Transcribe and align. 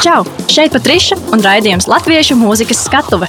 Čau! 0.00 0.22
Šeit 0.48 0.72
Patriša 0.72 1.18
un 1.34 1.42
raidījums 1.44 1.84
Latviešu 1.84 2.32
mūzikas 2.40 2.78
skatuve. 2.86 3.26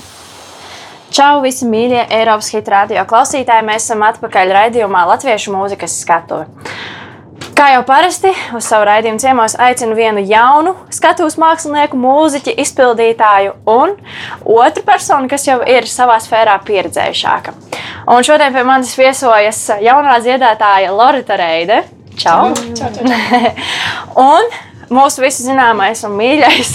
Čau, 1.12 1.42
visi 1.44 1.66
mīļie 1.68 2.06
Eiropas 2.16 2.48
hitu 2.54 2.72
radio 2.72 3.04
klausītāji! 3.10 3.66
Mēs 3.68 3.90
esam 3.90 4.06
atpakaļ 4.08 4.54
raidījumā 4.56 5.02
Latviešu 5.10 5.52
mūzikas 5.52 5.98
skatuve. 6.06 6.46
Kā 7.60 7.74
jau 7.74 7.82
parasti, 7.84 8.32
uz 8.56 8.72
savu 8.72 8.88
raidījumu 8.88 9.20
ciemos 9.20 9.58
aicinu 9.60 10.00
vienu 10.00 10.24
jaunu 10.24 10.78
skatuves 10.96 11.36
mākslinieku, 11.44 12.00
mūziķu, 12.00 12.56
izpildītāju 12.64 13.58
un 13.76 13.98
otru 14.56 14.88
personu, 14.88 15.28
kas 15.28 15.50
jau 15.52 15.60
ir 15.68 15.92
savā 15.92 16.22
sfērā 16.24 16.56
pieredzējušāka. 16.72 17.58
Un 18.16 18.24
šodien 18.24 18.56
pie 18.56 18.64
manis 18.64 18.96
viesojas 18.96 19.66
jaunā 19.84 20.22
dziedātāja 20.24 20.96
Lorita 20.96 21.36
Reide. 21.36 21.84
Čau! 22.16 22.54
čau, 22.56 22.76
čau, 22.80 22.96
čau. 22.96 23.56
un 24.32 24.71
mūsu 24.92 25.24
visu 25.24 25.46
zināmais 25.46 26.04
un 26.08 26.16
mīļais 26.20 26.72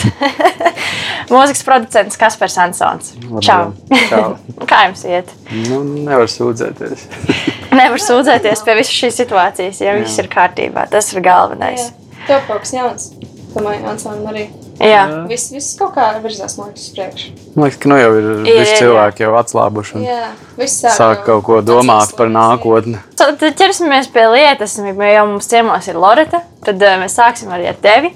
mūzikas 1.32 1.64
producents 1.67 2.18
Kaspars 2.21 2.57
Ansons. 2.63 3.13
Čau! 3.45 3.73
Čau. 4.11 4.36
Kā 4.71 4.86
jums 4.89 5.04
iet? 5.09 5.32
Nu, 5.68 5.82
nevar 5.85 6.31
sūdzēties. 6.32 7.07
Nevar 7.76 8.00
sūdzēties 8.00 8.63
pie 8.64 8.76
visas 8.79 8.95
šīs 8.96 9.21
situācijas, 9.21 9.82
ja 9.85 9.96
viss 9.99 10.23
ir 10.23 10.31
kārtībā. 10.32 10.87
Tas 10.93 11.13
ir 11.13 11.21
galvenais. 11.25 11.90
Tev 12.26 12.46
kaut 12.49 12.64
kas 12.64 12.73
jauns. 12.73 13.11
Domāju, 13.53 13.85
Ansonam 13.90 14.31
arī. 14.32 14.46
Jā. 14.76 15.03
Viss, 15.30 15.50
viss 15.54 15.76
kaut 15.79 15.94
kā 15.96 16.08
virzās 16.21 16.57
uz 16.61 16.86
priekšu. 16.93 17.32
Man 17.54 17.67
liekas, 17.67 17.79
ka 17.80 17.90
nu 17.90 17.98
jau 18.00 18.11
ir 18.18 18.26
Ir, 18.26 18.61
visi 18.61 18.75
ir, 18.75 18.80
cilvēki 18.82 19.25
jau 19.25 19.32
atslābuši 19.40 20.03
Jā, 20.04 20.30
viss 20.58 20.82
sāk, 20.82 20.96
sāk 20.98 21.22
kaut 21.29 21.44
ko 21.46 21.61
domāt 21.64 22.12
par 22.18 22.29
nākotni. 22.32 23.00
Tad 23.17 23.40
ķersimies 23.40 24.11
pie 24.12 24.26
lietas. 24.34 24.76
Jau 24.76 25.26
mums 25.31 25.48
ciemos 25.50 25.89
ir 25.89 26.00
Lorita. 26.00 26.43
Tad 26.67 26.82
eh, 26.82 26.96
mēs 27.00 27.17
sāksim 27.17 27.53
arī 27.54 27.70
ar 27.70 27.79
tevi. 27.81 28.12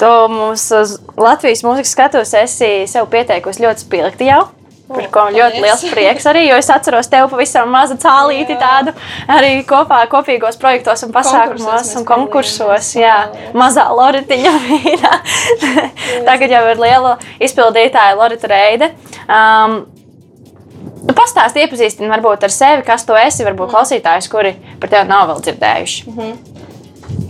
Tu 0.00 0.12
mums 0.32 0.64
uz 0.74 0.96
Latvijas 1.20 1.62
mūzikas 1.66 1.94
skatos 1.94 2.34
esi 2.40 2.72
sev 2.90 3.10
pieteikusi 3.12 3.66
ļoti 3.66 3.86
spilgti 3.86 4.30
jau. 4.32 4.46
Par 4.90 5.06
ko 5.14 5.24
man 5.28 5.36
ļoti 5.36 5.60
liels 5.62 5.84
prieks 5.92 6.26
arī, 6.26 6.46
jo 6.48 6.56
es 6.58 6.70
atceros 6.72 7.10
tevi 7.10 7.28
pavisam 7.30 7.70
mazu 7.70 7.94
cālīti 8.00 8.56
Jā. 8.56 8.58
tādu 8.58 8.94
arī 9.30 9.52
kopā 9.68 10.00
kopīgos 10.10 10.58
projektos 10.58 11.04
un 11.06 11.14
pasākumos 11.14 11.92
un 12.00 12.08
konkursos. 12.08 12.90
Jā, 12.98 13.20
jā. 13.30 13.52
mazā 13.54 13.86
Loritiņa 13.94 14.56
vīrā. 14.66 15.14
Tagad 16.26 16.56
jau 16.56 16.64
ir 16.72 16.82
liela 16.82 17.14
izpildītāja 17.38 18.18
Lorita 18.18 18.50
Reide. 18.50 18.92
Um, 19.28 19.80
Nu, 21.00 21.14
Pastāstiet, 21.16 21.64
iepazīstiniet 21.64 22.12
varbūt 22.12 22.44
ar 22.44 22.52
sevi, 22.52 22.82
kas 22.84 23.06
tu 23.08 23.16
esi. 23.16 23.44
Varbūt 23.46 23.72
klausītājus, 23.72 24.28
kuri 24.32 24.52
par 24.80 24.90
tevi 24.92 25.08
nav 25.08 25.30
vēl 25.30 25.40
dzirdējuši. 25.46 26.02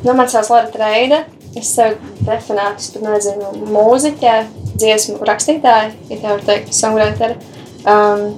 Nu, 0.04 0.14
man 0.14 0.26
sauc 0.30 0.50
Lorita 0.50 0.80
Reide. 0.82 1.20
Es 1.58 1.72
sev 1.74 1.96
definētu, 2.26 2.78
es 2.78 2.92
pat 2.94 3.06
nezinu, 3.06 3.48
mūziķē, 3.74 4.34
dziesmu 4.80 5.20
rakstītāja, 5.26 5.92
ja 6.10 6.20
tā 6.22 6.34
var 6.34 6.46
teikt, 6.46 6.72
songwriter. 6.76 7.36
Um, 7.88 8.32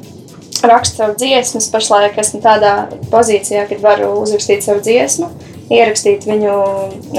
rakstu 0.63 1.01
savu 1.01 1.17
dziesmas, 1.19 1.71
pašlaik 1.73 2.19
esmu 2.23 2.43
tādā 2.45 2.75
pozīcijā, 3.11 3.65
kad 3.71 3.83
varu 3.83 4.13
uzrakstīt 4.21 4.65
savu 4.65 4.83
dziesmu, 4.85 5.31
ierakstīt 5.73 6.27
viņu 6.29 6.59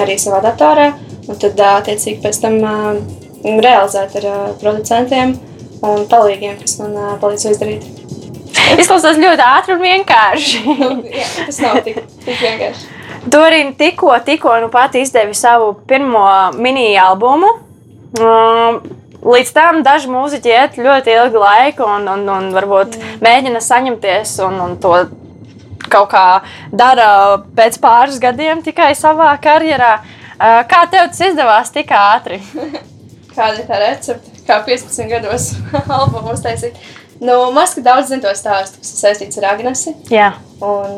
arī 0.04 0.20
savā 0.22 0.40
datorā, 0.46 0.92
un 1.28 1.40
tad 1.42 1.60
attiecīgi 1.68 2.22
pēc 2.24 2.40
tam 2.44 2.60
uh, 2.64 3.02
realizēt 3.44 4.16
ar 4.22 4.30
uh, 4.30 4.46
producentiem 4.62 5.36
un 5.84 6.08
palīgiem, 6.12 6.56
kas 6.62 6.80
man 6.80 6.96
uh, 6.96 7.14
palīdz 7.22 7.48
to 7.48 7.54
izdarīt. 7.56 7.92
Izklausās 8.80 9.20
ļoti 9.20 9.44
ātri 9.46 9.76
un 9.76 9.84
vienkārši. 9.84 10.64
Nu, 10.80 10.90
jā, 11.10 11.28
tas 11.46 11.60
nav 11.62 11.80
tik, 11.86 12.00
tik 12.24 12.40
vienkārši. 12.40 12.90
Arī 13.34 13.62
tikko, 13.80 14.12
tikko 14.26 14.56
nu 14.64 14.70
pat 14.72 14.96
izdevi 15.00 15.36
savu 15.38 15.74
pirmo 15.88 16.26
mini-albumu. 16.60 17.52
Um, 18.20 18.82
Līdz 19.24 19.52
tam 19.56 19.82
daži 19.86 20.12
mūziķi 20.12 20.52
iet 20.52 20.80
ļoti 20.80 21.14
ilgu 21.16 21.42
laiku 21.42 21.88
un, 21.88 22.08
un, 22.12 22.26
un 22.30 22.50
varbūt 22.56 22.98
mēģina 23.24 23.62
saņemties 23.64 24.36
un, 24.48 24.60
un 24.64 24.78
to 24.84 24.94
kaut 25.94 26.10
kā 26.11 26.26
dara 26.72 27.08
pēc 27.56 27.78
pāris 27.83 28.20
gadiem 28.22 28.64
tikai 28.66 28.92
savā 28.98 29.32
karjerā. 29.44 29.95
Kā 30.39 30.83
tev 30.92 31.12
tas 31.12 31.22
izdevās 31.23 31.72
tik 31.72 31.94
ātri? 31.95 32.42
Kāda 33.36 33.62
ir 33.62 33.67
tā 33.70 33.80
recepte? 33.82 34.33
Kā 34.48 34.60
15 34.66 35.08
gados 35.10 35.54
albumu 36.00 36.36
uztaisīt? 36.36 36.76
Nu, 37.23 37.54
Maz, 37.56 37.78
ka 37.78 37.83
daudz 37.86 38.10
zina 38.12 38.26
to 38.26 38.33
stāstu, 38.36 38.82
kas 38.82 38.98
saistīts 39.00 39.39
ar 39.39 39.54
Agnesi. 39.54 39.94
Jā, 40.12 40.33
Un, 40.64 40.95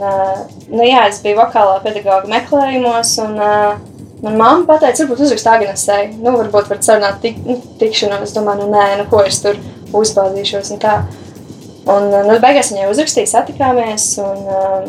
nu, 0.70 0.84
jā, 0.86 1.08
es 1.10 1.22
biju 1.24 1.40
vokālā 1.40 1.80
pedagoģa 1.82 2.30
meklējumos, 2.30 3.16
un 3.24 3.40
uh, 4.26 4.32
manā 4.32 4.38
mamma 4.42 4.66
pateica, 4.68 5.04
varbūt 5.04 5.24
uzrakst 5.26 5.48
Agnesei. 5.50 6.10
Nu, 6.18 6.36
varbūt 6.40 6.70
var 6.72 6.82
sarunāt 6.82 7.22
tik, 7.22 7.38
nu, 7.46 7.60
tikšanos. 7.80 8.26
Es 8.26 8.36
domāju, 8.36 8.66
nu, 8.66 8.74
nē, 8.74 8.98
nu, 9.02 9.08
ko 9.12 9.22
es 9.26 9.40
tur 9.44 9.60
uzbāzīšos 9.96 10.74
un 10.76 10.82
tā. 10.82 10.98
Un, 11.86 12.10
nu, 12.10 12.38
beigās 12.42 12.72
viņai 12.74 12.90
uzrakstīja, 12.90 13.30
satikāmies, 13.30 14.08
un 14.24 14.48
uh, 14.50 14.88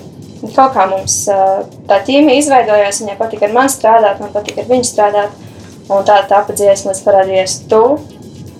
kaut 0.57 0.73
kā 0.73 0.87
mums 0.89 1.19
uh, 1.29 1.67
tā 1.89 2.01
ķīmija 2.07 2.41
izveidojās. 2.41 3.03
Viņai 3.05 3.19
patika 3.21 3.49
ar 3.51 3.57
mani 3.57 3.75
strādāt, 3.75 4.21
man 4.23 4.33
patika 4.35 4.65
ar 4.65 4.71
viņu 4.73 4.89
strādāt. 4.89 5.43
Un 5.93 6.03
tā 6.09 6.19
tāpa 6.27 6.57
dziesma, 6.57 6.95
līdz 6.95 7.03
parādījās 7.05 7.61
tu. 7.71 7.83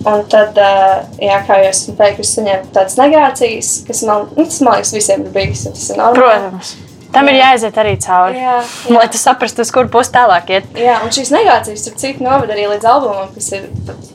Un 0.07 0.21
tad, 0.31 0.55
uh, 0.61 1.07
jā, 1.19 1.41
kā 1.47 1.57
jau 1.63 1.71
esmu 1.73 1.97
teikusi, 1.97 2.37
saņēmu 2.37 2.69
tādas 2.75 2.99
negācijas, 3.01 3.71
kas 3.89 4.05
man, 4.07 4.29
nu, 4.37 4.45
tas, 4.45 4.61
man 4.61 4.77
liekas, 4.77 4.93
visiem 4.95 5.25
ir 5.25 5.33
bijis. 5.33 5.65
Tas 5.71 5.89
ir 5.89 5.99
normāli. 5.99 6.21
protams. 6.21 6.77
Tam 7.17 7.31
ir 7.31 7.39
jāiziet 7.39 7.79
arī 7.81 7.95
cauri. 8.03 8.41
Jā, 8.41 8.57
Lai 8.93 9.05
jā. 9.05 9.11
tu 9.13 9.21
saprastu, 9.21 9.65
uz 9.65 9.73
kur 9.73 9.89
pusi 9.93 10.13
tālāk 10.15 10.51
iet. 10.53 10.69
jā, 10.77 10.99
un 11.05 11.13
šīs 11.13 11.33
negācijas, 11.33 11.85
starp 11.85 12.01
citu, 12.03 12.25
novada 12.25 12.55
arī 12.55 12.67
līdz 12.73 12.89
albumam, 12.91 13.31
kas 13.35 13.49
ir, 13.57 13.67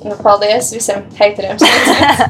nu, 0.06 0.16
paldies 0.22 0.70
visiem 0.74 1.04
hateriem. 1.18 1.58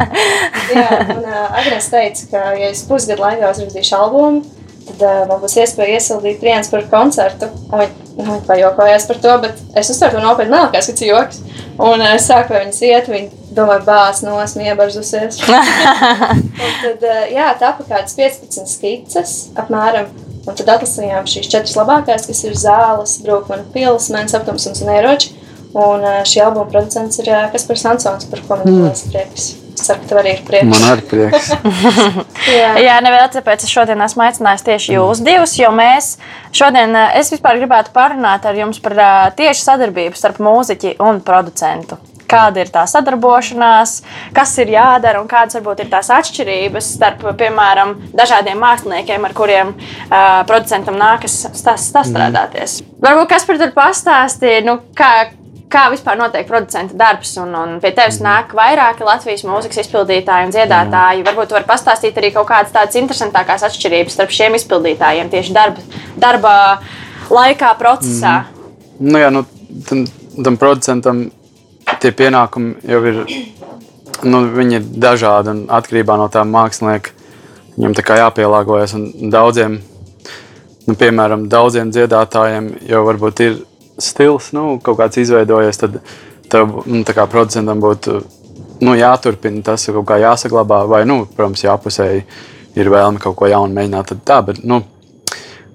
jā, 0.79 0.89
un 1.17 1.23
uh, 1.23 1.61
Agnes 1.61 1.93
teica, 1.93 2.27
ka, 2.33 2.47
ja 2.59 2.73
es 2.73 2.85
pusgadu 2.89 3.25
laikā 3.25 3.53
uzrakstīšu 3.53 3.99
albumu, 3.99 4.45
tad 4.89 5.05
uh, 5.07 5.19
man 5.31 5.43
būs 5.45 5.59
iespēja 5.63 6.01
iesildīt 6.01 6.43
viens 6.43 6.73
par 6.73 6.89
koncertu. 6.91 7.53
Un 7.71 7.85
Viņi 8.13 8.27
nu, 8.27 8.33
viņi 8.35 8.45
pajokojās 8.45 9.07
par 9.09 9.19
to, 9.25 9.35
bet 9.41 9.61
es 9.81 9.91
uztveru 9.93 10.19
to 10.19 10.23
nopietni, 10.25 10.53
liekas, 10.53 10.89
ka 10.89 10.93
tas 10.93 11.05
ir 11.05 11.09
joks. 11.09 11.39
Un 11.81 12.03
uh, 12.03 12.11
es 12.19 12.27
sāku 12.29 12.53
pie 12.53 12.59
viņas 12.61 12.81
iet, 12.85 13.09
viņa 13.09 13.55
domāja, 13.57 13.85
bāz, 13.87 14.21
no 14.27 14.35
esmu 14.43 14.67
iebarzusies. 14.67 15.39
Un 15.49 16.75
tad, 16.83 17.07
uh, 17.07 17.23
jā, 17.33 17.47
tāpa 17.61 17.87
kādas 17.89 18.19
15 18.19 18.69
skices 18.69 19.33
apmēram. 19.57 20.11
Un 20.43 20.59
tad 20.59 20.73
atlasījām 20.75 21.29
šīs 21.31 21.51
četras 21.53 21.77
labākās, 21.79 22.27
kas 22.27 22.45
ir 22.49 22.59
zāles, 22.59 23.19
brūkmana 23.23 23.69
pils, 23.75 24.11
mēnes 24.15 24.35
aptumsums 24.39 24.83
un 24.83 24.95
ieroči. 24.97 25.37
Un 25.73 26.05
uh, 26.05 26.21
šī 26.29 26.43
albuma 26.45 26.69
producents 26.69 27.23
ir 27.23 27.31
uh, 27.33 27.47
Kaspars 27.53 27.87
Ansons, 27.89 28.29
par 28.29 28.43
ko 28.45 28.59
man 28.61 28.69
ir 28.69 28.81
liels 28.83 29.07
prieks. 29.09 29.53
Es 29.73 29.87
ceru, 29.87 30.03
ka 30.03 30.11
tev 30.11 30.21
arī 30.21 30.35
ir 30.37 30.43
prieks. 30.45 30.69
Man 30.69 30.85
arī 30.91 31.05
prieks. 31.09 31.49
Jā. 32.61 32.75
Jā, 32.83 32.99
nevēl, 33.05 33.25
tāpēc 33.33 33.65
es 33.65 33.73
šodien 33.73 34.05
esmu 34.05 34.27
aicinājis 34.27 34.67
tieši 34.67 34.97
jūs 34.99 35.23
divus, 35.25 35.57
jo 35.57 35.73
mēs 35.73 36.17
šodien, 36.53 36.93
eh, 36.99 37.17
es 37.23 37.33
vispār 37.33 37.61
gribētu 37.63 37.95
parunāt 37.97 38.45
ar 38.49 38.59
jums 38.59 38.83
par 38.85 38.99
eh, 38.99 39.31
tieši 39.39 39.65
sadarbību 39.65 40.19
starp 40.19 40.43
mūziķi 40.45 40.99
un 41.03 41.23
producentu. 41.25 41.97
Kāda 42.33 42.63
ir 42.65 42.71
tā 42.73 42.87
sadarbošanās, 42.89 43.99
kas 44.37 44.55
ir 44.63 44.73
jādara 44.73 45.21
un 45.21 45.29
kādas 45.31 45.59
varbūt 45.59 45.85
ir 45.85 45.91
tās 45.93 46.09
atšķirības 46.17 46.89
starp, 46.97 47.27
piemēram, 47.41 47.95
dažādiem 48.17 48.61
māksliniekiem, 48.63 49.29
ar 49.29 49.37
kuriem 49.37 49.75
uh, 49.77 50.41
producentam 50.49 50.97
nākas 51.01 51.43
sastrādāties. 51.61 52.81
Varbūt 53.03 53.31
kas 53.35 53.47
par 53.49 53.61
to 53.61 53.69
pastāstīja, 53.77 54.63
nu, 54.65 54.79
kā, 54.97 55.11
kā 55.73 55.85
vispār 55.93 56.19
notiek 56.21 56.49
producenta 56.49 56.97
darbs, 56.99 57.35
un, 57.43 57.53
un 57.59 57.77
pie 57.83 57.93
tevis 57.97 58.21
nāk 58.25 58.55
vairāki 58.57 59.07
Latvijas 59.07 59.45
mūzikas 59.49 59.83
izpildītāji 59.85 60.49
un 60.49 60.55
dziedātāji. 60.55 61.27
Varbūt 61.29 61.55
var 61.57 61.69
pastāstīt 61.69 62.19
arī 62.21 62.33
kaut 62.35 62.49
kādas 62.51 62.75
tādas 62.75 62.99
interesantākās 63.01 63.67
atšķirības 63.69 64.19
starp 64.19 64.35
šiem 64.35 64.57
izpildītājiem 64.61 65.33
tieši 65.33 65.57
darba, 65.57 65.85
darba 66.21 66.55
laikā, 67.33 67.75
procesā. 67.81 68.43
Nu, 69.03 69.19
jā, 69.21 69.33
nu, 69.35 69.45
tam, 69.89 70.05
tam 70.45 70.59
producentam 70.61 71.25
tie 72.03 72.13
pienākumi 72.17 72.83
jau 72.89 73.01
ir, 73.09 73.21
nu, 74.27 74.43
dažādi 75.07 75.53
un 75.55 75.65
atkarībā 75.73 76.19
no 76.19 76.29
tā 76.33 76.45
mākslinieka. 76.49 77.19
Viņam 77.77 77.95
tā 77.97 78.05
kā 78.05 78.19
jāpielāgojas 78.21 78.93
daudziem, 79.33 79.79
nu, 80.89 80.97
piemēram, 80.99 81.47
daudziem 81.53 81.93
dziedātājiem 81.95 82.69
jau 82.91 83.01
varbūt 83.07 83.41
ir 83.47 83.57
stils, 84.03 84.51
nu, 84.57 84.77
kaut 84.85 84.99
kāds 85.01 85.21
izveidojies, 85.23 85.81
tad 85.81 86.01
tev, 86.53 86.83
nu, 86.85 87.01
kā 87.09 87.25
producentam 87.31 87.81
būtu, 87.81 88.19
nu, 88.85 88.97
jāturpina 88.99 89.65
tas, 89.65 89.87
kaut 89.89 90.05
kā 90.11 90.21
jāsaglabā, 90.21 90.83
vai, 90.91 91.05
nu, 91.09 91.23
protams, 91.37 91.65
jāpusēji 91.65 92.27
ir 92.77 92.93
vēlme 92.93 93.23
kaut 93.23 93.39
ko 93.41 93.49
jaunu 93.49 93.73
mēģināt, 93.79 94.13
tad 94.13 94.23
tā, 94.29 94.39
bet, 94.51 94.61
nu, 94.69 94.83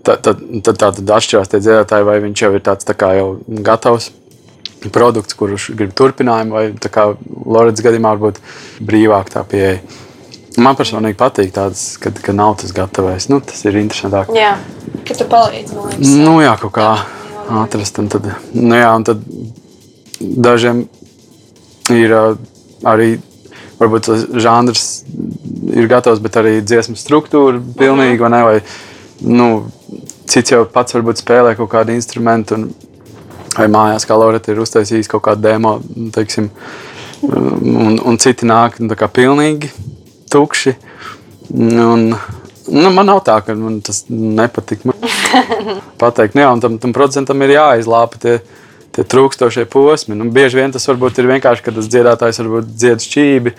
tad, 0.05 0.21
tad, 0.21 0.45
tad, 0.61 0.77
tā, 0.77 0.93
tad 0.99 1.15
atšķirās 1.17 1.49
tie 1.49 1.63
dziedātāji, 1.65 2.09
vai 2.11 2.19
viņš 2.27 2.45
jau 2.45 2.53
ir 2.53 2.65
tāds 2.69 2.85
tā 2.85 2.93
kā 2.97 3.15
jau 3.17 3.29
gatavs 3.65 4.11
produkts, 4.93 5.35
kurš 5.37 5.71
grib 5.77 5.93
turpinājumu, 5.97 6.55
vai 6.55 6.65
tā 6.77 6.91
kā 6.93 7.09
Lorijas 7.45 7.83
gadījumā 7.85 8.13
varbūt 8.15 8.41
brīvāk 8.87 9.31
tā 9.33 9.43
pieeja. 9.47 9.79
Man 10.57 10.77
personīgi 10.77 11.17
patīk 11.17 11.51
tāds, 11.53 11.83
kad, 12.01 12.17
kad 12.23 12.37
nav 12.37 12.55
tas 12.61 12.73
gatavais. 12.73 13.27
Nu, 13.29 13.37
tas 13.45 13.61
ir 13.67 13.77
interesantāk. 13.77 14.31
Jā. 14.33 14.55
Ka 15.05 15.17
tu 15.17 15.27
palīdzi, 15.29 15.75
man 15.77 15.91
liekas. 15.91 16.13
Nu, 16.17 16.39
jā, 16.41 16.55
kaut 16.61 16.73
kā 16.77 16.87
atrast. 17.61 17.99
Un 18.01 18.09
tad, 18.09 18.25
nu, 18.57 18.73
jā, 18.73 18.89
un 18.97 19.05
tad 19.05 19.21
dažiem 20.19 20.87
ir 21.93 22.15
arī 22.87 23.11
varbūt 23.77 24.09
tas 24.09 24.25
žanrs 24.41 24.87
ir 25.77 25.89
gatavs, 25.91 26.21
bet 26.23 26.39
arī 26.41 26.57
dziesmu 26.65 26.97
struktūra 26.97 27.61
pilnīgi, 27.77 28.21
vai 28.23 28.31
ne? 28.33 28.41
Vai, 28.47 28.57
nu, 29.21 29.49
cits 30.29 30.53
jau 30.53 30.63
pats 30.71 30.97
varbūt 30.97 31.21
spēlē 31.21 31.53
kaut 31.59 31.69
kādu 31.73 31.93
instrumentu, 31.95 32.57
un, 32.57 32.71
vai 33.57 33.67
mājās, 33.71 34.05
kā 34.07 34.17
Loreta 34.17 34.53
ir 34.53 34.61
uztaisījis 34.63 35.09
kaut 35.11 35.25
kādu 35.27 35.45
demo, 35.47 35.77
teiksim, 36.15 36.49
un, 37.27 37.97
un 37.97 38.19
citi 38.21 38.47
nāk 38.47 38.79
nu, 38.83 38.93
pilnīgi 38.93 39.71
tukši. 40.31 40.75
Un, 41.55 42.11
nu, 42.11 42.91
man 42.91 43.07
nav 43.07 43.23
tā, 43.25 43.39
ka 43.45 43.55
man 43.57 43.79
tas 43.85 44.03
nepatīk. 44.11 44.85
Pateikt, 46.01 46.37
nu, 46.37 46.43
jā, 46.43 46.53
un 46.53 46.63
tam, 46.63 46.77
tam 46.83 46.95
procentam 46.95 47.41
ir 47.45 47.55
jāizlāpa 47.55 48.21
tie, 48.21 48.37
tie 48.95 49.05
trūkstošie 49.07 49.67
posmi. 49.71 50.17
Nu, 50.19 50.29
bieži 50.33 50.59
vien 50.59 50.75
tas 50.75 50.87
varbūt 50.89 51.21
ir 51.21 51.31
vienkārši, 51.31 51.65
ka 51.65 51.75
tas 51.75 51.89
dziedātājs 51.89 52.41
varbūt 52.43 52.73
dzied 52.75 53.05
šķīvi. 53.07 53.55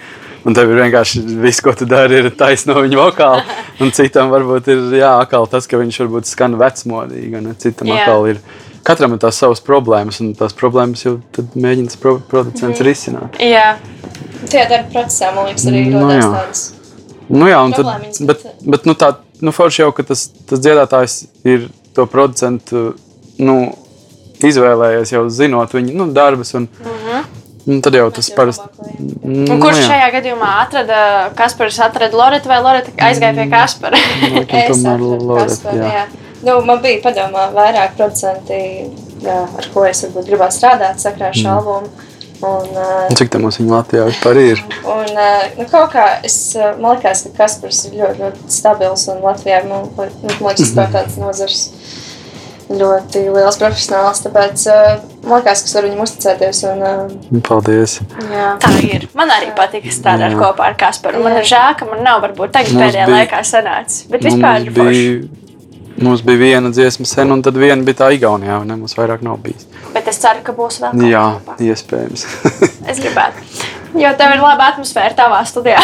Un 0.47 0.55
tev 0.55 0.71
ir 0.71 0.79
vienkārši 0.85 1.25
viss, 1.43 1.61
ko 1.65 1.73
tu 1.77 1.85
dari, 1.89 2.21
ir 2.23 2.31
taisno 2.39 2.79
viņa 2.79 3.01
vokāla. 3.01 3.43
Un 3.83 3.91
citam 3.97 4.31
varbūt 4.31 4.71
ir 4.71 4.85
jāakal 5.01 5.49
tas, 5.51 5.67
ka 5.69 5.81
viņš 5.81 5.99
varbūt 6.05 6.31
skan 6.31 6.55
vecmodīgi. 6.61 7.35
Un 7.41 7.57
citam 7.59 7.91
Jā. 7.91 8.05
atkal 8.05 8.31
ir. 8.35 8.43
Katram 8.89 9.13
ir 9.13 9.21
tās 9.21 9.37
savas 9.37 9.61
problēmas, 9.65 10.19
un 10.25 10.31
tās 10.39 10.55
problēmas 10.57 11.03
jau 11.05 11.19
tad 11.37 11.53
mēģina 11.61 11.91
tas 11.93 12.01
pro 12.01 12.15
producents 12.31 12.81
risināt. 12.87 13.37
Jā, 13.43 13.75
Tajā 14.49 14.69
darba 14.71 14.89
procesā, 14.95 15.33
man 15.35 15.49
liekas, 15.51 15.67
arī 15.69 15.83
Nu, 15.91 15.99
rodās 16.07 16.23
jā. 16.25 16.29
tādas. 16.33 16.63
Nu, 17.29 17.49
jā, 17.51 17.59
un 17.67 17.75
tad, 17.77 17.89
bet, 17.91 18.27
bet- 18.31 18.63
bet 18.75 18.87
nu, 18.89 18.95
tā 18.97 19.11
nu, 19.45 19.53
forši 19.53 19.83
jau, 19.83 19.91
ka 19.93 20.03
tas, 20.09 20.29
tas 20.49 20.63
dziedātājs 20.65 21.17
ir 21.45 21.67
to 21.95 22.07
producentu 22.09 22.95
nu, 23.39 23.57
izvēlējies 24.41 25.13
jau 25.13 25.25
zinot 25.29 25.75
viņa 25.75 25.93
nu, 25.99 26.07
darbus. 26.15 26.55
Un, 26.57 26.69
un 27.69 27.83
tad 27.85 27.99
jau 27.99 28.07
tas 28.15 28.31
parasti. 28.31 28.65
lai- 28.79 28.95
Nu, 29.29 29.59
kurš 29.61 29.83
jā. 29.83 29.89
šajā 29.91 30.09
gadījumā 30.15 30.49
atrada 30.63 31.01
Kasparu? 31.37 31.75
Atrada 31.85 32.17
Loretu 32.17 32.49
vai 32.49 32.63
Loreta 32.65 32.95
aizgāja 33.11 33.35
pie 33.37 33.51
Kaspara? 33.53 33.99
Laikam 34.23 34.57
Es 34.63 34.71
tomēr 34.73 35.05
atradu 35.45 36.28
Nu, 36.47 36.61
man 36.67 36.79
bija 36.85 37.01
padomā 37.03 37.49
vairāk 37.55 37.97
producenti, 37.99 38.59
jā, 39.25 39.39
ar 39.59 39.67
ko 39.75 39.85
es 39.89 40.05
varbūt 40.05 40.29
gribētu 40.31 40.55
strādāt 40.61 41.03
sakrā 41.03 41.33
ar 41.33 41.35
šo 41.35 41.49
albumu. 41.57 41.89
Un, 42.39 42.69
uh, 42.71 43.09
Un 43.11 43.17
Cik 43.19 43.33
tā 43.35 43.41
mums 43.43 43.57
viņa 43.59 43.73
Latvijā 43.75 44.05
vispār 44.07 44.39
ir? 44.39 44.61
Un, 44.87 45.09
uh, 45.11 45.47
nu, 45.59 45.65
kaut 45.67 45.91
kā 45.91 46.05
es, 46.23 46.37
uh, 46.55 46.69
man 46.79 46.95
liekas, 46.95 47.25
ka 47.27 47.33
Kaspars 47.41 47.81
ir 47.89 47.97
ļoti, 47.99 48.21
ļoti 48.23 48.53
stabils 48.55 49.09
un 49.11 49.19
Latvijā, 49.25 49.65
nu, 49.67 49.81
nu, 49.97 50.07
man 50.37 50.53
liekas, 50.53 50.71
tas 50.77 50.87
ir 50.87 50.93
tāds 50.95 51.17
nozars 51.19 51.65
ļoti 52.69 53.23
liels 53.33 53.59
profesionāls. 53.59 54.21
Tāpēc 54.27 54.65
uh, 54.71 55.03
man 55.25 55.41
liekas, 55.41 55.65
ka 55.65 55.71
es 55.71 55.75
varu 55.79 55.91
viņam 55.91 56.05
uzticēties. 56.05 56.63
Un, 56.71 56.83
uh, 56.87 57.17
Nu, 57.35 57.43
Paldies! 57.49 57.99
jā. 58.31 58.49
Tā 58.63 58.73
ir. 58.87 59.09
Man 59.19 59.33
arī 59.35 59.51
patīk 59.59 59.91
strādāt 59.95 60.37
Jā. 60.37 60.39
kopā 60.39 60.69
ar 60.71 60.79
Kasparu. 60.79 61.25
Man 61.25 61.41
ir 61.41 61.49
žēl, 61.49 61.75
ka 61.81 61.89
man 61.91 62.05
nav 62.07 62.23
varbūt 62.27 62.55
tagad 62.55 62.71
Mums 62.77 62.85
pēdējā 62.87 63.07
bija- 63.11 63.19
laikā 63.25 63.43
sanācis. 63.51 64.07
Bet 64.15 64.23
vispār 64.31 64.63
ir 64.63 64.71
Mums 64.71 64.79
forši. 64.79 65.48
Mums 66.03 66.23
bija 66.27 66.39
viena 66.43 66.71
dziesma 66.75 67.07
sen, 67.09 67.33
un 67.35 67.43
tad 67.43 67.57
viena 67.59 67.83
bija 67.87 68.03
tā 68.03 68.11
Igaunijā, 68.17 68.61
un 68.63 68.71
ne, 68.71 68.77
mums 68.81 68.95
vairāk 68.99 69.23
nav 69.27 69.39
bijis. 69.43 69.67
Bet 69.95 70.09
es 70.13 70.21
ceru, 70.23 70.43
ka 70.47 70.55
būs 70.57 70.81
vēl 70.83 70.95
kaut 70.95 71.11
Jā, 71.11 71.25
kopā. 71.41 71.59
iespējams. 71.71 72.27
Es 72.91 73.01
gribētu. 73.03 73.43
Jo 73.99 74.11
tev 74.21 74.35
ir 74.37 74.41
laba 74.45 74.67
atmosfēra 74.75 75.15
tavā 75.17 75.41
studijā. 75.49 75.81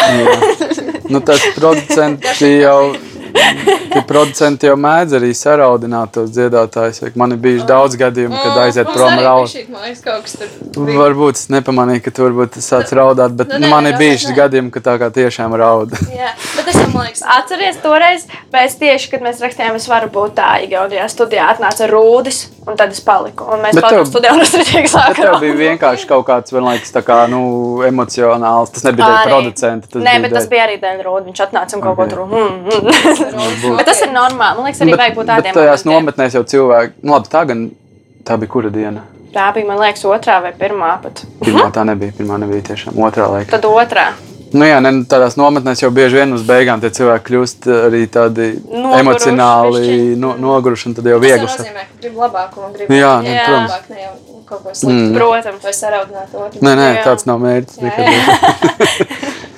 nu, 1.09 1.19
tas 1.25 1.41
producenti 1.57 2.51
jau, 2.61 2.93
tie 3.35 4.01
producenti 4.07 4.67
jau 4.69 4.75
mēdz 4.79 5.15
arī 5.19 5.29
saraudināt 5.35 6.13
tos 6.15 6.31
dziedātājus. 6.35 7.01
Man 7.19 7.35
ir 7.35 7.41
bijuši 7.43 7.67
daudz 7.69 7.97
gadījumu, 7.99 8.35
kad 8.43 8.61
aiziet 8.65 8.87
Mums 8.89 8.97
prom 8.97 9.11
arī 9.13 9.25
raud. 9.25 9.45
bija 9.49 9.53
šī, 9.53 9.65
man 9.73 9.85
liekas, 9.87 10.01
kaut 10.05 10.25
kas 10.25 10.37
tur 10.39 10.89
bija. 10.89 10.97
Varbūt 11.01 11.39
es 11.41 11.47
nepamanīju, 11.55 12.03
ka 12.05 12.15
tu 12.15 12.25
varbūt 12.27 12.59
sāc 12.65 12.95
raudāt, 12.97 13.35
bet 13.39 13.53
Nu, 13.55 13.61
nu, 13.63 13.69
man 13.71 13.87
ir 13.87 13.95
bijuši 13.99 14.35
gadījumi, 14.35 14.71
ka 14.73 14.83
tā 14.89 14.97
kā 15.01 15.11
tiešām 15.15 15.53
raud. 15.59 15.93
Jā, 16.11 16.33
bet 16.57 16.71
es 16.73 16.79
domāju, 16.81 17.13
ka 17.19 17.39
Atceries 17.39 17.77
toreiz, 17.83 18.25
mēs 18.53 18.75
tieši, 18.81 19.11
kad 19.13 19.23
mēs 19.25 19.39
rakstījām, 19.43 19.77
es 19.79 19.87
varu 19.91 20.09
būt 20.11 20.35
tā, 20.39 20.49
Igaunijā 20.65 21.05
studijā 21.11 21.47
atnāca 21.53 21.87
Rūdis, 21.91 22.45
un 22.67 22.75
tad 22.79 22.91
es 22.91 22.99
paliku. 23.05 23.45
Un 23.53 23.59
mēs 23.63 23.77
palikām 23.77 24.05
studijā, 24.09 24.31
un 24.33 24.41
es 24.41 24.53
redzēju, 24.55 24.81
Bet 24.85 24.91
sāku 24.93 25.21
tev 25.21 25.39
bija 25.43 25.55
vienkārši 25.61 26.07
kaut 26.09 26.25
kāds, 26.27 26.51
man 26.55 26.67
liekas, 26.71 26.91
tā 26.95 27.01
kā, 27.05 27.17
nu, 27.29 27.41
emocionāls. 27.87 28.71
Tas 28.75 28.83
nebija 28.87 29.05
dēļ 29.07 29.17
Arī. 29.21 29.29
producenta. 29.31 29.87
Tas 29.91 30.01
Nē, 30.01 30.13
bija 30.15 30.21
bet 30.25 30.33
tas 30.33 30.43
dēļ- 30.45 30.49
bija 30.55 30.63
arī 30.67 30.77
dēļ 30.81 31.03
Rūdas. 31.05 31.25
Viņš 31.29 31.41
atnāca 31.47 31.75
un 31.75 31.81
kaut 31.81 31.95
ko 31.95 32.03
Ok. 32.03 32.09
tur. 32.09 32.19
Mm, 32.25 32.65
mm. 32.65 33.77
bet 33.79 33.85
tas 33.85 34.01
ir 34.01 34.13
normāli. 34.13 34.55
Man 34.59 34.65
liekas, 34.69 34.81
arī 34.81 34.91
Bet, 34.95 34.99
vajag 35.03 35.15
būt 35.19 35.25
bet 35.25 35.33
tādiem. 35.35 35.53
tajās 35.59 35.85
nometnēs 35.85 36.33
jau 36.39 36.43
cilvēki, 36.43 36.93
nu, 37.03 37.13
labi, 37.13 37.27
tā 37.33 37.45
gan, 37.47 37.65
tā 38.25 38.37
bija 38.41 38.49
kura 38.55 38.69
diena? 38.73 39.01
Tā 39.35 39.49
bija, 39.53 39.67
man 39.67 39.77
liekas, 39.83 40.05
otrā 40.07 40.41
vai 40.41 40.53
pirmā 40.55 40.93
pat. 41.03 41.25
Pirmā 41.43 41.67
tā 41.75 41.83
nebija, 41.85 42.11
pirmā 42.15 42.37
nebija 42.39 42.61
tiešām 42.71 42.95
otrā 42.95 43.27
laika. 43.29 43.51
Tad 43.57 43.67
otrā. 43.67 44.05
Nu, 44.55 44.63
jā, 44.63 44.77
ne, 44.83 44.91
tādās 45.11 45.35
nometnēs 45.39 45.81
jau 45.83 45.89
bieži 45.91 46.15
vien 46.21 46.31
uz 46.37 46.43
beigām 46.47 46.79
tie 46.83 46.89
cilvēki 46.95 47.25
kļūst 47.29 47.67
arī 47.87 48.01
tādi 48.13 48.45
Noguruši 48.61 49.01
emocionāli 49.03 49.81
bišķiņ. 49.81 50.13
no, 50.23 50.29
noguruši, 50.45 50.93
tad 50.95 51.09
jau 51.11 51.17
tas 51.19 51.25
viegli. 51.27 51.49
sap- 51.51 51.59
nozīmē, 51.65 51.83
ka 51.89 51.99
gribu 52.01 52.23
labāko 52.23 52.65
un 52.67 52.73
gribu 52.77 52.93
Jā, 52.99 53.13
ne, 53.25 53.33
Jā. 53.35 53.45
protams. 53.49 53.71
labāk, 53.75 53.89
ne 53.89 53.99
jau 54.05 54.13
kaut 54.45 54.63
ko 54.63 54.69
sliktu. 54.73 54.95
Mm. 54.95 55.15
Protams. 55.17 55.63
Vai 55.67 55.73
saraudināt 55.81 56.35
otru. 56.45 56.61
Nē, 56.61 56.73
nē, 56.79 56.87
Jā. 56.95 57.03
tāds 57.09 57.25
nav 57.27 57.39
mērķis. 57.43 57.77
Jā, 57.81 57.93
jā. 57.99 59.43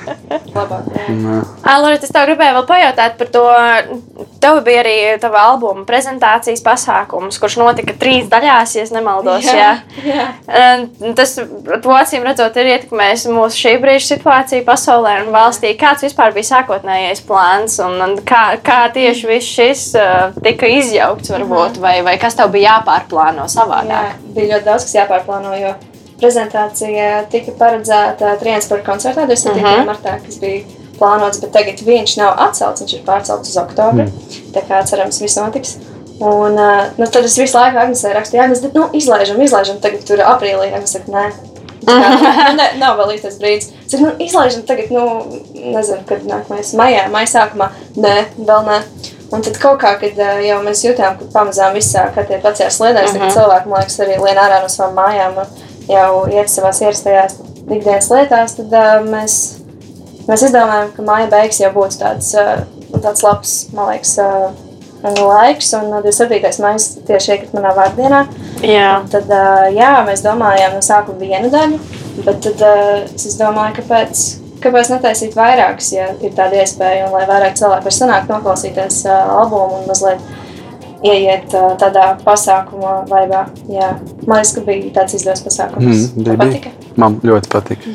Labāk, 0.55 0.87
jā. 0.95 1.37
Alorīt, 1.73 2.05
es 2.07 2.13
tev 2.13 2.27
gribēju 2.29 2.55
vēl 2.59 2.67
pajautāt 2.69 3.17
par 3.19 3.31
to. 3.33 3.43
Tev 4.41 4.61
bija 4.65 4.81
arī 4.83 4.95
tava 5.21 5.41
albuma 5.51 5.83
prezentācijas 5.87 6.61
pasākums, 6.65 7.39
kurš 7.41 7.57
notika 7.59 7.95
trīs 7.97 8.29
daļās, 8.31 8.75
ja 8.77 8.85
es 8.85 8.93
nemaldos. 8.93 9.47
Jā. 9.47 9.73
jā. 10.05 10.27
Un 10.47 11.15
Tas, 11.17 11.33
to 11.37 11.93
acīm 11.97 12.25
redzot, 12.27 12.55
ir 12.61 12.69
ietekmējis 12.75 13.25
mūsu 13.33 13.57
šī 13.63 13.73
brīža 13.81 14.11
situāciju 14.13 14.65
pasaulē 14.67 15.15
un 15.23 15.31
valstī. 15.33 15.73
Kāds 15.79 16.05
vispār 16.05 16.35
bija 16.35 16.51
sākotnējais 16.51 17.23
plāns 17.27 17.79
un, 17.83 18.17
kā, 18.27 18.43
kā 18.63 18.83
tieši 18.93 19.29
viss 19.31 19.51
šis 19.57 19.83
tika 20.45 20.69
izjaukts, 20.77 21.33
varbūt, 21.33 21.81
vai, 21.81 21.99
vai 22.05 22.17
kas 22.21 22.37
tev 22.37 22.53
bija 22.53 22.77
jāpārplāno 22.77 23.47
Jā, 23.47 23.53
savādāk? 23.57 24.17
bija 24.35 24.55
ļoti 24.55 24.69
daudz, 24.69 24.87
kas 24.87 24.97
jāpārplāno, 24.99 25.55
jo 25.57 25.73
prezentācija 26.21 27.25
tika 27.31 27.53
paredzēta 27.59 28.35
Trīsdesmit 28.41 28.85
koncertā 28.87 29.27
27. 29.29 29.61
Mhm. 29.61 29.89
martā, 29.89 30.17
kas 30.23 30.39
bija 30.41 30.63
plānots, 30.97 31.41
bet 31.41 31.53
tagad 31.53 31.83
viņš 31.85 32.15
nav 32.21 32.39
atcelts, 32.47 32.83
viņš 32.83 32.95
ir 32.97 33.05
pārcelts 33.07 33.53
uz 33.53 33.59
oktobri. 33.61 34.07
Tā 34.55 34.65
kā 34.67 34.81
cerams, 34.87 35.21
viss 35.21 35.37
notiks. 35.39 35.77
Un, 36.17 36.57
uh, 36.57 36.87
nu, 36.97 37.05
tad 37.05 37.27
es 37.27 37.35
visu 37.37 37.53
laiku 37.59 37.77
Agnesē 37.77 38.15
rakstīju, 38.15 38.41
Agnes, 38.47 38.63
bet, 38.63 38.73
nu, 38.73 38.87
izlaižam, 38.97 39.41
izlaižam, 39.45 39.77
tagad 39.83 40.01
tur 40.07 40.23
aprīlī. 40.25 40.71
Agnes 40.73 40.95
saka, 40.97 41.11
nē. 41.13 41.27
Tā 41.85 41.97
kā, 42.01 42.31
nu, 42.47 42.55
ne, 42.57 42.71
nav 42.81 42.97
vēl 42.97 43.13
īstais 43.19 43.37
brīdis. 43.37 43.69
Es 43.85 43.93
saku, 43.93 44.07
nu, 44.07 44.15
izlaižam 44.25 44.65
tagad, 44.65 44.89
nu, 44.95 45.03
nezinu, 45.75 46.01
kad 46.09 46.25
nākamais 46.25 46.73
maijā, 46.79 47.05
maija 47.13 47.29
sākumā. 47.35 47.69
Nē, 48.01 48.15
vēl 48.39 48.65
nē. 48.65 48.81
Un 49.35 49.43
tad 49.43 49.59
kaut 49.61 49.77
kā, 49.83 49.93
kad 50.01 50.17
uh, 50.17 50.41
jau 50.41 50.57
mēs 50.65 50.81
jutām, 50.87 51.19
ka 51.19 51.29
pamazām 51.35 51.77
viss 51.77 51.93
sāk 51.93 52.17
attiekt 52.17 52.47
vecajās 52.47 52.79
sliedēs, 52.79 53.11
uh 53.11 53.19
-huh. 53.19 53.27
tad 53.27 53.37
cilvēki, 53.37 53.69
man 53.69 53.83
liekas, 53.83 53.99
arī 54.05 54.17
lien 54.23 54.41
ārā 54.41 54.61
no 54.63 54.71
savām 54.71 54.97
mājām 54.97 55.41
un 55.43 55.57
jau 55.91 56.11
iet 56.31 56.51
savās 56.51 56.81
ierastajās 56.83 57.37
ikdienas 57.67 58.09
lietās, 58.11 58.55
tad 58.59 58.75
uh, 58.75 58.93
mēs, 59.07 59.35
mēs 60.27 60.47
izdomājām, 60.47 60.93
ka 60.95 61.05
māja 61.07 61.27
beigas 61.31 61.59
jau 61.61 61.73
būtu 61.75 61.99
tāds, 62.01 62.31
uh, 62.37 62.63
tāds 63.03 63.23
labs, 63.25 63.57
man 63.75 63.91
liekas, 63.91 64.15
uh, 64.23 64.63
laiks. 65.03 65.73
Un 65.77 65.91
uh, 65.91 66.01
27. 66.03 66.63
maija 66.63 67.05
tieši 67.07 67.33
iekrita 67.35 67.57
manā 67.57 67.73
vārdienā. 67.77 68.23
Jā. 68.65 68.89
Tad, 69.11 69.29
uh, 69.29 69.67
jā, 69.75 69.93
mēs 70.07 70.25
domājām 70.25 70.77
no 70.77 70.83
sākuma 70.85 71.21
vienu 71.21 71.51
daļu, 71.53 71.79
bet 72.25 72.41
tad 72.45 72.65
uh, 72.65 73.05
es 73.15 73.37
domāju, 73.39 73.77
kāpēc, 73.81 74.25
kāpēc 74.63 74.91
netaisīt 74.95 75.37
vairākas, 75.37 75.91
ja 75.95 76.09
ir 76.23 76.35
tāda 76.37 76.63
iespēja, 76.63 77.07
un 77.07 77.15
lai 77.15 77.27
vairāk 77.29 77.59
cilvēku 77.59 77.89
var 77.89 77.97
sanākt, 77.99 78.31
noklausīties 78.31 79.03
uh, 79.09 79.39
albumu 79.43 79.81
un 79.81 79.89
mazliet 79.91 80.23
ieiet 81.05 81.53
uh, 81.53 81.73
tādā 81.79 82.09
pasākuma 82.25 83.03
vaibā. 83.09 83.45
Jā, 83.71 83.93
man 84.25 84.39
liekas, 84.39 84.53
ka 84.55 84.65
bija 84.65 84.91
tāds 84.99 85.17
izdevies 85.17 85.43
pasākums. 85.45 86.09
Mm, 86.17 86.37
patika? 86.41 86.73
Man 86.97 87.19
ļoti 87.25 87.53
patīk. 87.53 87.87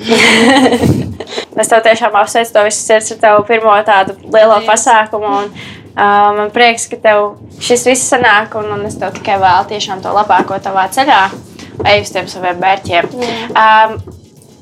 Es 1.52 1.68
tev 1.68 1.82
tiešām 1.84 2.14
apsveicu 2.16 2.54
to 2.54 2.62
visu 2.64 2.80
sirds 2.80 3.12
ar 3.12 3.18
tavu 3.20 3.42
pirmo 3.44 3.74
tādu 3.84 4.14
lielo 4.24 4.54
Paldies. 4.54 4.70
pasākumu. 4.70 5.32
Un, 5.42 5.50
uh, 5.92 6.30
man 6.38 6.50
prieks, 6.54 6.86
ka 6.88 6.96
tev 7.02 7.34
šis 7.60 7.84
viss 7.90 8.08
sanāk, 8.08 8.56
un, 8.56 8.70
un 8.72 8.86
es 8.88 8.96
tev 9.00 9.12
tikai 9.18 9.36
vēlu 9.42 9.68
tiešām 9.68 10.00
to 10.04 10.14
labāko 10.16 10.56
tavā 10.64 10.86
ceļā, 10.94 11.20
ej 11.92 12.04
uz 12.06 12.12
tiem 12.14 12.28
saviem 12.32 12.60
mērķiem. 12.62 13.10
Um, 13.52 13.98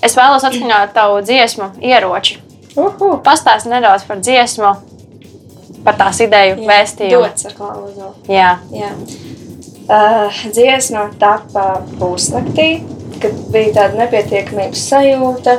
es 0.02 0.18
vēlos 0.18 0.46
atskaņot 0.50 0.94
tavu 0.96 1.22
dziesmu, 1.22 1.70
ieroči. 1.78 2.40
Uhu! 2.78 3.16
Pastāsti 3.22 3.70
nedaudz 3.70 4.04
par 4.08 4.18
dziesmu, 4.22 4.74
par 5.84 5.98
tās 6.00 6.20
ideju, 6.24 6.60
vēstījumu. 6.68 7.26
Dots 7.26 7.48
ar 7.50 7.56
klauzu. 7.58 8.14
Jā, 8.30 8.54
Jā. 8.74 8.94
Uh, 9.90 10.40
dziesma 10.54 11.08
tappa 11.18 11.80
pusnaktī, 11.98 12.84
kad 13.18 13.34
bija 13.50 13.74
tāda 13.80 14.04
nepietiekamības 14.04 14.86
sajūta. 14.92 15.58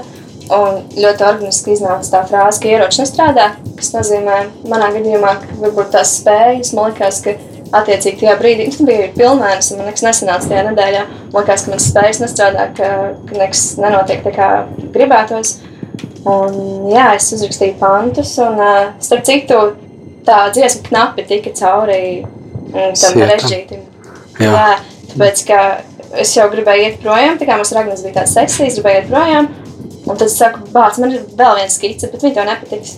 Un 0.51 0.82
ļoti 1.00 1.24
organiski 1.24 1.72
iznāca 1.75 2.10
tā 2.12 2.22
frāze, 2.28 2.60
ka 2.60 2.68
ieroči 2.68 3.00
nestrādā. 3.04 3.46
Tas 3.78 3.92
nozīmē, 3.94 4.38
manā 4.68 4.90
gadījumā, 4.96 5.36
ka 5.40 5.60
varbūt 5.62 5.94
tās 5.94 6.18
spējas, 6.20 6.74
man 6.75 6.90
liekas, 6.90 7.22
ka 7.24 7.36
attiecīgi 7.80 8.20
tajā 8.20 8.34
brīdī, 8.40 8.66
tas 8.72 8.82
bija 8.88 9.12
pilnvērts, 9.16 9.72
un 9.72 9.80
man 9.80 9.88
nekas 9.92 10.04
nesanāca 10.04 10.50
tajā 10.51 10.63
nedēļā. 10.68 11.04
Man 11.32 11.38
liekas, 11.38 11.63
ka 11.66 11.74
mans 11.74 11.88
spējas 11.92 12.24
nestrādā, 12.24 12.68
ka, 12.75 12.90
ka 13.30 13.40
nekas 13.40 13.63
nenotiek 13.80 14.25
tā 14.25 14.36
kā 14.36 14.50
gribētos. 14.96 15.58
Un, 16.28 16.58
jā, 16.92 17.08
es 17.18 17.32
uzrakstīju 17.36 17.80
pantus, 17.80 18.36
un 18.44 18.60
uh, 18.60 18.92
starp 19.01 19.24
citu, 19.28 19.62
tā 20.28 20.38
dziesma 20.56 20.84
knapi 20.90 21.25
tika 21.30 21.54
cauri 21.60 22.01
mm, 22.25 22.94
tam 23.01 23.22
režģītam. 23.32 23.82
Jā. 24.42 24.51
Jā, 24.51 24.68
tāpēc, 25.13 25.44
ka 25.48 25.62
es 26.22 26.34
jau 26.36 26.48
gribēju 26.51 26.88
iet 26.90 27.00
projām, 27.04 27.38
tā 27.40 27.46
kā 27.50 27.58
mums 27.60 27.72
Ragnas 27.75 28.01
bija 28.06 28.20
tāds 28.22 28.34
seksīs, 28.38 28.80
gribēju 28.80 29.01
iet 29.04 29.10
projām. 29.12 29.50
Un 30.08 30.18
tad 30.18 30.28
es 30.28 30.38
saku, 30.40 30.63
bāc, 30.74 30.98
man 31.00 31.12
ir 31.13 31.25
vēl 31.38 31.60
viena 31.60 31.70
skice, 31.72 32.10
bet 32.12 32.24
viņa 32.25 32.36
tev 32.40 32.48
nepatiks. 32.50 32.96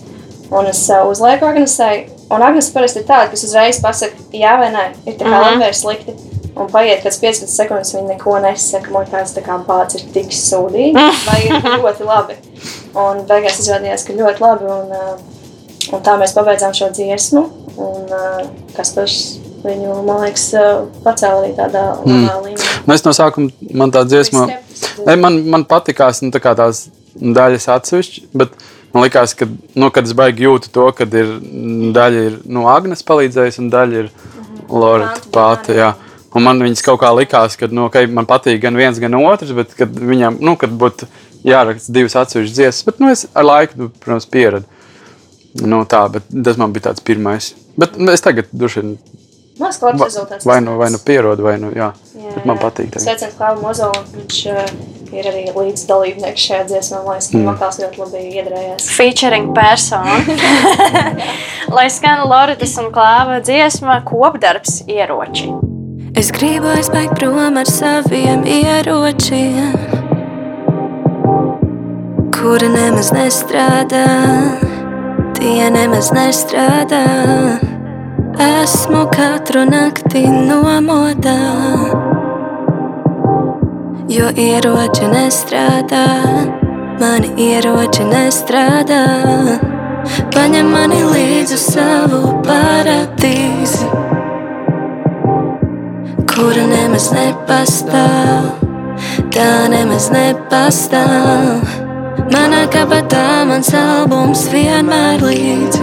Un 0.54 0.66
es 0.70 0.80
uh, 0.92 1.02
uzlieku 1.10 1.46
Agnesai, 1.48 2.06
un 2.32 2.42
Agnes 2.44 2.70
parasti 2.72 3.02
ir 3.02 3.06
tāda, 3.08 3.28
kas 3.32 3.44
uzreiz 3.44 3.80
pasaka, 3.84 4.16
jā 4.32 4.54
vai 4.60 4.70
nē, 4.72 4.86
ir 5.04 5.18
tā 5.18 5.26
kā 5.26 5.32
Mhm. 5.34 5.42
labi 5.44 5.60
vai 5.66 5.72
slikti. 5.76 6.14
Un 6.54 6.68
paiet 6.70 7.02
kāds 7.02 7.18
15 7.18 7.50
sekundes, 7.50 7.92
viņa 7.96 8.12
neko 8.14 8.36
nesaka, 8.44 8.90
man 8.94 9.06
kāds 9.10 9.32
tā 9.34 9.42
kā 9.42 9.56
bāc 9.66 9.96
ir 9.98 10.04
tik 10.14 10.30
sūdīgi, 10.30 10.94
vai 11.28 11.38
ir 11.48 11.56
ļoti 11.82 12.06
labi. 12.06 12.36
Un 12.94 13.24
beigās 13.26 13.58
izrādījās, 13.58 14.04
ka 14.06 14.14
ļoti 14.14 14.44
labi, 14.44 14.68
un, 14.70 14.92
uh, 14.94 15.18
un 15.92 16.04
tā 16.04 16.16
mēs 16.20 16.34
pabeidzām 16.36 16.74
šo 16.76 16.90
dziesmu. 16.94 17.44
Un 17.74 18.12
uh, 18.14 18.44
Kaspars 18.76 19.18
viņu, 19.64 19.96
man 20.06 20.22
liekas, 20.22 20.46
uh, 20.58 20.84
pacēla 21.04 21.40
arī 21.42 21.54
tādā 21.56 21.86
labā 22.02 22.36
līmenī. 22.44 22.68
Es 22.94 23.04
no 23.06 23.14
sākuma 23.16 23.72
man 23.74 23.94
tā 23.94 24.04
dziesma, 24.06 24.46
ne, 25.06 25.16
man, 25.20 25.40
man 25.50 25.66
patīkās 25.68 26.22
nu, 26.24 26.30
tā 26.34 26.42
tās 26.44 26.86
daļas 27.14 27.68
atsevišķi, 27.76 28.26
bet 28.36 28.54
man 28.94 29.06
liekas, 29.06 29.34
ka, 29.38 29.48
nu, 29.74 29.90
kad 29.94 30.06
es 30.06 30.14
baigi 30.16 30.46
jūtu 30.46 30.70
to, 30.74 30.86
ka 30.96 31.06
ir 31.08 31.36
mm, 31.38 31.92
daļa 31.96 32.24
ir 32.28 32.40
nu, 32.44 32.66
Agnes 32.70 33.04
palīdzējusi 33.06 33.62
un 33.64 33.70
daļa 33.72 34.02
ir 34.04 34.10
Lorita 34.70 35.18
Pati, 35.18 35.32
pati. 35.34 35.78
Jā. 35.78 35.92
Un 36.34 36.42
man 36.42 36.62
viņas 36.62 36.82
kaut 36.82 36.98
kā 37.02 37.12
likās, 37.14 37.54
ka 37.58 37.68
nu, 37.70 37.86
okay, 37.88 38.08
man 38.10 38.26
patīk 38.26 38.58
gan 38.62 38.74
viens, 38.78 38.98
gan 39.02 39.14
otrs, 39.20 39.52
bet 39.54 39.74
kad 39.78 39.92
viņam 39.94 40.40
nu, 40.42 40.56
kad 40.58 40.72
būtu 40.74 41.06
jāraksta 41.46 41.94
divas 41.94 42.16
atsevišķas 42.18 42.56
dziesmas, 42.56 42.86
bet 42.88 43.02
nu, 43.02 43.10
es 43.14 43.26
ar 43.36 43.46
laiku, 43.46 43.90
protams, 44.02 44.26
pieradu. 44.30 44.66
Nu, 45.62 45.84
tā, 45.86 46.08
bet 46.10 46.24
tas 46.44 46.56
man 46.58 46.72
bija 46.74 46.88
tāds 46.90 47.04
pirmais. 47.04 47.52
Bet 47.78 47.94
es 48.10 48.20
tagad 48.24 48.48
droši 48.50 48.80
vien 48.82 48.96
Man 49.54 49.70
liekas, 49.70 49.78
ka 49.78 49.86
labs 49.86 50.02
rezultāts. 50.08 50.46
vai 50.50 50.56
nu, 50.60 50.72
vai 50.80 50.88
nu 50.90 50.98
pierodu, 50.98 51.42
vai 51.46 51.52
nu 51.62 51.68
jā. 51.70 51.92
Jā, 52.18 52.30
Bet 52.34 52.46
man 52.50 52.58
patīk 52.58 52.88
tagad. 52.90 53.04
Sveiciens 53.04 53.36
Klāvam 53.38 53.60
Mozolam, 53.62 54.08
viņš 54.16 54.38
uh, 54.50 54.72
ir 55.14 55.28
arī 55.30 55.44
līdz 55.54 55.84
dalībnieks 55.86 56.42
šajā 56.48 56.64
dziesmā. 56.72 57.04
Liekas, 57.06 57.28
ka 57.30 57.38
Mm. 57.38 57.46
vokāls 57.52 57.78
ļoti 57.78 58.00
labi 58.02 58.22
iedarējās. 58.34 58.88
Featuring 58.96 59.52
personu. 59.54 60.34
Lai 61.76 61.86
skan 61.90 62.24
Loritas 62.26 62.74
un 62.82 62.90
Klāva 62.90 63.38
dziesma, 63.46 64.00
kopdarbs 64.10 64.80
ieroči. 64.90 65.52
Es 66.18 66.30
gribu 66.34 66.66
aizbēgt 66.74 67.14
prom 67.18 67.56
ar 67.62 67.66
saviem 67.70 68.42
ieročiem, 68.42 69.70
kuri 72.34 72.68
nemaz 72.74 73.10
nestrādā. 73.14 74.04
Tie 75.44 75.64
nemaz 75.68 76.06
nestrādā. 76.16 77.04
Esmu 78.40 79.02
katru 79.12 79.66
nakti 79.68 80.22
nomodā, 80.24 81.34
jo 84.08 84.30
ieroči 84.32 85.10
nestrādā. 85.12 86.06
Mani 86.96 87.34
ieroči 87.36 88.08
nestrādā. 88.08 89.04
Paņem 90.32 90.72
mani 90.72 91.04
līdzi 91.12 91.60
savu 91.60 92.24
paradīzi 92.48 93.92
kura 96.32 96.64
nemaz 96.72 97.12
nepastāv. 97.12 98.52
Tā 99.28 99.48
nemaz 99.68 100.08
nepastāv. 100.08 101.83
Manā 102.32 102.64
kabatā 102.72 103.44
mans 103.48 103.68
albums 103.76 104.46
vienmēr 104.52 105.20
līdzi. 105.24 105.82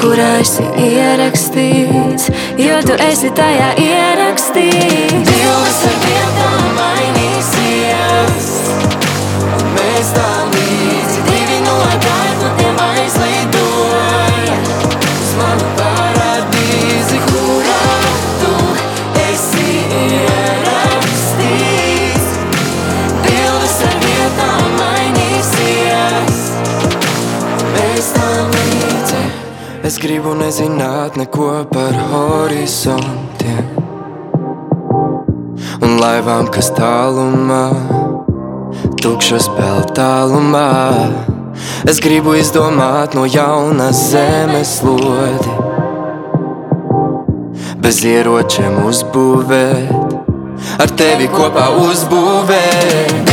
Kurā 0.00 0.30
esi 0.40 0.66
ierakstīts, 0.86 2.30
jo 2.60 2.80
tu 2.86 2.98
esi 3.10 3.32
tajā 3.36 3.72
ierakstīts. 3.82 5.32
Bildes 5.32 5.80
ar 5.90 6.04
vietām 6.06 6.29
nezināt 31.10 31.16
neko 31.16 31.64
par 31.72 31.94
horizontiem 32.10 33.64
un 35.82 35.98
laivām, 35.98 36.48
kas 36.52 36.70
tālumā, 36.70 37.70
tukšas 39.02 39.48
vēl 39.56 39.94
tālumā. 39.94 40.68
Es 41.88 42.00
gribu 42.00 42.34
izdomāt 42.34 43.14
no 43.14 43.24
jauna 43.26 43.92
zemes 43.92 44.82
lodi, 44.82 45.56
bez 47.82 48.04
ieročiem 48.04 48.84
uzbūvēt, 48.86 49.90
ar 50.80 50.90
tevi 50.96 51.28
kopā 51.28 51.70
uzbūvēt. 51.88 53.29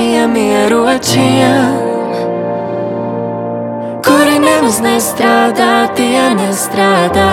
Saviem 0.00 0.34
ieročiem, 0.36 1.76
kuri 4.00 4.38
nemaz 4.40 4.80
nestrādā, 4.80 5.92
tie 5.92 6.24
nestrādā. 6.40 7.28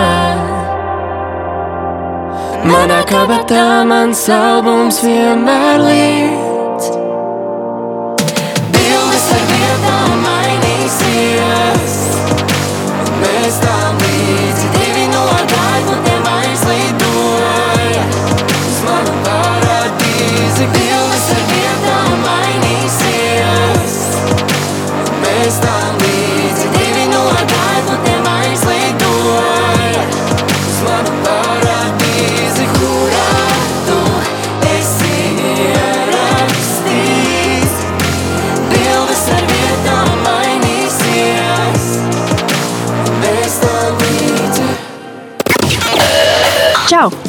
Manā 2.67 2.99
kabatā 3.07 3.85
mans 3.87 4.27
albums 4.27 4.99
vienmēr 4.99 5.79
līdz. 5.87 6.46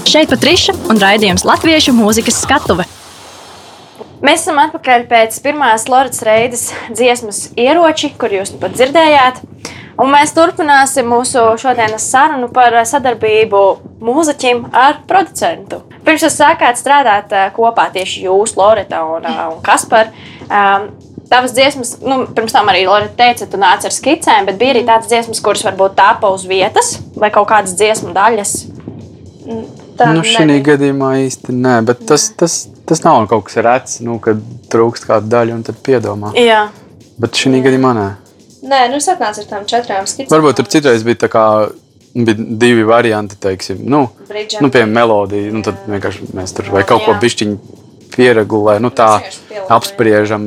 Šeit 0.09 0.31
Patriša 0.33 0.73
un 0.89 0.97
raidījums 0.97 1.43
Latviešu 1.45 1.93
mūzikas 1.93 2.39
skatuve. 2.41 2.87
Mēs 4.25 4.41
esam 4.41 4.57
atpakaļ 4.63 5.03
pēc 5.11 5.35
pirmās 5.45 5.85
Lorijas 5.93 6.23
reides 6.25 6.63
dziesmas 6.89 7.43
ieroči, 7.61 8.15
kur 8.17 8.33
jūs 8.33 8.55
nu 8.55 8.61
pat 8.63 8.73
dzirdējāt. 8.79 9.43
Un 10.01 10.09
mēs 10.15 10.33
turpināsim 10.33 11.11
mūsu 11.13 11.43
šodienas 11.61 12.07
sarunu 12.09 12.49
par 12.55 12.73
sadarbību 12.89 13.61
mūziķim 14.09 14.63
ar 14.73 15.03
producentu. 15.11 15.83
Pirms 16.07 16.25
jūs 16.25 16.39
sākāt 16.41 16.81
strādāt 16.81 17.35
eh, 17.37 17.51
kopā 17.53 17.91
tieši 17.93 18.25
jūs, 18.31 18.57
Lorita 18.57 19.03
un, 19.05 19.29
eh, 19.29 19.45
un 19.53 19.61
Kaspar. 19.67 20.15
Um, 20.49 20.89
Tavas 21.29 21.53
dziesmas, 21.53 21.99
nu, 22.01 22.23
pirms 22.33 22.55
tam 22.57 22.71
arī 22.73 22.87
Lorita 22.89 23.13
teica, 23.19 23.51
tu 23.53 23.61
nāc 23.61 23.85
ar 23.85 23.93
skicēm, 23.93 24.49
bet 24.49 24.57
bija 24.57 24.73
arī 24.73 24.87
tādas 24.89 25.13
dziesmas, 25.13 25.45
kuras 25.45 25.67
varbūt 25.69 25.99
tāpa 26.01 26.33
uz 26.33 26.49
vietas 26.49 26.95
vai 27.13 27.29
kaut 27.35 27.51
kādas 27.53 27.77
dziesmu 27.77 28.17
daļas. 28.17 28.55
Tā 29.99 30.11
Nu, 30.15 30.23
šī 30.27 30.59
gadījumā 30.67 31.13
īsti 31.27 31.55
nē, 31.55 31.79
bet 31.89 32.05
tas, 32.09 32.29
tas, 32.39 32.59
tas 32.89 33.03
nav 33.05 33.27
kaut 33.31 33.49
kas 33.49 33.59
rets, 33.67 33.99
nu, 34.05 34.19
kad 34.23 34.41
trūkst 34.73 35.09
kāda 35.11 35.29
daļa 35.37 35.59
un 35.59 35.65
tad 35.67 35.81
piedomā. 35.85 36.33
Jā, 36.39 36.69
Bet 37.19 37.35
šī 37.35 37.59
gadījumā 37.65 37.93
nē. 37.99 38.07
Nē, 38.69 38.79
nu 38.93 38.99
es 39.01 39.07
atnācu 39.11 39.43
ar 39.43 39.47
tām 39.51 39.67
četrām 39.71 40.07
skicēm. 40.07 40.31
Varbūt 40.31 40.59
tur 40.61 40.69
citreiz 40.71 41.03
bija 41.07 41.25
tā 41.27 41.31
kā. 41.33 41.45
Bija 42.19 42.35
divi 42.59 42.83
varianti, 42.89 43.37
teiksim, 43.39 43.83
nu, 43.85 44.07
Bridžam. 44.27 44.63
nu 44.65 44.71
piemēram, 44.73 44.95
melodija. 44.97 45.51
Nu, 45.55 45.61
tad 45.63 45.85
vienkārši 45.87 46.31
mēs 46.35 46.55
tur 46.57 46.71
vai 46.73 46.81
kaut 46.89 47.05
ko 47.05 47.13
Jā. 47.13 47.19
bišķiņu 47.23 47.59
pieregulējam, 48.15 48.87
nu, 48.87 48.91
tā 48.91 49.11
apspriežam, 49.71 50.47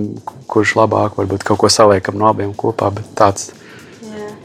kurš 0.52 0.74
labāk, 0.80 1.16
varbūt 1.20 1.46
kaut 1.48 1.62
ko 1.62 1.70
saliekam 1.72 2.18
no 2.20 2.28
abiem 2.32 2.52
kopā. 2.58 2.90
Bet 2.96 3.14
tāds, 3.16 3.52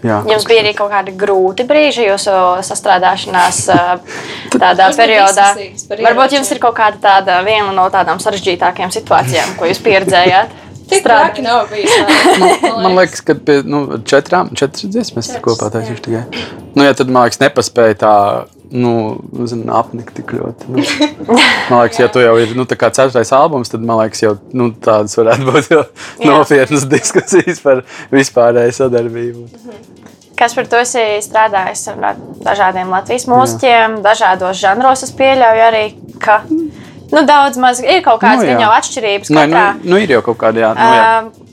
jā, 0.07 0.21
jums 0.33 0.47
bija 0.49 0.65
arī 0.65 0.75
kaut 0.79 0.93
kādi 0.95 1.15
grūti 1.19 1.67
brīži 1.69 2.07
jūsu 2.09 2.35
sastrādāšanās 2.67 3.63
tādā 4.63 4.91
periodā. 4.97 5.51
Varbūt 5.91 6.39
jums 6.39 6.53
ir 6.55 6.63
kaut 6.63 6.79
kāda 6.79 7.03
tāda 7.09 7.41
viena 7.47 7.73
no 7.75 7.89
tādām 7.93 8.23
sarežģītākajām 8.23 8.95
situācijām, 8.95 9.59
ko 9.59 9.69
jūs 9.71 9.83
pieredzējāt. 9.85 10.63
Tik 10.87 11.03
traki 11.03 11.43
nav 11.43 11.67
bijis. 11.71 11.91
man 12.83 12.83
Man 12.83 12.95
liekas, 12.95 13.21
ka 13.27 13.35
pie 13.35 13.59
nu, 13.67 13.99
četrām, 14.07 14.53
četras 14.55 14.87
dziesmas 14.87 15.33
mēs 15.33 15.43
kopā 15.43 15.71
taisīšu 15.75 16.05
tikai. 16.05 16.45
Nu, 16.77 16.85
ja 16.87 16.95
tad, 16.95 17.11
man 17.11 17.27
liekas, 17.27 17.41
nepaspēja 17.43 17.99
tā, 18.05 18.13
nu, 18.71 18.93
zin, 19.47 19.65
apnikt 19.71 20.15
tik 20.17 20.33
ļoti. 20.37 20.71
Nu. 20.73 20.85
Man 21.71 21.83
liekas, 21.85 22.01
ja 22.01 22.09
tu 22.13 22.23
jau 22.23 22.35
ir, 22.43 22.55
nu, 22.59 22.67
ceturtais 22.69 23.33
albums, 23.37 23.71
tad, 23.73 23.85
man 23.87 24.01
liekas, 24.03 24.23
jau, 24.25 24.35
nu, 24.57 24.71
tādas 24.83 25.17
varētu 25.19 25.47
būt 25.51 25.71
nopietnas 26.29 26.87
diskusijas 26.91 27.63
par 27.65 27.85
vispārēju 28.15 28.75
sadarbību. 28.81 29.47
Kas 30.37 30.53
par 30.53 30.67
to 30.69 30.83
esi 30.83 31.05
strādājis 31.25 31.87
ar 31.95 32.19
dažādiem 32.45 32.91
Latvijas 32.93 33.25
mūziķiem, 33.31 34.01
dažādos 34.05 34.59
žanros? 34.61 35.07
Es 35.07 35.15
pieļauju 35.17 35.63
arī, 35.65 35.85
ka 36.21 36.43
nu, 36.51 37.23
daudz 37.25 37.57
maz 37.63 37.81
ir 37.81 38.03
kaut 38.05 38.21
kādas 38.21 38.45
Nu, 38.45 38.53
nu, 38.53 38.67
jau 38.67 38.75
atšķirības. 38.77 39.33
Nē, 39.33 39.47
nu, 39.49 39.57
katrā. 39.57 39.89
nu, 39.89 40.01
ir 40.03 40.13
jau 40.19 40.21
kaut 40.27 40.41
kāda, 40.43 40.67
jā, 40.67 40.73
nu, 40.77 40.91
jā. 40.99 41.07
Uh, 41.23 41.47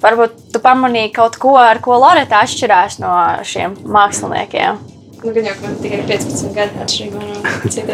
varbūt 0.00 0.38
tu 0.54 0.62
pamanīji 0.64 1.12
kaut 1.18 1.36
ko, 1.42 1.52
ar 1.60 1.82
ko 1.84 1.98
Lorita 2.00 2.40
atšķirās 2.46 3.00
no 3.02 3.12
šiem 3.44 3.76
māksliniekiem. 3.84 4.80
Nu, 5.24 5.32
gan 5.36 5.44
jau, 5.44 5.56
man 5.60 5.74
tikai 5.82 6.04
15 6.08 6.54
gadi 6.56 6.78
atšķirībā 6.80 7.24
no 7.24 7.40
citiem. 7.74 7.90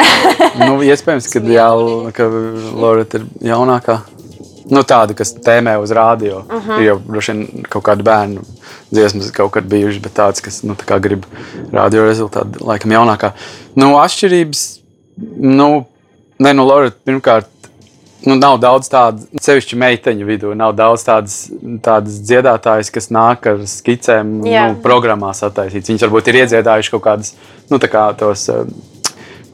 Nu, 0.62 0.76
iespējams, 0.86 1.26
ka, 1.32 1.42
jā, 1.50 1.70
ka 2.14 2.28
Lorita 2.78 3.18
ir 3.18 3.26
jaunākā. 3.50 3.96
Nu, 4.70 4.82
tāda, 4.86 5.14
kas 5.14 5.32
tēmē 5.46 5.76
uz 5.82 5.94
rādio. 5.94 6.42
Uh 6.46 6.62
-huh. 6.68 6.78
Ir 6.80 6.86
jau 6.90 6.96
droši 7.08 7.32
vien 7.32 7.66
kaut 7.70 7.84
kāda 7.86 8.06
bērnu 8.06 8.44
dziesmas 8.90 9.30
kaut 9.34 9.52
kad 9.54 9.64
bijušas, 9.64 10.02
bet 10.02 10.14
tādas, 10.14 10.42
kas 10.42 10.62
nu, 10.62 10.76
tā 10.78 10.98
grib 11.02 11.26
rādio 11.72 12.06
rezultātu, 12.06 12.62
laikam 12.66 12.94
jaunākā. 12.94 13.32
Nu, 13.74 13.96
atšķirības, 13.98 14.64
nu, 15.36 15.86
ne, 16.38 16.52
nu, 16.52 16.66
Lorita 16.66 16.96
pirmkārt. 17.04 17.50
Nu, 18.26 18.34
nav 18.34 18.58
daudz 18.58 18.90
tādu, 18.90 19.22
sevišķi 19.42 19.78
meiteņu 19.78 20.26
vidū, 20.26 20.50
nav 20.58 20.74
daudz 20.74 21.04
tādas, 21.06 21.36
tādas 21.84 22.18
dziedātājas, 22.26 22.90
kas 22.90 23.06
nāk 23.14 23.46
ar 23.46 23.62
skicēm, 23.70 24.40
Jā. 24.46 24.66
nu, 24.72 24.80
programmās 24.82 25.44
attaisītas. 25.46 25.92
Viņas 25.92 26.06
varbūt 26.08 26.32
ir 26.32 26.40
iedziedājušas 26.42 26.94
kaut 26.96 27.04
kādas, 27.06 27.32
nu, 27.70 27.78
tā 27.82 27.90
kā 27.92 28.08
tos 28.18 28.48
uh, 28.50 28.64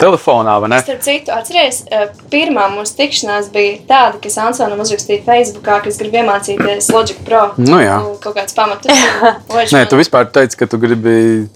telefonā, 0.03 0.57
vai 0.63 0.71
ne? 0.73 0.81
Starp 0.83 1.05
citu, 1.05 1.33
atcerieties, 1.35 1.83
eh, 1.93 2.09
pirmā 2.33 2.67
mūsu 2.73 2.97
tikšanās 2.99 3.51
bija 3.55 3.79
tāda, 3.89 4.21
kas 4.23 4.39
Ansonam 4.43 4.81
uzrakstīja 4.83 5.25
Facebookā, 5.27 5.79
kas 5.85 6.01
grib 6.01 6.17
iemācīties 6.23 6.91
Logic 6.95 7.21
Pro. 7.27 7.51
Nu, 7.61 7.79
jā. 7.83 8.01
Nu, 8.03 8.17
Kaut 8.23 8.37
kāds 8.39 8.57
pamatus. 8.57 9.05
Nē, 9.77 9.85
tu 9.91 10.01
vispār 10.01 10.31
teici, 10.33 10.59
ka 10.59 10.71
tu 10.71 10.81
gribi 10.83 11.47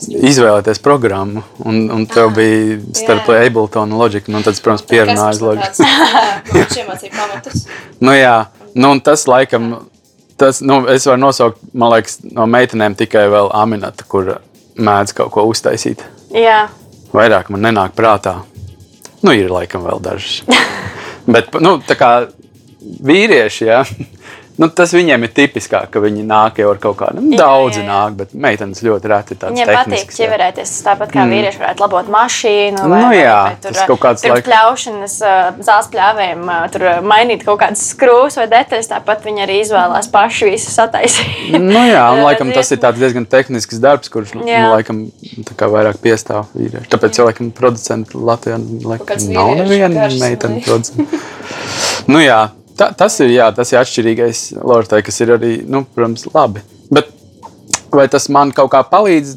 izvēlēties 0.00 0.80
programmu, 0.82 1.44
un, 1.64 1.84
un 1.92 2.04
tev 2.10 2.32
bija 2.36 2.78
starp 2.96 3.30
jā. 3.30 3.40
Ableton 3.46 3.92
un 3.92 4.00
Logic. 4.00 4.28
Nu, 4.32 4.42
tad, 4.44 4.58
protams, 4.64 4.84
pierunāju 4.88 5.36
uz 5.36 5.42
Logic. 5.44 5.80
Viņš 6.52 6.76
iemācīja 6.82 7.14
pamatus. 7.16 7.64
Nu, 8.00 8.14
jā, 8.16 8.36
nu, 8.74 8.92
un 8.94 9.02
tas 9.04 9.26
laikam, 9.30 9.72
tas, 10.40 10.62
nu, 10.64 10.82
es 10.92 11.08
varu 11.08 11.24
nosaukt, 11.24 11.64
man 11.72 11.94
liekas, 11.96 12.20
no 12.32 12.48
meitenēm 12.50 12.98
tikai 12.98 13.26
vēl 13.32 13.52
Aminata, 13.56 14.06
kur 14.08 14.38
mēdz 14.78 15.16
kaut 15.18 15.34
ko 15.34 15.46
uztaisīt. 15.50 16.04
Jā, 16.32 16.66
Vairāk 17.12 17.50
man 17.52 17.66
nenāk 17.66 17.92
prātā. 17.96 18.38
Nu, 19.22 19.34
ir 19.36 19.52
laikam 19.52 19.84
vēl 19.84 20.00
dažas. 20.02 20.40
Bet, 21.32 21.52
nu, 21.62 21.76
tā 21.84 21.96
kā 21.98 22.12
vīrieši, 22.80 23.66
ja, 23.68 23.82
nu, 24.60 24.68
tas 24.68 24.92
viņiem 24.96 25.26
ir 25.26 25.32
tipiskāk, 25.36 25.88
ka 25.92 26.02
viņi 26.02 26.24
nāk 26.28 26.60
jau 26.62 26.70
ar 26.72 26.80
kaut 26.82 26.98
kādu, 27.00 27.22
nu, 27.24 27.32
Jā, 27.34 27.40
daudzi 27.44 27.80
jā, 27.80 27.84
jā. 27.84 27.88
nāk, 27.90 28.16
bet 28.20 28.34
meitenes 28.34 28.82
ļoti 28.84 29.10
reti 29.12 29.36
tādas 29.38 29.56
viņiem 29.56 29.72
patīk 29.72 30.12
jā. 30.12 30.16
ķiverēties. 30.18 30.74
Tāpat 30.86 31.12
kā 31.14 31.22
mm. 31.24 31.34
vīrieši 31.36 31.62
varētu 31.62 31.84
labot 31.84 32.10
mašīnu. 32.16 32.86
Nu 32.92 33.12
jā, 33.16 33.38
tur, 33.62 33.76
tas 33.76 33.90
kaut 33.90 34.02
kāds 34.02 34.26
laik- 34.28 34.46
pļaušanas, 34.48 35.16
zāles 35.62 35.90
pļāvējiem, 35.92 36.44
tur 36.74 36.86
mainīt 37.12 37.46
kaut 37.46 37.60
kādas 37.62 37.84
skrūves 37.92 38.38
vai 38.40 38.48
detaļas. 38.52 38.90
Tāpat 38.92 39.26
viņi 39.28 39.46
arī 39.46 39.60
izvēlās 39.62 40.10
paši 40.12 40.50
visu 40.52 40.72
sataisīt. 40.74 41.56
Nu, 41.56 41.84
jā, 41.88 42.06
un 42.12 42.22
Jā, 42.22 42.26
laikam, 42.28 42.52
tas 42.54 42.72
ir 42.74 42.80
tāds 42.82 43.00
diezgan 43.02 43.26
tehnisks 43.28 43.80
darbs, 43.82 44.10
kurš 44.12 44.34
nu, 44.38 44.46
Jā. 44.48 44.64
nu, 44.66 44.72
laikam, 44.76 45.04
vairāk 45.72 46.00
piestāv 46.02 46.50
vīrieši. 46.56 46.90
Tāpēc 46.92 47.20
jau 47.20 47.28
laikam, 47.28 47.52
producenti 47.56 48.18
Latvijā 48.18 48.58
laikam, 48.86 49.28
nav 49.32 49.54
neviena 49.60 50.08
meitene 50.20 50.58
vai? 50.58 50.64
producents. 50.66 50.92
nu, 52.10 52.20
jā, 52.22 52.40
tā, 52.78 52.90
tas 52.98 53.18
ir, 53.24 53.32
jā, 53.34 53.48
tas 53.56 53.72
ir 53.72 53.80
atšķirīgais 53.80 54.44
Lortai, 54.60 55.02
kas 55.06 55.20
ir 55.24 55.34
arī, 55.36 55.52
nu, 55.68 55.84
protams, 55.94 56.26
labi. 56.34 56.64
Bet 56.92 57.10
vai 57.92 58.08
tas 58.12 58.28
man 58.32 58.52
kaut 58.56 58.72
kā 58.72 58.82
palīdz? 58.88 59.36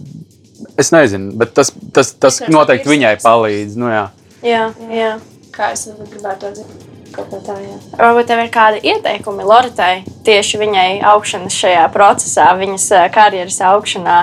Es 0.79 0.91
nezinu, 0.95 1.35
bet 1.39 1.53
tas, 1.55 1.71
tas, 1.95 2.13
tas 2.19 2.41
noteikti 2.51 2.89
viņai 2.89 3.15
palīdz. 3.23 3.77
Nu, 3.79 3.91
jā. 3.91 4.09
jā, 4.43 4.67
jā. 4.91 5.13
Kā 5.55 5.71
es 5.75 5.87
gribētu 5.87 6.47
to 6.47 6.51
dzirdēt? 6.57 6.91
Kaut 7.15 7.29
kā 7.31 7.39
tā. 7.45 7.55
Varbūt 7.95 8.27
tev 8.27 8.41
ir 8.43 8.49
kādi 8.51 8.81
ieteikumi 8.91 9.45
Loritai 9.47 10.03
tieši 10.27 10.59
viņai 10.59 10.89
augšanas 11.13 11.55
šajā 11.55 11.85
procesā, 11.93 12.49
viņas 12.59 12.87
ā, 12.97 13.03
karjeras 13.13 13.61
augšanā. 13.63 14.17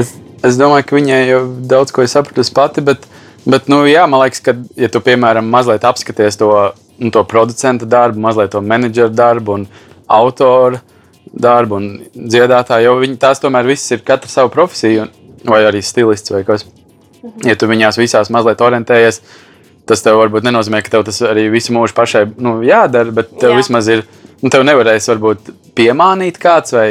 Es, 0.00 0.14
es 0.46 0.56
domāju, 0.60 0.86
ka 0.88 0.96
viņai 0.96 1.18
jau 1.28 1.42
daudz 1.74 1.92
ko 1.92 2.06
ir 2.06 2.12
sapratusi 2.12 2.54
pati, 2.56 2.84
bet, 2.84 3.04
bet 3.44 3.68
nu, 3.68 3.82
jā, 3.88 4.06
man 4.08 4.24
liekas, 4.24 4.40
ka, 4.44 4.56
ja 4.80 4.88
tu, 4.92 5.02
piemēram, 5.04 5.50
mazliet 5.52 5.84
apskaties 5.88 6.40
to, 6.40 6.48
to 7.14 7.24
producenta 7.24 7.86
darbu, 7.86 8.20
mazliet 8.20 8.52
to 8.54 8.62
menedžera 8.64 9.12
darbu 9.14 9.58
un 9.60 9.66
autoru 10.06 10.80
darbu 11.32 11.78
un 11.78 11.88
dziedātāju, 12.14 12.88
jo 12.88 12.94
viņi 13.02 13.18
tās 13.20 13.42
tomēr 13.42 13.68
visas 13.68 13.96
ir 13.96 14.04
katra 14.06 14.30
savu 14.30 14.52
profesiju, 14.54 15.08
vai 15.48 15.62
arī 15.68 15.82
stilists 15.84 16.32
vai 16.32 16.44
kas. 16.46 16.64
Ja 17.44 17.56
tu 17.58 17.68
viņās 17.68 17.98
visās 17.98 18.30
mazliet 18.32 18.62
orientējies, 18.64 19.20
tas 19.88 20.04
tev 20.04 20.20
varbūt 20.20 20.46
nenozīmē, 20.46 20.80
ka 20.84 20.96
tev 20.96 21.06
tas 21.08 21.20
arī 21.26 21.48
visu 21.52 21.74
mūžu 21.76 21.96
pašai 21.96 22.24
nu, 22.40 22.58
jādara, 22.66 23.12
bet 23.14 23.34
tev 23.40 23.54
Jā. 23.54 23.60
Vismaz 23.60 23.88
ir, 23.92 24.04
nu, 24.42 24.50
tev 24.52 24.64
nevarēs 24.68 25.08
varbūt 25.12 25.52
piemānīt 25.78 26.40
kāds 26.40 26.76
vai 26.76 26.88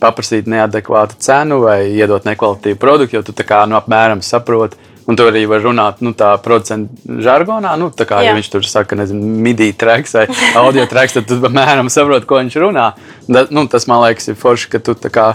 paprasīt 0.00 0.48
neadekvātu 0.50 1.18
cenu 1.24 1.62
vai 1.64 1.80
iedot 1.96 2.26
nekvalitīvu 2.28 2.80
produktu, 2.80 3.18
jo 3.18 3.24
tu 3.26 3.34
tā 3.36 3.46
kā 3.48 3.62
nu, 3.68 3.78
apmēram 3.78 4.22
saproti. 4.24 4.78
Un 5.06 5.14
tu 5.14 5.22
arī 5.22 5.44
vari 5.46 5.62
runāt 5.62 6.00
nu, 6.02 6.10
tā 6.18 6.32
producentu 6.42 7.18
žargonā. 7.22 7.76
Nu, 7.78 7.92
tā 7.94 8.08
kā 8.08 8.18
Jā. 8.24 8.32
ja 8.32 8.38
viņš 8.38 8.48
tur 8.50 8.66
saka, 8.66 8.98
nezinu, 8.98 9.22
midi 9.44 9.68
traks 9.78 10.16
vai 10.18 10.24
audio 10.58 10.86
traks, 10.90 11.14
tad 11.14 11.28
tu 11.30 11.38
apmēram 11.46 11.90
saproti, 11.92 12.26
ko 12.26 12.40
viņš 12.40 12.56
runā. 12.64 12.88
Da, 13.30 13.44
nu, 13.54 13.68
tas 13.70 13.86
man 13.90 14.02
liekas, 14.02 14.32
ir 14.32 14.40
forši, 14.40 14.72
ka 14.74 14.82
tu 14.82 14.96
tā 14.98 15.12
kā, 15.14 15.28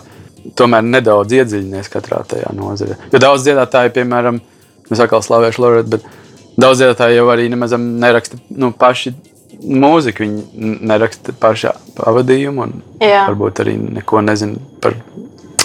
tomēr 0.60 0.84
nedaudz 0.84 1.38
iedziļinies 1.38 1.92
katrā 1.94 2.20
tajā 2.28 2.52
nozarē. 2.58 2.98
Jo 3.14 3.24
daudz 3.24 3.48
dziedātāju, 3.48 3.94
piemēram, 3.96 4.42
es 4.92 5.00
atkal 5.00 5.24
slavēšu 5.24 5.64
Loretu, 5.64 5.96
bet 5.96 6.08
daudz 6.60 6.82
dziedātāju 6.82 7.22
jau 7.22 7.28
arī 7.32 7.48
nemaz 7.54 7.76
neraksta 7.80 8.42
nu, 8.52 8.74
paši 8.76 9.14
mūziku. 9.62 10.26
Viņi 10.26 10.80
neraksta 10.92 11.36
pašā 11.40 11.76
pavadījumu 12.00 12.66
un 12.68 12.78
Jā. 13.00 13.26
varbūt 13.30 13.64
arī 13.64 13.78
neko 14.02 14.24
nezina 14.26 14.60
par 14.84 14.98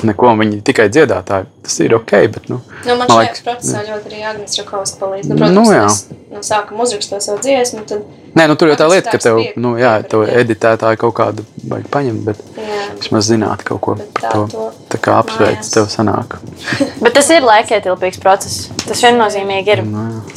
neko. 0.05 0.35
Viņi 0.41 0.61
tikai 0.67 0.89
dziedātāji. 0.93 1.49
Tas 1.65 1.79
ir 1.81 1.97
ok, 1.97 2.13
bet 2.35 2.51
nu, 2.53 2.61
Nu, 2.87 2.95
man 3.01 3.09
liekas, 3.11 3.43
procesā 3.47 3.83
ļoti 3.87 4.11
arī 4.11 4.23
Agnēs 4.31 4.59
Čakovs 4.59 4.97
palīdz. 5.01 5.31
Nu, 5.33 5.37
Nu, 5.37 5.41
protams, 5.41 5.73
jā. 5.73 5.83
mēs 5.87 6.33
no 6.37 6.45
sākuma 6.45 6.85
uzrakstot 6.85 7.25
savu 7.25 7.43
dziesmu, 7.43 7.87
tad 7.89 8.05
Nē, 8.37 8.45
nu, 8.51 8.55
tur 8.61 8.69
jau 8.69 8.77
tā 8.77 8.87
lieta, 8.93 9.09
ka 9.09 9.19
tev, 9.23 9.39
nu, 9.57 9.71
jā, 9.81 9.95
jā. 10.05 10.25
editētāju 10.43 10.99
kaut 11.01 11.15
kādu 11.17 11.45
vajag 11.71 11.87
paņemt, 11.89 12.27
bet 12.27 12.43
jā, 12.61 12.83
vismaz 12.99 13.31
zināt 13.31 13.63
kaut 13.65 13.81
ko 13.81 13.95
Bet 13.97 14.11
par 14.19 14.27
tā 14.27 14.33
to. 14.53 14.67
Tā 14.93 15.01
kā 15.01 15.15
apsveic 15.23 15.71
tev 15.73 15.89
sanāk. 15.89 16.37
Bet 17.05 17.17
tas 17.17 17.31
ir 17.33 17.47
laikietilpīgs 17.47 18.21
process. 18.21 18.67
Tas 18.85 19.01
viennozīmīgi 19.07 19.73
ir 19.79 19.83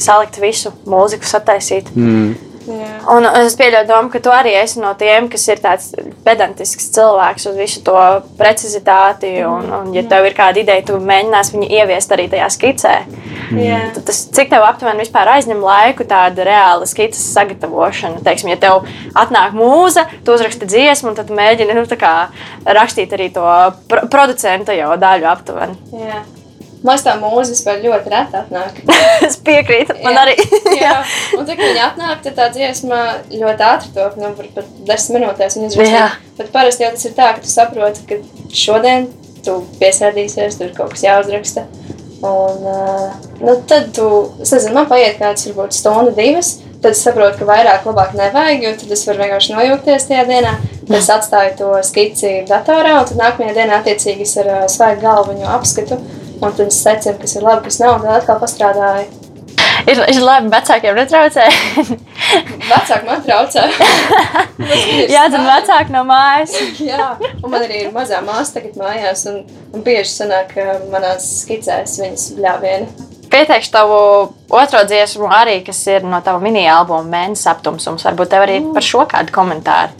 salikt 0.00 0.40
visu 0.40 0.72
mūziku, 0.88 1.28
sataisīt. 1.28 1.92
Mm. 1.92 2.32
Jā. 2.66 2.90
Un 3.14 3.26
es 3.40 3.56
pieļauju, 3.58 3.88
domu, 3.88 4.12
ka 4.12 4.20
tu 4.22 4.32
arī 4.34 4.52
esi 4.60 4.82
no 4.82 4.92
tiem, 4.98 5.30
kas 5.32 5.46
ir 5.48 5.62
tāds 5.62 5.90
pedantisks 6.26 6.90
cilvēks 6.94 7.48
uz 7.50 7.56
visu 7.56 7.82
to 7.86 7.96
precizitāti. 8.38 9.32
Un, 9.48 9.70
un 9.80 9.92
ja 9.96 10.04
tev 10.08 10.28
ir 10.28 10.36
kāda 10.36 10.60
ideja, 10.62 10.84
tu 10.90 11.00
mēģināsi 11.00 11.56
viņu 11.56 11.70
ieviest 11.80 12.12
arī 12.16 12.28
tajā 12.32 12.50
skicē. 12.56 12.94
jā. 13.56 13.80
Tad 13.96 14.10
Tas, 14.10 14.24
cik 14.34 14.48
tev 14.50 14.64
aptuveni 14.66 15.04
vispār 15.04 15.28
aizņem 15.36 15.60
laiku 15.62 16.02
tāda 16.08 16.42
reāla 16.46 16.88
skices 16.88 17.28
sagatavošana? 17.30 18.18
Teiksim, 18.26 18.50
ja 18.50 18.58
tev 18.58 18.88
atnāk 19.14 19.54
mūza, 19.54 20.08
tu 20.26 20.34
uzraksti 20.34 20.66
dziesmu, 20.66 21.12
un 21.12 21.18
tad 21.20 21.30
mēģini 21.30 21.76
nu, 21.78 21.86
kā 22.00 22.14
rakstīt 22.66 23.14
arī 23.14 23.30
to 23.34 23.46
pro 23.90 24.08
producenta 24.10 24.74
jau 24.74 24.96
daļu 24.98 25.30
aptuveni. 25.30 25.78
Jā. 25.94 26.24
Man 26.80 26.96
liekas, 26.96 27.02
tā 27.04 27.14
mūzika 27.20 27.74
ļoti 27.82 28.10
reti 28.12 28.38
atnāk. 28.40 28.78
es 29.26 29.36
piekrītu. 29.44 29.98
Man 30.00 30.16
Jā. 30.16 30.22
arī. 30.24 30.36
Jā, 30.80 30.92
un 31.36 31.44
tad, 31.44 31.54
kad 31.58 31.64
viņi 31.66 31.82
atnāk, 31.84 32.22
tad 32.24 32.38
tā 32.38 32.46
dziesma 32.54 33.00
ļoti 33.28 33.66
ātri 33.66 33.92
top, 33.96 34.16
nu, 34.20 34.30
par 34.38 34.48
pat 34.54 34.70
desmit 34.88 35.18
minūtēs 35.18 35.58
viņa 35.58 35.68
izraksta. 35.68 36.06
Bet 36.38 36.52
parasti 36.54 36.86
jau 36.86 36.92
tas 36.94 37.04
ir 37.04 37.16
tā, 37.18 37.32
ka 37.36 37.44
tu 37.44 37.52
saproti, 37.52 38.06
ka 38.08 38.20
šodien 38.56 39.10
tu 39.44 39.58
piesēdīsies, 39.80 40.56
tur 40.60 40.72
kaut 40.76 40.94
kas 40.94 41.04
jāuzraksta. 41.04 41.66
Un, 42.24 42.64
nu, 43.40 43.54
tad 43.68 43.92
tu, 43.96 44.08
es 44.40 44.52
nezinu, 44.52 44.74
man 44.76 44.88
paiet 44.88 45.20
kāds 45.20 45.46
varbūt 45.48 45.76
stunda, 45.76 46.12
divas, 46.16 46.58
tad 46.80 46.92
es 46.92 47.04
saprotu, 47.04 47.38
ka 47.40 47.48
vairāk 47.48 47.86
labāk 47.88 48.16
nevajag, 48.16 48.64
jo 48.64 48.72
tad 48.82 48.96
es 48.96 49.04
varu 49.08 49.22
vienkārši 49.24 49.56
nojūgties 49.56 50.08
tajā 50.08 50.24
dienā. 50.28 50.56
Tad 50.80 50.96
es 50.96 51.08
atstāju 51.12 51.54
to 51.60 51.70
skici 51.86 52.32
datorā, 52.48 52.98
un 53.00 53.08
tad 53.08 53.20
nākamajā 53.20 53.56
dienā 53.56 53.80
attiecīgi 53.80 54.24
es 54.28 54.36
ar 54.42 54.50
svaigu 54.72 55.04
galvu 55.04 55.34
viņu 55.34 55.48
apskatu. 55.54 56.00
Un 56.40 56.54
tad 56.56 56.66
es 56.66 56.78
secinu, 56.80 57.18
kas 57.20 57.36
ir 57.36 57.44
labi, 57.44 57.66
kas 57.68 57.80
nav, 57.82 57.98
un 57.98 58.06
tad 58.06 58.22
atkal 58.22 58.40
pastrādāju. 58.40 59.28
Ir, 59.88 60.00
ir 60.12 60.20
labi, 60.20 60.50
vecākiem 60.52 60.96
netraucē. 60.96 61.46
Vecāki 62.70 63.06
man 63.06 63.22
traucē. 63.24 63.64
Jā, 65.14 65.26
tad 65.32 65.40
vecāki 65.46 65.94
no 65.94 66.02
mājas. 66.08 66.52
Jā, 66.80 67.12
un 67.40 67.52
man 67.52 67.64
arī 67.64 67.86
ir 67.86 67.94
mazā 67.94 68.20
māsa 68.24 68.58
tagad 68.58 68.76
mājās, 68.80 69.24
un, 69.30 69.40
un 69.74 69.84
bieži 69.86 70.12
sanāk, 70.12 70.52
ka 70.56 70.76
manās 70.92 71.28
skicēs 71.44 71.96
viņas 72.02 72.26
bļāviena. 72.38 73.08
Pieteikšu 73.30 73.70
tavu 73.72 73.98
otro 74.58 74.82
dziesmu, 74.90 75.28
arī, 75.30 75.60
kas 75.66 75.80
ir 75.86 76.06
no 76.06 76.18
tava 76.24 76.42
mini-albuma 76.42 77.06
Mēnesis 77.06 77.46
aptumsums. 77.52 78.04
Varbūt 78.08 78.32
tev 78.32 78.46
arī 78.46 78.58
par 78.74 78.86
šo 78.86 79.04
kādu 79.10 79.34
komentāru. 79.34 79.94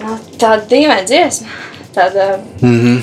Nu, 0.00 0.16
Tāda 0.40 0.64
dīvaina 0.70 1.04
dziesma. 1.08 1.58
Tāda, 1.92 2.30
mm, 2.62 3.02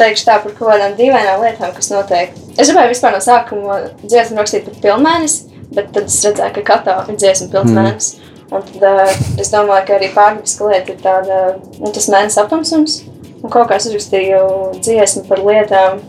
teikšu 0.00 0.26
tā 0.26 0.38
par 0.42 0.54
kaut 0.56 0.72
kādām 0.72 0.96
dīvainām 0.98 1.44
lietām, 1.44 1.72
kas 1.76 1.90
notiek. 1.92 2.34
Es 2.56 2.70
gribēju 2.70 2.94
vispār 2.94 3.14
no 3.14 3.20
sākuma 3.24 3.78
dziesmu 4.02 4.40
rakstīt 4.40 4.66
par 4.66 4.80
pilnmēnesi, 4.84 5.62
bet 5.76 5.92
tad 5.94 6.10
es 6.10 6.18
redzēju, 6.26 6.56
ka 6.58 6.66
katā 6.72 6.96
ir 7.06 7.20
dziesma 7.20 7.50
pilnmēnesis. 7.54 8.18
Un 8.50 8.64
tad 8.66 8.82
uh, 8.82 9.12
es 9.38 9.52
domāju, 9.52 9.86
ka 9.86 9.96
arī 9.96 10.08
pārdabiska 10.14 10.70
lieta 10.72 10.94
ir 10.94 11.02
tāda, 11.04 11.40
nu, 11.78 11.92
tas 11.94 12.08
mēnesis 12.10 12.40
aptumsums. 12.42 12.96
Un 13.40 13.52
kaut 13.52 13.70
kā 13.70 13.78
es 13.78 13.86
uzrakstīju 13.88 14.40
dziesmu 14.82 15.22
par 15.28 15.44
lietām, 15.46 16.00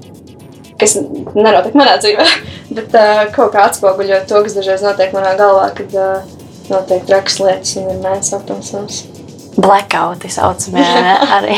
kas 0.81 0.97
nenotiek 0.97 1.77
manā 1.77 1.99
dzīvē, 2.01 2.25
bet 2.77 2.97
uh, 2.97 3.23
kaut 3.35 3.53
kā 3.53 3.67
atspoguļot 3.69 4.27
to, 4.31 4.41
kas 4.47 4.57
dažreiz 4.57 4.85
notiek 4.85 5.13
manā 5.15 5.35
galvā, 5.39 5.69
kad 5.77 5.93
uh, 5.93 6.37
notiek 6.71 7.05
trakas 7.07 7.37
lietas 7.43 7.77
un 7.77 7.91
ir 7.93 8.01
mēnesis 8.01 8.39
aptumsums. 8.39 9.03
Blackouti 9.57 10.29
saucamie 10.31 10.85
arī. 11.37 11.57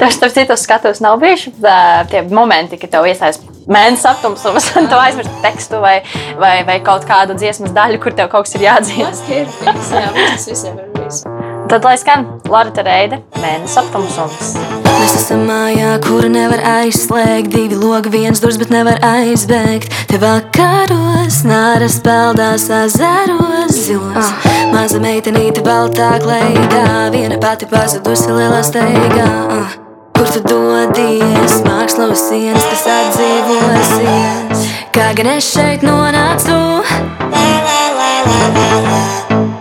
Tev, 0.00 0.10
starp 0.10 0.34
citu, 0.34 0.56
uz 0.56 0.64
skatuves 0.64 1.02
nav 1.04 1.20
tā, 1.20 1.76
tie 2.10 2.24
momenti, 2.30 2.80
kad 2.80 2.90
tev 2.96 3.06
iesaistās 3.10 3.44
mēnesis 3.70 4.08
aptumsums, 4.10 4.70
un 4.80 4.88
tu 4.90 4.98
aizmirsti 4.98 5.44
tekstu 5.44 5.82
vai, 5.82 6.00
vai, 6.40 6.56
vai 6.66 6.80
kaut 6.84 7.06
kādu 7.08 7.38
dziesmas 7.38 7.74
daļu, 7.76 8.02
kur 8.02 8.16
tev 8.16 8.32
kaut 8.32 8.48
kas 8.48 8.58
ir 8.58 8.66
jāatzīst. 8.66 9.06
Tas 9.06 9.24
ir 9.30 9.54
bijis, 9.60 9.94
jā, 9.94 10.10
tas 10.18 10.50
visiem 10.50 10.82
ir 10.82 10.92
bijis. 10.98 11.24
Tad, 11.70 11.84
lai 11.86 11.94
skan 11.94 12.24
Lorita 12.50 12.82
Reide, 12.82 13.20
mēnesis 13.38 13.76
aptumsums. 13.78 14.56
Mēs 14.88 15.12
esam 15.14 15.44
mājā, 15.46 15.92
kuru 16.02 16.26
nevar 16.26 16.58
aizslēgt. 16.66 17.52
Divi 17.54 17.76
logi, 17.78 18.10
viens 18.10 18.42
durvis, 18.42 18.58
bet 18.58 18.72
nevar 18.74 18.98
aizbēgt. 19.06 19.94
Te 20.10 20.18
vakaros, 20.18 21.44
nāras 21.46 22.00
peldās 22.02 22.66
azaros 22.74 23.70
zilos. 23.76 24.32
Maza 24.74 24.98
meitenīte 24.98 25.62
baltā 25.62 26.16
kleigā, 26.24 27.06
viena 27.14 27.38
pati 27.38 27.70
pazudusi 27.70 28.34
lielā 28.34 28.64
steigā. 28.66 29.30
Ah, 29.60 29.78
Kur 30.18 30.26
tu 30.34 30.42
dodies, 30.50 31.54
mākslas 31.64 32.26
sienas, 32.26 32.66
tas 32.74 32.84
atdzīvosies. 32.96 34.66
Kā 34.90 35.14
gan 35.14 35.36
es 35.36 35.54
šeit 35.54 35.86
nonācu? 35.86 36.58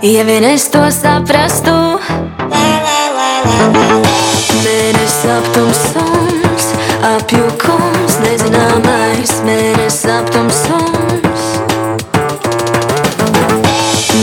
Ja 0.01 0.23
vien 0.23 0.43
es 0.47 0.69
to 0.71 0.79
saprastu, 0.95 1.73
Mēnesis 4.63 5.25
aptumsums, 5.33 6.67
apjukums, 7.03 8.15
nezināmais 8.23 9.33
mēnesis 9.43 10.05
aptumsums. 10.15 11.49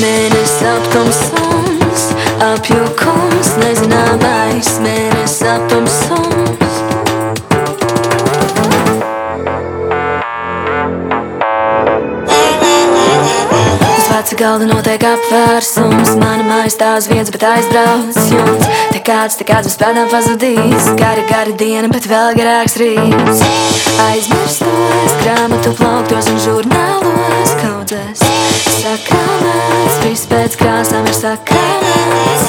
Mēnesis 0.01 0.57
aptumsums, 0.73 2.09
apjukums, 2.49 3.53
nezināmais 3.61 4.73
mēnesis 4.81 5.45
aptumsums. 5.59 6.27
Uz 6.27 6.36
veca 14.37 14.45
galda 14.45 14.67
notiek 14.69 15.03
apvērsums. 15.03 16.17
Mana 16.21 16.45
māja 16.45 16.71
stāv 16.71 17.09
viens, 17.09 17.31
bet 17.33 17.43
aizbrauc 17.43 18.17
jums. 18.31 18.67
Te 18.93 19.01
kāds, 19.01 19.37
te 19.39 19.45
kāds 19.45 19.69
bez 19.69 19.77
pēdām 19.81 20.09
pazudīs. 20.13 20.89
Gara, 20.99 21.23
gara 21.29 21.53
diena, 21.57 21.89
bet 21.89 22.07
vēl 22.07 22.37
garāks 22.37 22.77
rīts. 22.77 23.41
Aizmirstos 24.07 25.17
grāmatu 25.23 25.73
plauktos 25.79 26.29
un 26.29 26.41
žurnālos 26.45 27.55
kaudzēs. 27.63 28.21
Sakāmēts, 28.83 30.01
viss 30.05 30.29
pēc 30.29 30.57
krāsām 30.61 31.07
ir 31.07 31.17
sakāmēts. 31.17 32.45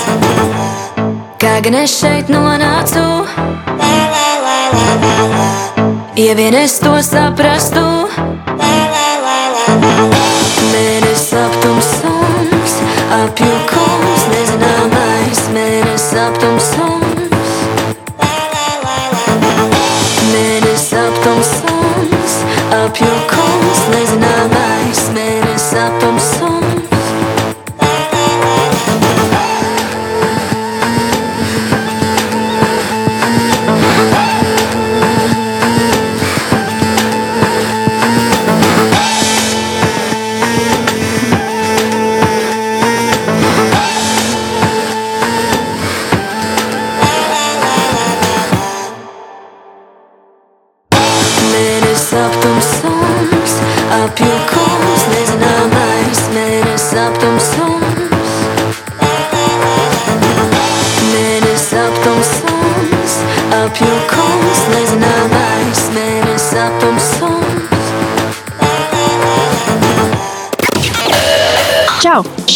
Kā 1.39 1.59
gan 1.63 1.79
es 1.83 1.95
šeit 2.01 2.27
nonācu? 2.33 3.05
Ja 6.17 6.33
vien 6.35 6.55
es 6.57 6.79
to 6.81 6.97
saprastu, 7.05 7.85
tom 25.99 26.19
som. 26.19 26.66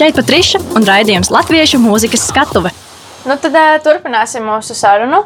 Šeit 0.01 0.15
Patriša 0.17 0.57
un 0.73 0.81
raidījums 0.81 1.27
Latviešu 1.29 1.77
mūzikas 1.77 2.23
skatuve. 2.31 2.71
Nu, 3.29 3.35
tad 3.37 3.53
uh, 3.53 3.75
turpināsim 3.85 4.41
mūsu 4.49 4.73
sarunu. 4.73 5.19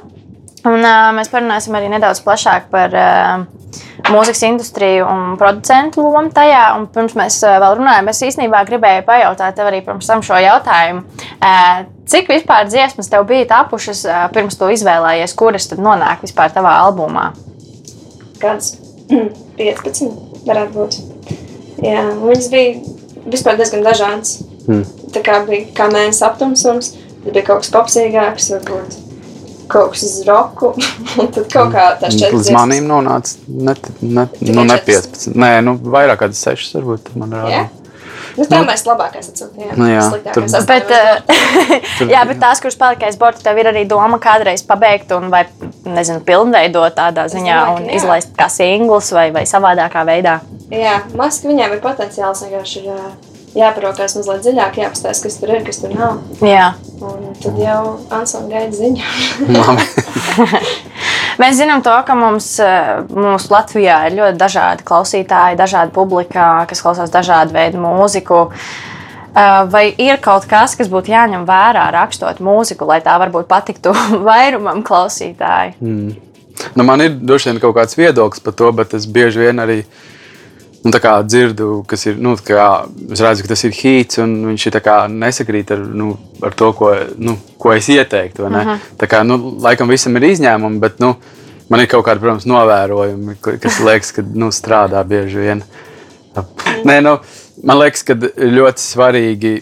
Un, 0.67 0.81
uh, 0.81 1.13
mēs 1.15 1.29
parunāsim 1.31 1.77
arī 1.77 1.87
nedaudz 1.93 2.19
plašāk 2.25 2.65
par 2.73 2.91
uh, 2.91 3.45
mūzikas 4.11 4.41
industriju 4.49 5.05
un 5.07 5.37
producentu 5.39 6.03
lomu 6.03 6.27
tajā. 6.35 6.65
Un 6.75 6.89
pirms 6.91 7.15
mēs 7.15 7.37
uh, 7.47 7.53
vēl 7.63 7.77
runājam, 7.79 8.09
es 8.11 8.19
īstenībā 8.27 8.65
gribēju 8.67 9.05
pajautāt 9.07 9.55
tev 9.55 9.69
arī 9.69 9.79
pirms 9.85 10.09
tam 10.11 10.25
šo 10.27 10.41
jautājumu. 10.43 11.05
Uh, 11.37 11.85
cik 12.11 12.27
vispār 12.33 12.67
dziesmas 12.67 13.07
tev 13.13 13.23
bija 13.29 13.45
tapušas 13.53 14.01
uh, 14.09 14.25
pirms 14.35 14.59
tu 14.59 14.67
izvēlējies, 14.75 15.37
kuras 15.39 15.69
tad 15.71 15.79
nonāk 15.85 16.25
vispār 16.25 16.51
tavā 16.57 16.73
albumā? 16.81 17.29
Kāds 18.43 18.73
15 19.61 20.43
varētu 20.51 20.75
būt. 20.75 20.99
Jā, 21.79 22.03
viņas 22.25 22.51
bija 22.51 23.23
vispār 23.37 23.55
diezgan 23.63 23.87
dažādas. 23.87 24.35
Hmm. 24.65 24.85
Tā 25.13 25.23
kā 25.25 25.39
bija 25.47 25.69
kā 25.77 25.89
mēnesis 25.93 26.23
aptumsums, 26.25 26.93
tad 27.23 27.31
bija 27.35 27.45
kaut 27.51 27.65
kas 27.65 27.73
popsīgāks, 27.75 28.51
varbūt 28.55 29.01
kaut 29.67 29.95
kas 29.95 30.03
uz 30.05 30.19
roku, 30.27 30.73
un 31.21 31.31
tad 31.33 31.47
kaut 31.53 31.73
kā 31.73 31.87
tāds 32.01 32.19
četras 32.19 32.45
Līdz 32.45 32.53
manim 32.55 32.89
nonāca 32.89 33.37
ne, 33.47 33.73
ne, 34.01 34.27
nu, 34.41 34.61
ne 34.61 34.77
četras? 34.77 35.09
15. 35.15 35.39
Nē, 35.41 35.55
nu, 35.65 35.77
vairāk 35.95 36.21
kādas 36.25 36.43
6 36.45 36.77
varbūt. 36.79 37.15
Man 37.19 37.33
rāda. 37.33 37.65
Nu, 38.35 38.43
tā 38.49 38.59
mēs 38.67 38.83
labākais 38.83 39.29
atsūtījām. 39.31 39.75
Nu 39.79 39.85
jā, 39.87 40.01
sliktākais 40.09 40.51
tur- 40.51 40.65
Bet, 40.67 40.89
uz 40.91 42.01
uh, 42.03 42.09
jā, 42.13 42.23
bet 42.27 42.41
tās, 42.41 42.59
kuras 42.63 42.75
palika 42.79 43.07
aiz 43.07 43.19
borta, 43.19 43.43
tev 43.45 43.61
ir 43.61 43.69
arī 43.71 43.85
doma 43.87 44.19
kādreiz 44.23 44.63
pabeigt 44.67 45.13
un 45.15 45.29
vai 45.31 45.45
nezinu, 45.85 46.19
pilnveidot 46.27 46.97
tādā 46.97 47.29
ziņā 47.31 47.59
domāju, 47.61 47.77
un 47.77 47.87
jā. 47.87 48.01
izlaist 48.01 48.35
kā 48.35 48.49
singls 48.51 49.13
vai, 49.15 49.29
vai 49.35 49.45
savādākā 49.47 50.03
veidā. 50.07 50.39
Jā, 50.73 50.99
maska 51.15 51.47
viņiem 51.47 51.77
ir 51.77 51.81
potenciāls. 51.83 52.43
Vienkārši 52.43 52.83
ir 52.83 52.91
jāparokās 53.55 54.17
mazliet 54.19 54.43
dziļāk, 54.45 54.81
jāapstāsta, 54.83 55.27
kas 55.27 55.39
tur 55.41 55.53
ir, 55.55 55.63
kas 55.67 55.81
tur 55.83 55.95
nav. 55.95 56.19
Jā. 56.43 56.73
Un 56.99 57.31
tad 57.41 57.59
jau 57.59 57.79
Ansona 58.13 58.51
gaida 58.51 58.75
ziņu. 58.75 59.03
Mēs 61.41 61.57
zinām, 61.59 61.83
to, 61.83 61.93
ka 62.07 62.15
mums, 62.15 62.47
eh, 62.63 63.03
mums 63.11 63.49
Latvijā 63.51 64.05
ir 64.07 64.17
ļoti 64.19 64.39
dažādi 64.39 64.85
klausītāji, 64.87 65.59
dažāda 65.59 65.91
publika, 65.95 66.65
kas 66.69 66.83
klausās 66.83 67.11
dažādu 67.11 67.55
veidu 67.55 67.81
mūziku. 67.83 68.45
Eh, 69.35 69.65
Vai 69.67 69.89
ir 69.99 70.21
kaut 70.23 70.47
kas, 70.47 70.77
kas 70.79 70.87
būtu 70.87 71.11
jāņem 71.11 71.43
vērā, 71.47 71.89
rakstot 71.91 72.39
mūziku, 72.39 72.87
lai 72.87 73.01
tā 73.03 73.17
varbūt 73.19 73.49
patiktu 73.51 73.91
vairumam 74.29 74.83
klausītāju? 74.83 75.75
Nu, 76.75 76.83
man 76.87 77.03
ir 77.03 77.17
droši 77.19 77.51
vien 77.51 77.59
kaut 77.59 77.75
kāds 77.75 77.97
viedoklis 77.99 78.39
par 78.39 78.55
to, 78.55 78.71
bet 78.71 78.93
es 78.95 79.05
bieži 79.05 79.43
vien 79.43 79.59
arī 79.59 79.81
nu, 80.85 80.91
tā 80.93 81.01
kā 81.01 81.15
dzirdu, 81.25 81.83
kas 81.89 82.05
ir. 82.05 82.17
Nu, 82.21 82.35
kā 82.45 82.85
es 83.11 83.21
redzu, 83.23 83.45
ka 83.45 83.53
tas 83.53 83.63
ir 83.65 83.73
hīts, 83.73 84.19
un 84.21 84.35
viņš 84.51 84.67
ir 84.69 84.79
nesakrīt 85.15 85.73
ar, 85.73 85.81
nu, 85.97 86.11
ar 86.45 86.53
to, 86.53 86.71
ko, 86.77 86.91
nu, 87.17 87.37
ko 87.57 87.73
es 87.73 87.89
ieteiktu. 87.89 88.45
Uh 88.45 88.51
-huh. 88.51 88.77
Tā 88.97 89.07
kā, 89.09 89.23
nu, 89.23 89.57
laikam 89.61 89.89
visam 89.89 90.15
ir 90.15 90.23
izņēmumi, 90.29 90.79
bet 90.79 90.99
nu, 90.99 91.15
man 91.69 91.79
ir 91.79 91.87
kaut 91.87 92.05
kādi, 92.05 92.19
protams, 92.19 92.45
novērojumi, 92.45 93.35
ka- 93.41 93.57
kas 93.57 93.79
liekas, 93.79 94.11
ka 94.11 94.23
nu, 94.33 94.47
strādā 94.47 95.03
bieži 95.03 95.39
vien. 95.39 95.63
Nē, 96.85 97.01
nu, 97.01 97.17
man 97.63 97.77
liekas, 97.77 98.03
ka 98.03 98.13
ļoti 98.37 98.77
svarīgi 98.77 99.61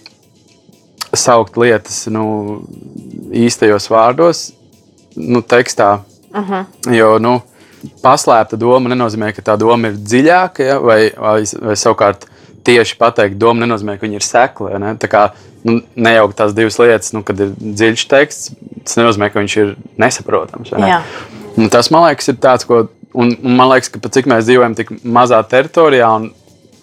saukt 1.13 1.57
lietas 1.57 2.07
nu, 2.07 2.62
īstajos 3.31 3.89
vārdos, 3.89 4.51
nu, 5.15 5.41
tekstā. 5.41 5.99
Uh 6.33 6.49
-huh. 6.49 6.65
Jo 6.91 7.19
nu, 7.19 7.41
paslēpta 8.04 8.60
doma 8.60 8.91
nenozīmē, 8.91 9.32
ka 9.36 9.43
tā 9.46 9.58
doma 9.60 9.91
ir 9.91 9.98
dziļāka, 10.00 10.67
ja? 10.67 10.78
vai, 10.84 11.00
vai, 11.17 11.41
vai 11.67 11.76
savukārt 11.80 12.28
tieši 12.63 12.98
pateikt, 13.00 13.39
doma 13.41 13.65
nenozīmē, 13.65 13.98
ka 14.00 14.08
viņa 14.08 14.19
ir 14.19 14.26
sekla. 14.26 14.80
Ne? 14.82 14.93
Tā 15.00 15.10
kā 15.12 15.24
nu, 15.67 15.80
nejaukt 15.96 16.38
tās 16.39 16.56
divas 16.56 16.80
lietas, 16.80 17.13
nu, 17.15 17.24
kad 17.28 17.39
ir 17.43 17.54
dziļš 17.60 18.06
teksts, 18.12 18.54
tas 18.84 19.00
nenozīmē, 19.00 19.30
ka 19.34 19.43
viņš 19.43 19.58
ir 19.63 19.74
nesaprotams. 20.02 20.74
Ne? 20.80 21.00
Un 21.60 21.69
tas, 21.74 21.91
man 21.93 22.08
liekas, 22.08 22.32
ir 22.32 22.39
tāds, 22.43 22.67
ko. 22.69 22.86
Un, 23.13 23.36
un 23.46 23.54
man 23.54 23.69
liekas, 23.69 23.91
ka 23.93 24.00
pat 24.02 24.15
cik 24.15 24.26
mēs 24.26 24.48
dzīvojam 24.48 24.74
tik 24.74 24.89
mazā 25.06 25.38
teritorijā 25.46 26.08
un 26.17 26.32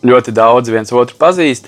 ļoti 0.07 0.35
daudz 0.37 0.71
viens 0.71 0.93
otru 0.95 1.17
pazīst, 1.19 1.67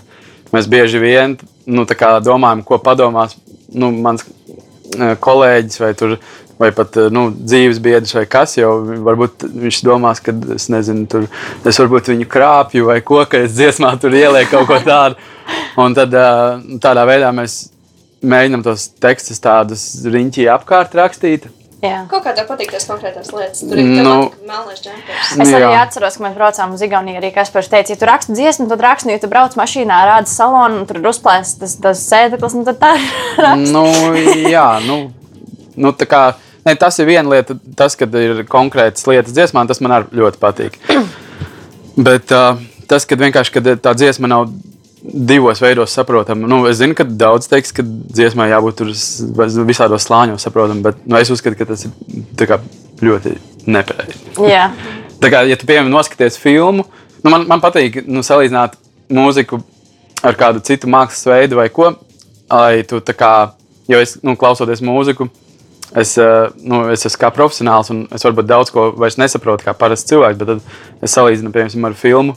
mēs 0.54 0.68
bieži 0.70 1.00
vien 1.02 1.34
nu, 1.66 1.82
domājam, 2.22 2.62
ko 2.66 2.78
padomās 2.78 3.34
nu, 3.74 3.90
mans 4.04 4.22
eh, 4.22 5.16
kolēģis 5.18 5.82
vai, 5.82 5.90
tur, 5.98 6.14
vai 6.62 6.70
pat 6.76 6.98
eh, 7.00 7.10
nu, 7.14 7.28
dzīves 7.34 7.80
biedrs 7.82 8.14
vai 8.16 8.24
kas. 8.30 8.56
Jo 8.60 8.74
varbūt 9.06 9.46
viņš 9.50 9.82
domās, 9.86 10.22
ka 10.24 10.34
es 10.56 10.68
nezinu, 10.72 11.06
tur, 11.10 11.28
es 11.68 11.80
varbūt 11.82 12.12
viņu 12.14 12.28
krāpju 12.30 12.88
vai 12.90 13.00
ko, 13.06 13.22
ka 13.28 13.42
es 13.46 13.56
dziesmā 13.58 13.94
tur 14.02 14.14
ielieku 14.16 14.54
kaut 14.56 14.70
ko 14.70 14.80
tādu. 14.86 15.30
Un 15.82 15.96
tad 15.98 16.14
eh, 16.14 16.76
tādā 16.82 17.06
veidā 17.08 17.32
mēs 17.34 17.64
mēģinām 18.22 18.62
tos 18.62 18.86
tekstus 19.02 19.42
tādus 19.42 19.88
riņķī 20.06 20.46
apkārt 20.54 20.94
rakstīt. 20.98 21.50
Jā. 21.82 22.04
Kaut 22.06 22.22
kā 22.22 22.30
tev 22.30 22.46
patīk 22.46 22.70
tās 22.70 22.84
konkrētās 22.86 23.32
lietas. 23.34 23.64
Tur 23.66 23.80
ir 23.80 23.88
Nu. 23.90 24.02
nu, 24.06 24.18
melnais 24.46 24.78
džempers. 24.78 25.32
Es 25.34 25.48
arī 25.50 25.64
Jā. 25.66 25.80
atceros, 25.82 26.14
ka 26.14 26.22
mēs 26.22 26.36
braucām 26.36 26.76
uz 26.76 26.84
Igauniju. 26.86 27.18
Arī 27.18 27.32
Kaspars 27.34 27.66
teica, 27.72 27.90
ja 27.90 27.98
tu 27.98 28.06
raksti 28.06 28.36
dziesmu, 28.38 28.68
tad 28.70 28.84
raksti, 28.86 29.08
nu, 29.08 29.16
ja 29.16 29.18
tu 29.18 29.30
brauc 29.32 29.56
mašīnā, 29.58 29.96
rādi 30.06 30.30
salonu, 30.30 30.78
un 30.78 30.86
tur 30.86 31.00
ir 31.00 31.08
uzplēsts 31.10 31.58
tas, 31.58 31.74
tas 31.82 32.04
sēdeklis, 32.06 32.54
un 32.54 32.68
tad 32.70 32.78
tā 32.78 32.92
ir. 33.02 33.10
nu, 33.74 33.82
jā, 34.46 34.68
nu, 34.86 35.00
nu, 35.74 35.90
tā 35.98 36.06
kā, 36.06 36.22
ne, 36.66 36.74
tas 36.78 36.98
ir 37.00 37.08
viena 37.08 37.32
lieta, 37.32 37.56
tas, 37.78 37.96
kad 37.98 38.14
ir 38.18 38.44
konkrētas 38.50 39.06
lietas 39.08 39.34
dziesmā, 39.36 39.64
tas 39.68 39.82
man 39.84 39.98
arī 39.98 40.22
ļoti 40.22 40.42
patīk. 40.42 40.78
Bet 42.08 42.32
uh, 42.34 42.60
tas, 42.90 43.06
kad 43.08 43.20
vienkārši 43.20 43.56
kad 43.56 43.72
tā 43.84 43.94
dziesma 43.98 44.30
nav 44.30 44.50
divos 45.02 45.58
veidos 45.62 45.94
saprotama, 45.96 46.46
nu, 46.46 46.60
es 46.70 46.78
zinu, 46.78 46.94
ka 46.94 47.04
daudz 47.04 47.48
teiks, 47.50 47.74
ka 47.74 47.82
dziesmai 47.82 48.52
jābūt 48.52 48.78
tur 48.78 48.92
visādos 49.66 50.06
slāņos 50.06 50.46
saprotamam, 50.46 50.84
bet 50.84 51.00
nu, 51.02 51.18
es 51.18 51.30
uzskatu, 51.34 51.58
ka 51.58 51.66
tas 51.72 51.82
ir 51.88 52.46
kā 52.46 52.60
ļoti 53.02 53.34
nepareizi. 53.66 54.20
Jā. 54.46 54.68
Tā 55.22 55.30
kā, 55.32 55.42
ja 55.50 55.58
tu 55.58 55.66
piemēram 55.66 55.90
noskaties 55.90 56.38
filmu, 56.38 56.86
nu, 57.18 57.32
man, 57.34 57.48
man 57.50 57.62
patīk 57.62 58.04
nu, 58.06 58.22
salīdzināt 58.26 58.78
mūziku 59.12 59.58
ar 60.22 60.38
kādu 60.38 60.62
citu 60.66 60.90
mākslas 60.90 61.26
veidu 61.32 61.58
vai 61.58 61.68
ko. 61.74 61.92
Lai 62.52 62.82
tu 62.86 63.00
tā 63.02 63.14
kā, 63.16 63.32
jo 63.90 63.98
es 64.02 64.16
nu, 64.22 64.36
klausoties 64.38 64.82
mūziku, 64.84 65.26
es, 65.96 66.14
eh, 66.18 66.48
nu, 66.62 66.82
es 66.92 67.06
esmu 67.06 67.20
kā 67.22 67.32
profesionāls 67.34 67.90
un 67.94 68.06
es 68.14 68.24
varbūt 68.26 68.48
daudz 68.48 68.72
ko 68.74 68.90
vairs 68.96 69.18
nesaprotu 69.20 69.66
kā 69.66 69.74
parasts 69.78 70.08
cilvēks, 70.10 70.38
bet 70.40 70.48
tad 70.48 71.04
es 71.04 71.16
salīdzinu 71.16 71.52
piemēram 71.54 71.90
ar 71.90 71.98
filmu. 71.98 72.36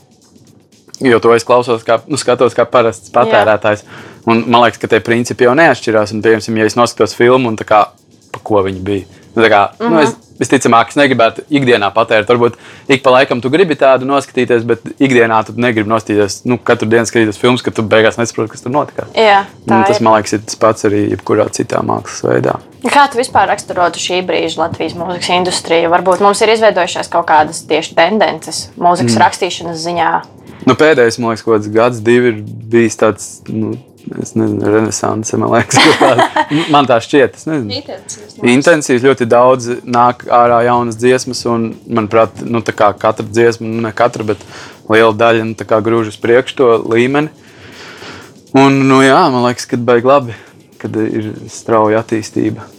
Jo 1.03 1.19
to 1.19 1.33
es 1.35 1.43
klausos, 1.43 1.83
kā, 1.83 1.99
nu, 2.07 2.17
skatos 2.19 2.55
kā 2.55 2.63
parasts 2.71 3.11
patērētājs. 3.15 3.83
Un 4.31 4.45
man 4.47 4.63
liekas, 4.63 4.79
ka 4.79 4.87
tie 4.87 5.01
principi 5.03 5.43
jau 5.43 5.55
neatšķirās. 5.59 6.13
Un, 6.15 6.21
piemēram, 6.23 6.61
ja 6.61 6.69
es 6.69 6.77
noskatos 6.79 7.15
filmu 7.17 7.51
un 7.51 7.57
tā 7.59 7.67
kā, 7.67 7.81
pa 8.31 8.43
ko 8.43 8.63
viņi 8.63 8.83
bija. 8.85 9.23
Nu, 9.35 9.43
tā 9.43 9.49
kā, 9.51 9.61
mm 9.73 9.85
-hmm. 9.85 9.91
nu, 9.91 9.99
es, 9.99 10.15
visticamāk, 10.39 10.91
es 10.91 10.99
negribētu 10.99 11.45
ikdienā 11.47 11.89
patērēt. 11.95 12.29
Varbūt 12.29 12.57
ik 12.91 13.03
pa 13.05 13.13
laikam 13.15 13.41
tu 13.43 13.51
gribi 13.53 13.77
tādu 13.79 14.07
noskatīties, 14.09 14.65
bet 14.67 14.83
ikdienā 14.95 15.41
tu 15.47 15.55
negribi 15.59 15.89
noskatīties. 15.91 16.41
Nu, 16.49 16.57
katru 16.57 16.89
dienu 16.91 17.07
skatīties 17.07 17.39
filmas, 17.41 17.63
ka 17.65 17.73
tu 17.75 17.85
beigās 17.87 18.19
nesaproti, 18.19 18.53
kas 18.55 18.65
tur 18.65 18.73
notika. 18.75 19.07
Jā, 19.17 19.43
Un 19.65 19.81
tas, 19.87 20.01
man 20.03 20.19
liekas, 20.19 20.35
ir 20.37 20.43
tas 20.45 20.59
pats 20.61 20.87
arī 20.87 21.05
jebkurā 21.09 21.47
citā 21.55 21.81
mākslas 21.85 22.21
veidā. 22.27 22.59
Kā 22.91 23.07
tu 23.09 23.17
vispār 23.17 23.49
raksturotu 23.49 24.01
šī 24.01 24.21
brīža 24.27 24.61
Latvijas 24.61 24.93
mūzikas 24.99 25.31
industriju? 25.39 25.89
Varbūt 25.93 26.21
mums 26.21 26.43
ir 26.45 26.53
izveidojušās 26.53 27.09
kaut 27.13 27.25
kādas 27.31 27.63
tieši 27.65 27.97
tendences 27.97 28.67
mūzikas 28.77 29.15
mm. 29.15 29.23
rakstīšanas 29.23 29.81
ziņā. 29.81 30.11
Nu, 30.69 30.77
pēdējais, 30.77 31.17
man 31.21 31.33
liekas, 31.33 31.69
gads, 31.73 32.01
divi 32.05 32.31
ir 32.31 32.39
bijis 32.45 32.97
tāds. 33.01 33.27
Nu, 33.49 33.73
Es 34.21 34.35
nezinu, 34.37 34.61
renaissance, 34.69 35.37
man 35.41 35.49
liekas, 35.49 35.79
kāda- 35.99 36.45
man 36.73 36.85
tā 36.89 36.99
šķiet. 37.01 37.39
es 37.39 37.47
nezinu. 37.49 37.73
Intensīvs. 37.79 38.35
Intensīvs, 38.53 39.05
ļoti 39.07 39.27
daudz 39.31 39.69
nāk 39.81 40.27
ārā 40.29 40.59
jaunas 40.67 40.99
dziesmas, 41.01 41.41
un, 41.49 41.71
manuprāt, 41.87 42.43
nu, 42.45 42.61
tā 42.65 42.75
katra 42.77 43.25
dziesma, 43.25 43.65
nu, 43.65 43.81
ne 43.87 43.93
katra, 43.95 44.27
bet 44.27 44.43
liela 44.91 45.15
daļa 45.17 45.47
nu, 45.49 45.57
tā 45.57 45.81
grūž 45.81 46.13
uz 46.13 46.19
priekšu 46.21 46.59
to 46.59 46.69
līmeni. 46.85 47.33
Un, 48.55 48.77
nu, 48.87 49.01
jā, 49.03 49.23
man 49.33 49.47
liekas, 49.47 49.65
ka 49.67 49.81
baigi 49.81 50.07
labi, 50.07 50.37
kad 50.79 50.95
ir 51.01 51.33
strauja 51.51 52.05
attīstība. 52.05 52.69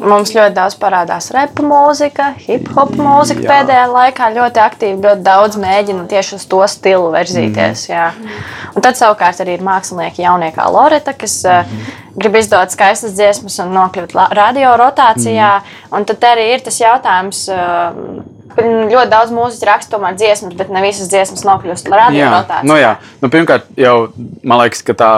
Mums 0.00 0.32
ļoti 0.32 0.54
daudz 0.56 0.76
parādās 0.80 1.28
repa 1.34 1.64
mūzika, 1.66 2.30
hip 2.40 2.70
hop 2.72 2.94
mūzika 2.96 3.42
Jā. 3.44 3.48
pēdējā 3.50 3.84
laikā 3.92 4.30
ļoti 4.32 4.62
aktīvi. 4.62 4.96
Ļoti 5.04 5.24
daudz 5.26 5.58
mēģina 5.60 6.06
tieši 6.08 6.36
uz 6.38 6.46
to 6.48 6.60
stilu 6.72 7.10
virzīties. 7.12 7.84
Mm. 7.92 8.40
Un 8.78 8.86
tad 8.86 8.96
savukārt 8.96 9.42
arī 9.44 9.58
ir 9.58 9.64
mākslinieki 9.66 10.24
jaunie 10.24 10.50
kā 10.56 10.66
Loreta, 10.72 11.12
kas 11.16 11.36
mm. 11.44 11.86
grib 12.16 12.40
izdot 12.40 12.72
skaistas 12.72 13.14
dziesmas 13.18 13.60
un 13.64 13.74
nokļūt 13.76 14.16
radio 14.38 14.72
rotācijā. 14.80 15.52
Mm. 15.60 15.96
Un 15.98 16.08
tad 16.08 16.28
arī 16.32 16.50
ir 16.54 16.64
tas 16.64 16.80
jautājums. 16.80 17.46
ka 17.50 17.94
Ļoti 18.60 19.06
daudz 19.12 19.30
mūziķu 19.30 19.66
raksta 19.68 19.94
tomēr 19.94 20.16
dziesmas, 20.18 20.56
bet 20.58 20.72
ne 20.74 20.80
visas 20.82 21.06
dziesmas 21.12 21.44
nokļūst 21.46 21.86
radio 21.92 22.24
Jā, 22.24 22.30
rotācijā. 22.34 22.66
nu, 22.66 22.78
jā. 22.80 22.96
Nu, 23.22 23.30
pirmkārt, 23.30 23.68
jau 23.78 24.10
man 24.42 24.64
liekas, 24.64 24.82
ka 24.82 24.96
tā, 24.98 25.10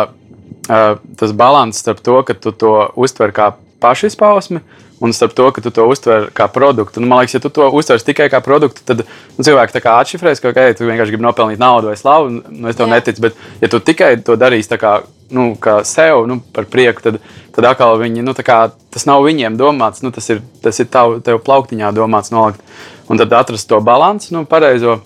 uh, 0.69 1.01
tas 1.19 1.33
līdzsvars 1.33 1.81
starp 1.81 2.03
to, 2.05 2.19
ka 2.29 2.37
tu 2.37 2.53
to 2.53 2.75
uztver 2.93 3.33
kā 3.33 3.55
pašizpausmi. 3.83 4.63
Un 5.03 5.11
starp 5.11 5.33
to, 5.35 5.49
ka 5.51 5.63
tu 5.65 5.73
to 5.75 5.89
uztver 5.91 6.29
kā 6.31 6.47
produktu. 6.47 7.01
Nu, 7.03 7.09
man 7.11 7.25
liekas, 7.25 7.35
ja 7.35 7.43
tu 7.43 7.51
to 7.51 7.67
uztver 7.75 7.99
tikai 8.07 8.29
kā 8.31 8.39
produktu, 8.45 8.85
tad 8.87 9.01
nu, 9.03 9.43
cilvēki 9.43 9.75
atšifrēs, 9.83 10.39
ka 10.39 10.53
okay, 10.53 10.77
tu 10.79 10.87
vienkārši 10.87 11.11
gribi 11.11 11.27
nopelnīt 11.27 11.59
naudu 11.59 11.91
vai 11.91 11.97
slavu. 11.99 12.31
Nu, 12.31 12.69
es 12.71 12.79
tev 12.79 12.87
Jā. 12.87 12.93
neticu, 12.95 13.25
bet 13.25 13.41
ja 13.65 13.71
tu 13.73 13.81
tikai 13.83 14.13
to 14.23 14.37
darīsi 14.39 14.79
kā, 14.79 14.93
nu, 15.35 15.49
kā 15.59 15.81
sev, 15.89 16.23
nu, 16.31 16.39
par 16.55 16.71
prieku, 16.71 17.03
tad, 17.03 17.19
tad 17.57 17.67
atkal 17.73 17.99
viņi, 17.99 18.23
nu, 18.23 18.37
tā 18.39 18.47
kā, 18.47 18.61
tas 18.95 19.09
nav 19.11 19.27
viņiem 19.27 19.59
domāts. 19.59 20.07
Nu, 20.07 20.15
tas 20.15 20.31
ir, 20.31 20.39
tas 20.63 20.79
ir 20.79 20.87
tav, 20.87 21.19
tev 21.27 21.43
plauktiņā 21.43 21.91
domāts 21.99 22.31
nolikt. 22.31 22.63
Un 23.11 23.19
tad 23.19 23.35
atrast 23.35 23.67
to 23.67 23.83
līdzsvaru, 23.83 24.31
nu, 24.31 24.47
pareizo. 24.47 25.01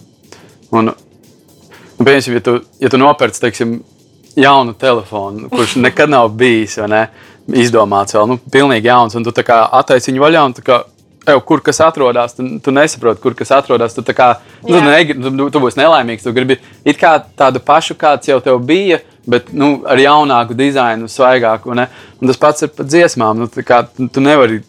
Un, 0.77 0.93
Nu, 1.97 2.05
piemēram, 2.05 2.35
ja 2.37 2.41
tu, 2.45 2.59
ja 2.77 2.89
tu 2.93 2.99
nopērci 3.01 3.41
teiksim, 3.41 3.71
jaunu 4.37 4.75
telefonu, 4.77 5.49
kurš 5.49 5.79
nekad 5.81 6.12
nav 6.12 6.29
bijis 6.37 6.77
ne, 6.93 7.07
izdomāts, 7.55 8.17
vēl 8.17 8.29
nu, 8.31 8.39
pilnīgi 8.53 8.91
jauns, 8.91 9.17
un 9.19 9.27
tu 9.27 9.33
tā 9.35 9.45
kā 9.47 9.63
attaisi 9.79 10.13
viņu 10.13 10.25
vaļā. 10.25 10.45
un 10.51 10.55
tā 10.57 10.67
kā, 10.67 10.85
Ew, 11.27 11.41
kur 11.43 11.59
kas 11.59 11.81
atrodas, 11.83 12.37
tu, 12.37 12.45
tu 12.63 12.71
nesaproti, 12.71 13.19
kur 13.19 13.35
kas 13.35 13.51
atrodas. 13.51 13.97
Tu, 13.97 14.03
kā, 14.15 14.29
nu, 14.63 14.79
negri, 14.79 15.17
tu, 15.19 15.49
tu 15.51 15.63
būsi 15.65 15.81
nelaimīgs. 15.81 16.23
Tu 16.23 16.31
gribi 16.31 16.61
it 16.87 17.01
kā 17.01 17.17
tādu 17.19 17.59
pašu, 17.59 17.97
kāds 17.99 18.31
jau 18.31 18.37
tev 18.45 18.61
bija, 18.63 19.01
bet 19.27 19.51
nu, 19.51 19.81
ar 19.91 19.99
jaunāku 19.99 20.55
dizainu, 20.55 21.11
svaigāku. 21.11 21.75
ne? 21.75 21.89
Un 22.21 22.31
tas 22.31 22.39
pats 22.39 22.63
ir 22.63 22.71
par 22.71 22.87
dziesmām. 22.87 23.43
Nu, 23.43 23.51
kā, 23.67 23.83
tu, 23.91 24.23
nevari 24.23 24.63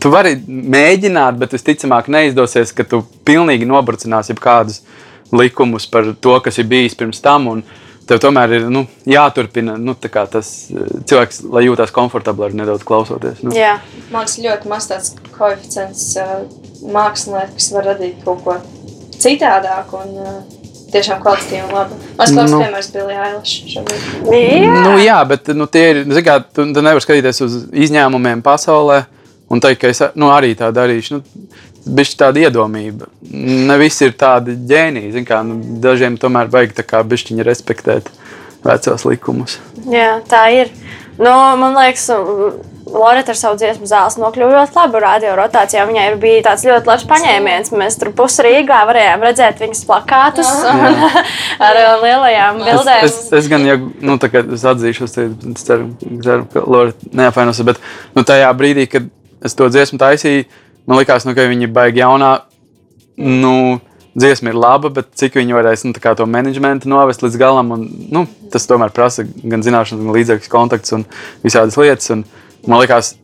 Tu 0.00 0.08
vari 0.08 0.32
mēģināt, 0.48 1.36
bet 1.36 1.52
visticamāk 1.52 2.06
neizdosies, 2.08 2.72
ka 2.72 2.86
tu 2.88 3.02
pilnīgi 3.28 3.68
nobracināsi 3.68 4.32
kādus 4.40 4.80
likumus 5.28 5.84
par 5.90 6.08
to, 6.16 6.38
kas 6.40 6.56
ir 6.58 6.70
bijis 6.70 6.96
pirms 6.96 7.20
tam. 7.20 7.48
un 7.48 7.62
Tev 8.10 8.18
tomēr 8.18 8.56
ir 8.56 8.64
nu, 8.74 8.84
jāturpina 9.06 9.76
nu, 9.78 9.94
tā 9.94 10.10
kā 10.10 10.24
tas 10.30 10.48
eh, 10.74 10.88
cilvēks, 11.06 11.44
lai 11.54 11.62
jūtas 11.68 11.92
komfortabli 11.94 12.48
ar 12.48 12.56
nedaudz 12.58 12.82
klausoties. 12.88 13.38
Nu. 13.46 13.54
Jā. 13.54 13.76
Man 14.10 14.24
liekas, 14.26 14.38
ļoti 14.42 14.70
maz 14.72 14.88
tāds 14.90 15.12
koeficients 15.36 16.08
uh, 16.18 16.40
mākslinieks, 16.90 17.54
kas 17.60 17.68
var 17.76 17.86
radīt 17.92 18.24
kaut 18.26 18.42
ko 18.42 18.56
citādāku 19.20 20.00
un 20.00 20.16
uh, 20.18 20.40
tiešām 20.90 21.20
kvalitatīvu 21.22 21.68
un 21.68 21.76
labu. 21.76 21.98
Mans 22.18 22.34
labs 22.34 22.50
Nu. 22.56 22.60
piemērs 22.64 22.90
bija 22.96 23.22
Ailiša 23.28 23.70
šobrīd. 23.76 24.10
Jā, 24.34 24.74
Nu, 24.88 24.96
jā, 24.98 25.20
bet 25.30 25.52
nu, 25.54 25.70
tie 25.70 25.86
ir. 25.92 26.02
zini 26.10 26.26
Kā, 26.26 26.40
tu, 26.42 26.66
tu 26.66 26.82
nevari 26.82 27.04
skatīties 27.04 27.42
uz 27.46 27.56
izņēmumiem 27.86 28.42
pasaulē 28.42 29.04
un 29.50 29.62
teikt, 29.62 29.80
ka 29.82 29.90
es 29.94 30.02
nu, 30.18 30.32
arī 30.34 30.56
tā 30.58 30.72
darīšu. 30.74 31.18
Nu, 31.20 31.48
Bišķi 31.86 32.18
tāda 32.20 32.42
iedomība. 32.44 33.08
Ne 33.32 33.76
visi 33.80 34.04
ir 34.08 34.16
tādi 34.20 34.56
ģēniji. 34.68 35.14
zini 35.16 35.28
Kā, 35.28 35.40
nu, 35.46 35.60
dažiem 35.80 36.18
tomēr 36.20 36.50
vajag 36.52 36.74
tā 36.76 36.84
kā 36.86 37.00
bišķiņi 37.06 37.46
respektēt 37.46 38.10
vecos 38.66 39.06
likumus. 39.08 39.58
jā, 39.88 40.18
tā 40.28 40.44
ir. 40.52 40.74
Nu, 41.20 41.32
man 41.60 41.74
liekas, 41.76 42.06
Lorita 42.90 43.30
ar 43.30 43.38
savu 43.38 43.58
dziesmu 43.60 43.86
zāles 43.86 44.16
nokļuva 44.18 44.50
ļoti 44.56 44.74
labi 44.74 45.00
radio 45.04 45.34
rotācijā. 45.38 45.84
Viņai 45.86 46.06
bija 46.20 46.42
tāds 46.48 46.64
ļoti 46.66 46.90
labs 46.90 47.04
paņēmiens. 47.10 47.70
Mēs 47.78 47.98
tur 48.00 48.10
pusē 48.16 48.46
Rīgā 48.46 48.80
varējām 48.88 49.22
redzēt 49.28 49.60
viņas 49.62 49.84
plakātus 49.86 50.50
un, 50.66 51.04
ar 51.68 51.78
uh, 51.78 51.92
lielajām 52.02 52.58
Es, 52.58 52.66
bildēm. 52.66 53.04
es, 53.06 53.18
es 53.40 53.50
gan, 53.52 53.66
ja 53.68 53.76
nu, 53.78 54.16
es 54.56 54.66
atzīšos, 54.72 55.14
tad 55.14 55.46
es 55.52 55.68
ceru, 55.68 55.92
ceru 56.24 56.48
ka 56.50 56.64
Lorija 56.66 57.12
neapvainosies. 57.22 57.68
Bet 57.68 57.78
nu, 58.16 58.26
tajā 58.26 58.50
brīdī, 58.58 58.88
kad 58.90 59.06
es 59.44 59.54
to 59.56 59.70
dziesmu 59.70 60.00
taisīju, 60.00 60.48
man 60.88 61.00
liekas, 61.00 61.26
nu, 61.28 61.34
ka 61.36 61.48
viņa 61.50 61.66
ir 61.66 61.74
baigi 61.74 62.02
jaunā. 62.02 62.32
Nu, 63.20 63.80
dziesma 64.14 64.52
ir 64.52 64.58
laba, 64.58 64.90
bet 64.94 65.12
cik 65.18 65.36
viņi 65.38 65.56
varēs 65.56 65.84
nu, 65.86 65.94
to 65.94 66.26
menedžmentu 66.26 66.90
novest 66.90 67.24
līdz 67.24 67.38
galam. 67.40 67.74
Un, 67.76 67.86
nu, 68.12 68.24
tas 68.52 68.66
tomēr 68.70 68.94
prasa 68.94 69.26
gan 69.26 69.64
zināšanas, 69.66 70.02
gan 70.04 70.16
līdzekļus, 70.16 70.52
kontakts 70.52 70.96
un 70.96 71.06
visādas 71.44 71.78
lietas. 71.80 72.10
Un, 72.14 72.24
man 72.66 72.82
liekas, 72.82 73.14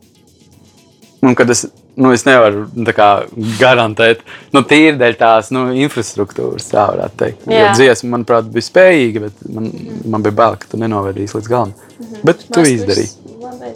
nu, 1.23 1.35
kad 1.37 1.53
es. 1.53 1.67
Nu, 1.97 2.11
es 2.13 2.27
nevaru 2.27 2.67
kā, 2.93 3.09
garantēt, 3.57 4.19
nu, 4.53 4.61
tīri 4.69 4.99
dēļ 4.99 5.15
tās 5.17 5.47
nu, 5.55 5.67
infrastruktūras, 5.81 6.67
tā 6.69 6.83
varētu 6.91 7.17
teikt. 7.23 7.47
Jo 7.49 7.63
Jā. 7.63 7.71
dziesma, 7.73 8.11
manuprāt, 8.13 8.51
bija 8.53 8.67
spējīga, 8.67 9.23
bet 9.25 9.47
man, 9.49 9.71
man 10.05 10.25
bija 10.25 10.37
bail, 10.37 10.59
ka 10.61 10.69
tu 10.69 10.77
nenovedīsi 10.81 11.39
līdz 11.39 11.49
galam. 11.49 11.73
Bet 12.21 12.45
tu 12.53 12.61
izdarīji. 12.61 13.15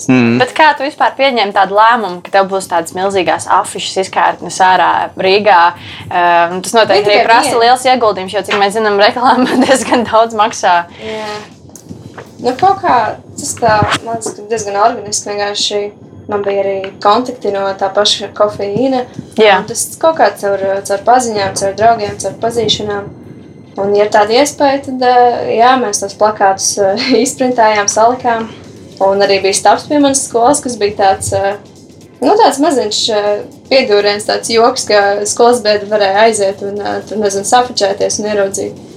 Mm. 0.08 0.38
Bet 0.42 0.54
kā 0.58 0.72
tu 0.78 0.86
vispār 0.86 1.16
pieņem 1.18 1.54
tādu 1.56 1.76
lēmumu, 1.78 2.20
ka 2.26 2.34
tev 2.34 2.50
būs 2.52 2.68
tādas 2.70 2.94
milzīgas 2.98 3.48
afišas 3.52 4.06
izkārtnes 4.06 4.60
ārā 4.64 4.92
Rīgā? 5.18 5.62
Um, 6.06 6.60
tas 6.66 6.76
noteikti 6.78 7.12
arī 7.12 7.26
prasa 7.26 7.56
liels 7.58 7.86
ieguldījums, 7.88 8.36
jo, 8.36 8.44
cik 8.48 8.62
mēs 8.62 8.78
zinām, 8.78 9.02
reklāma 9.02 9.58
diezgan 9.66 10.06
daudz 10.10 10.38
maksā. 10.38 10.76
Jā. 11.02 11.34
Nu, 12.42 12.54
kaut 12.58 12.82
kā 12.82 12.96
tas 13.38 13.52
tā, 13.58 13.76
man 14.06 14.18
liekas, 14.18 14.34
ka 14.38 14.48
diezgan 14.50 14.80
organiski. 14.82 15.30
Vienkārši 15.30 15.82
man 16.30 16.44
bija 16.46 16.66
arī 16.66 16.76
kontakti 17.04 17.54
no 17.54 17.64
tā 17.80 17.90
paša 17.94 18.32
kofeīna. 18.38 19.06
Tas 19.38 19.88
kaut 20.02 20.20
kā 20.20 20.30
caur, 20.42 20.62
caur 20.88 21.04
paziņām, 21.08 21.58
caur 21.60 21.76
draugiem, 21.80 22.20
caur 22.22 22.38
pazīšanām. 22.44 23.10
Un, 23.80 23.94
ja 23.96 24.06
ir 24.06 24.12
tāda 24.12 24.36
iespēja, 24.36 24.82
tad 24.90 25.04
eh, 25.08 25.54
jā, 25.56 25.72
mēs 25.80 26.02
tos 26.04 26.16
plakātus 26.20 26.74
eh, 26.84 27.06
izprintējām, 27.26 27.88
salikām. 27.92 28.50
Un 29.02 29.24
arī 29.24 29.40
bija 29.42 29.58
stāsts 29.58 29.90
pie 29.90 29.98
manas 30.02 30.26
skolas, 30.28 30.60
kas 30.62 30.76
bija 30.78 30.98
tāds, 31.00 31.32
eh, 31.34 31.56
nu, 32.20 32.36
tāds 32.36 32.60
maziņš 32.62 33.02
piedūriens, 33.72 34.28
tāds 34.28 34.52
joks, 34.52 34.86
ka 34.92 35.02
skolas 35.30 35.64
bēda 35.64 35.88
varēja 35.90 36.26
aiziet 36.28 36.64
un, 36.68 36.82
tur, 37.08 37.22
nezinu, 37.24 37.48
safačēties 37.48 38.20
un 38.22 38.32
ieraudzīt 38.34 38.88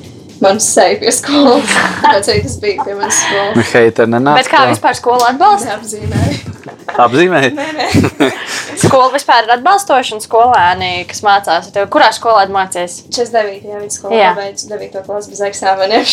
manu 0.43 0.61
seju 0.61 0.99
pie 1.01 1.15
skolas. 1.15 1.71
Tāpēc 2.03 2.33
arī 2.35 2.43
tas 2.49 2.59
bija 2.67 2.85
pie 2.85 2.99
manas 2.99 3.23
skolas. 3.23 3.57
Nu, 3.61 3.67
heiteri 3.71 4.15
nenāca. 4.17 4.43
Bet 4.43 4.51
kā 4.53 4.67
vispār 4.73 4.99
skola 4.99 5.31
atbalsta? 5.31 5.79
Neapzīmēju. 5.79 6.55
Apzīmēji? 7.05 7.51
Skola 8.85 9.09
vispār 9.15 9.47
ir 9.47 9.53
atbalstoša 9.57 10.17
un 10.17 10.23
skolēni, 10.23 10.91
kas 11.09 11.23
mācās. 11.25 11.71
Tev, 11.75 11.87
kurā 11.93 12.11
skolā 12.15 12.45
tu 12.49 12.55
mācījies? 12.55 12.97
49. 13.15 13.65
Jā, 13.71 13.81
viduskolā 13.83 14.19
Jā. 14.19 14.31
pabeidzu 14.37 14.69
9. 14.71 15.01
klasu 15.07 15.33
bez 15.33 15.41
eksāmeniem. 15.49 16.05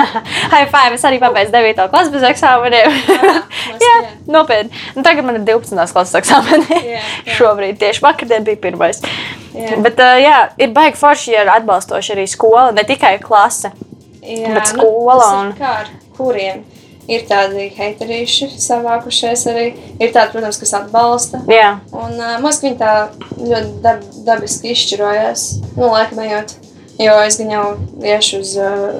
High 0.54 0.70
five! 0.72 0.96
Es 0.96 1.04
arī 1.08 1.20
pabeidzu 1.22 1.52
9. 1.56 1.84
klases 1.92 2.12
bez 2.14 2.26
eksāmeniem. 2.30 2.96
Jā, 3.86 3.94
nopietni. 4.30 4.72
Nu, 4.96 5.04
tagad 5.06 5.26
man 5.26 5.40
ir 5.40 5.44
12. 5.48 5.76
klases 5.94 6.16
eksāmeni. 6.22 6.66
Jā, 6.70 7.02
jā. 7.26 7.36
Šobrīd 7.38 7.78
tieši 7.80 8.04
vakardien 8.04 8.46
bija 8.46 8.60
pirmais. 8.68 9.02
Jā. 9.56 9.80
Bet, 9.82 9.98
uh, 10.00 10.16
jā, 10.22 10.36
ir 10.62 10.74
baigi 10.76 11.00
forši, 11.00 11.32
ja 11.34 11.44
ir 11.46 11.52
atbalstoši 11.56 12.14
arī 12.14 12.26
skola, 12.30 12.68
ne 12.76 12.84
tikai 12.86 13.16
klase. 13.22 13.72
Jā, 14.20 14.52
Bet 14.54 14.68
skola 14.70 15.16
tas 15.16 15.32
ir 15.32 15.38
un- 15.40 15.54
Kā 15.58 15.72
ar 15.80 15.90
kuriem? 16.16 16.60
Ir 17.10 17.24
tādi 17.26 17.66
heiterīši 17.74 18.52
savākušies 18.62 19.46
arī. 19.50 19.66
Ir 19.98 20.12
tādi, 20.14 20.30
protams, 20.34 20.60
kas 20.62 20.74
atbalsta. 20.78 21.42
Jā, 21.50 21.80
Un 21.90 22.16
uh, 22.18 22.36
viņi 22.62 22.76
tā 22.80 22.94
ļoti 23.36 23.80
dab, 23.84 24.04
dabiski 24.26 24.74
izšķirojās, 24.74 25.46
nu, 25.76 25.90
laikam 25.90 26.22
ejot. 26.26 26.54
Jo 27.00 27.16
es 27.24 27.38
gan 27.40 27.48
jau 27.54 27.66
iešu 28.04 28.42
uz, 28.42 28.50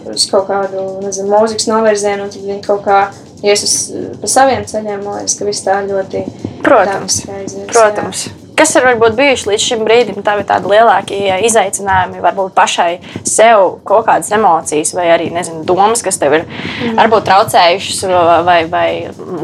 uz 0.08 0.26
kaut 0.30 0.48
kādu, 0.48 0.86
nezinu, 1.04 1.28
mūzikas 1.34 1.68
novirzienu, 1.68 2.24
un 2.24 2.32
tad 2.32 2.46
viņi 2.46 2.62
kaut 2.64 2.82
kā 2.86 3.00
ies 3.44 3.64
uz 3.66 3.78
pa 4.22 4.34
saviem 4.38 4.64
ceļiem. 4.64 5.04
Man 5.04 5.20
liekas, 5.20 5.36
ka 5.36 5.48
viss 5.48 5.66
tā 5.68 5.82
ļoti 5.84 6.24
Protams, 6.64 7.24
aizies, 7.28 7.66
jā. 7.68 8.39
Kas 8.60 8.74
ir 8.76 8.84
varbūt 8.84 9.16
bijuši 9.16 9.48
līdz 9.48 9.64
šim 9.64 9.84
brīdim 9.88 10.20
tādi 10.26 10.44
tādi 10.48 10.68
lielākie 10.68 11.22
izaicinājumi, 11.48 12.20
varbūt 12.20 12.52
pašai 12.56 12.90
sev 13.24 13.78
kaut 13.88 14.04
kādas 14.10 14.28
emocijas, 14.36 14.92
vai 14.96 15.06
arī 15.14 15.30
nezinu, 15.32 15.64
domas, 15.64 16.04
kas 16.04 16.20
tev 16.20 16.36
ir 16.36 16.44
Mm. 16.80 16.96
varbūt 16.96 17.26
traucējušas, 17.28 18.04
vai, 18.44 18.60
vai 18.70 18.88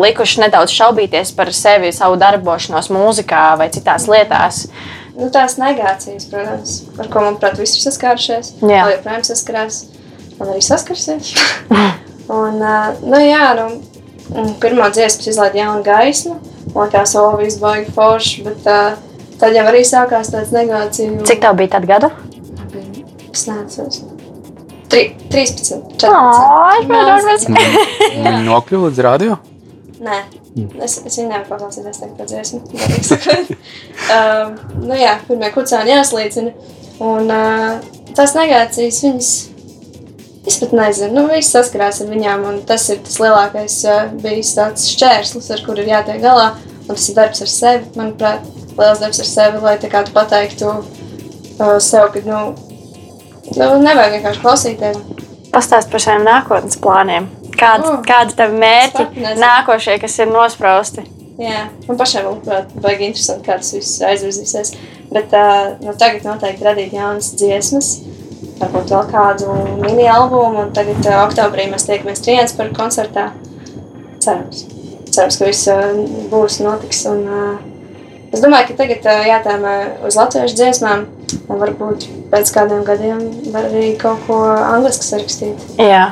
likušas 0.01 0.41
nedaudz 0.45 0.73
šaubīties 0.73 1.33
par 1.37 1.53
sevi, 1.53 1.93
savu 1.93 2.17
darbošanos 2.21 2.89
mūzikā 2.93 3.43
vai 3.61 3.69
citās 3.73 4.07
lietās? 4.09 4.67
Nu, 5.17 5.29
tās 5.33 5.57
negācijas, 5.61 6.29
protams, 6.29 6.75
ar 7.01 7.09
ko, 7.13 7.25
manuprāt, 7.25 7.57
visi 7.61 7.79
ir 7.79 7.87
saskārušies. 7.87 8.53
Jā. 8.61 8.85
Joprojām 8.97 9.25
saskarās. 9.25 9.85
Un 10.37 10.51
arī 10.53 10.61
saskarsies. 10.65 11.33
un, 12.41 12.61
nu, 13.01 13.21
jā, 13.25 13.47
nu, 13.57 14.53
pirmā 14.61 14.91
dziesma 14.93 15.31
izlaiž 15.33 15.57
jaunu 15.57 15.87
gaismu. 15.87 16.37
Man 16.75 16.89
liekas, 16.89 17.15
o, 17.21 17.29
viss 17.41 17.61
baigi 17.63 17.93
forši. 17.97 18.45
Bet 18.47 18.69
uh, 18.71 18.99
tad 19.41 19.57
jau 19.57 19.67
arī 19.71 19.83
sākās 19.87 20.33
tāds 20.33 20.53
negācijas. 20.55 21.25
Cik 21.29 21.43
tev 21.45 21.59
bija 21.61 21.77
tad 21.77 21.89
gadu? 21.89 22.11
Es 23.33 23.47
neatceros. 23.49 24.03
Tri, 24.89 25.11
13, 25.33 25.83
14. 25.99 26.09
Ai, 26.09 26.83
protams. 26.87 27.47
Viņi 28.15 28.43
nokļuva 28.47 28.91
līdz 28.91 29.03
radio. 29.05 29.39
Nē, 30.07 30.21
es, 30.85 31.01
es 31.03 31.17
viņu 31.19 31.27
nevaru 31.31 31.49
paklausīties 31.51 32.01
tagad 32.03 32.21
pēc 32.21 32.33
dziesmu. 32.33 32.61
um, 34.15 34.55
nu 34.89 34.99
jā, 34.99 35.17
pirmie 35.27 35.51
kucēni 35.55 35.95
jāslīcina. 35.97 36.55
Un 37.03 37.33
uh, 37.33 37.83
tās 38.17 38.37
negācijas, 38.39 39.03
viņas, 39.05 39.33
es 40.47 40.59
pat 40.61 40.73
nezinu, 40.77 41.13
nu 41.17 41.27
viss 41.31 41.53
saskarās 41.55 42.01
ar 42.03 42.11
viņām. 42.11 42.45
Un 42.51 42.61
tas 42.69 42.87
ir 42.93 43.01
tas 43.07 43.19
lielākais 43.23 43.79
uh, 43.91 44.13
bijis 44.23 44.55
tāds 44.57 44.87
šķērslis, 44.93 45.51
ar 45.55 45.65
kur 45.67 45.81
ir 45.83 45.91
jātiek 45.91 46.21
galā. 46.23 46.53
Un 46.87 46.93
tas 46.95 47.09
ir 47.11 47.17
darbs 47.19 47.43
ar 47.43 47.51
sevi, 47.51 47.89
manuprāt, 47.99 48.47
liels 48.79 49.03
darbs 49.03 49.23
ar 49.23 49.31
sevi, 49.31 49.63
lai 49.65 49.75
tā 49.83 49.91
kā 49.93 50.05
tu 50.07 50.15
pateiktu 50.15 50.71
uh, 50.71 51.79
sev, 51.83 52.13
ka, 52.15 52.23
nu, 52.29 52.43
nu, 53.57 53.71
nevajag 53.83 54.19
vienkārši 54.19 54.45
klausīties. 54.45 55.03
Pastāst 55.55 55.91
par 55.91 56.03
saviem 56.03 56.27
nākotnes 56.27 56.79
plāniem. 56.83 57.29
Kādi, 57.57 57.89
Oh, 57.89 58.01
kādi 58.05 58.37
tavi 58.37 58.59
mērķi 58.61 59.07
nākošie, 59.41 59.97
kas 60.03 60.19
ir 60.21 60.29
nosprausti? 60.29 61.07
Jā, 61.41 61.67
man 61.89 61.99
pašai 62.01 62.23
manuprāt, 62.25 62.71
baigi 62.81 63.11
interesanti, 63.11 63.45
kā 63.45 63.57
tas 63.61 63.73
viss 63.77 64.03
aizvirzīsies. 64.05 64.75
Bet 65.13 65.33
uh, 65.37 65.75
nu, 65.83 65.93
tagad 65.97 66.25
noteikti 66.29 66.65
radīt 66.65 66.95
jaunas 66.97 67.33
dziesmas, 67.37 67.91
varbūt 68.61 68.93
vēl 68.93 69.07
kādu 69.11 69.57
mini 69.83 70.09
albumu. 70.11 70.67
Un 70.67 70.75
tagad 70.77 71.01
uh, 71.05 71.23
oktobrī 71.27 71.69
mēs 71.71 71.87
tiekamies 71.89 72.23
Triens 72.25 72.57
par 72.57 72.73
koncertā. 72.77 73.31
Cerams, 74.25 74.65
Cerams 75.13 75.41
ka 75.41 75.49
viss 75.49 75.71
uh, 75.73 75.91
būs 76.33 76.61
notiks. 76.65 77.05
Un, 77.11 77.25
uh, 77.27 78.31
es 78.33 78.43
domāju, 78.45 78.71
ka 78.71 78.79
tagad 78.83 79.09
uh, 79.09 79.25
jātēmē 79.31 79.77
uz 80.09 80.19
latviešu 80.19 80.59
dziesmām. 80.61 81.07
Un 81.51 81.59
varbūt 81.59 82.07
pēc 82.31 82.53
kādiem 82.55 82.85
gadiem 82.87 83.21
var 83.55 83.69
arī 83.69 83.93
kaut 84.01 84.23
ko 84.29 84.41
angliski 84.47 85.07
sarakstīt. 85.07 85.69
Jā. 85.83 86.09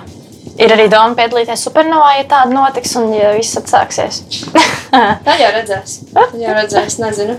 Ir 0.55 0.71
arī 0.71 0.87
doma 0.91 1.17
piedalīties 1.19 1.65
supernovā, 1.67 2.13
ja 2.21 2.27
tāda 2.31 2.55
notiks 2.55 2.93
un 3.01 3.11
ja 3.15 3.33
viss 3.35 3.59
atsāksies. 3.59 4.23
Tad 5.27 5.41
jau 5.41 5.51
redzēs. 5.59 6.01
Tad 6.15 6.37
jau 6.39 6.55
redzēs, 6.61 7.01
nezinu. 7.03 7.39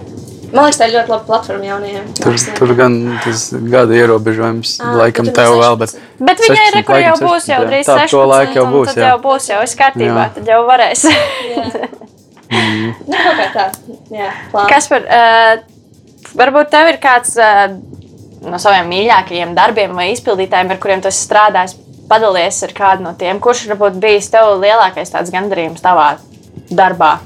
Man 0.56 0.70
liekas, 0.70 0.78
tā 0.80 0.88
ir 0.88 0.94
ļoti 0.96 1.12
laba 1.12 1.26
platforma 1.28 1.68
jaunajiem. 1.68 2.06
Tur, 2.16 2.38
tur 2.56 2.74
gan 2.78 2.94
tas 3.26 3.42
gada 3.74 3.98
ierobežojums 3.98 4.76
Ā, 4.80 4.94
laikam 5.02 5.28
tur 5.28 5.36
tev 5.36 5.56
vēl, 5.60 5.76
bet, 5.82 5.96
16. 5.98 6.24
Bet 6.30 6.44
viņai 6.46 6.64
ir 6.70 6.78
16, 6.78 6.88
kur 6.88 7.02
jau 7.02 7.12
laikam 7.12 7.28
būs, 7.28 7.50
jau 7.50 7.60
16, 7.60 7.70
drīz 7.72 7.84
jā. 7.84 7.90
Tā, 7.90 7.98
16. 8.06 8.16
to 8.16 8.24
laiku 8.32 8.60
jau 8.60 8.66
būs, 8.72 8.88
Tad 8.92 9.02
jā. 9.02 9.10
jau 9.10 9.20
būs, 9.26 9.50
jau 9.52 9.60
viss 9.66 9.80
kārtībā, 9.82 10.22
Jā. 10.24 10.30
tad 10.38 10.52
jau 10.54 10.62
varēs. 10.70 11.06
Nu, 12.56 13.18
kaut 13.18 13.40
kā 13.40 13.46
tā. 13.52 13.64
Jā. 14.14 14.28
Kas 14.70 14.88
par, 14.88 15.04
uh, 15.10 15.56
varbūt 16.38 16.70
tev 16.72 16.92
ir 16.92 17.00
kāds 17.04 17.34
uh, 17.42 17.74
no 18.46 18.60
saviem 18.62 18.88
mīļākajiem 18.94 19.56
darbiem 19.58 19.96
vai 19.98 20.12
izpildītājiem, 20.14 20.72
ar 20.72 20.82
kuriem 20.82 21.04
tu 21.04 21.10
esi 21.12 21.26
strādājis, 21.26 21.76
padalies 22.10 22.62
ar 22.68 22.74
kādu 22.78 23.08
no 23.08 23.16
tiem, 23.18 23.42
kurš 23.44 23.66
varbūt 23.74 23.98
bijis 24.02 24.30
tev 24.34 24.56
lielākais 24.62 25.12
tāds 25.12 25.34
gandarījums 25.34 25.84
tavā 25.84 26.14
darbā? 26.70 27.18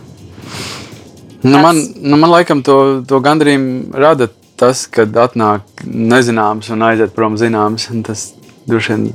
Nu, 1.42 1.60
man, 1.64 1.78
nu, 2.02 2.18
man 2.18 2.30
laikam 2.30 2.64
to, 2.64 3.04
to 3.08 3.20
gandrīz 3.24 3.94
rada 3.96 4.28
tas, 4.60 4.84
kad 4.92 5.16
atnāk 5.16 5.86
nezināms 5.86 6.68
un 6.74 6.84
aiziet 6.90 7.16
prom 7.16 7.38
zināms. 7.40 7.88
Tas 8.06 8.30
droši 8.70 8.96
vien 8.96 9.06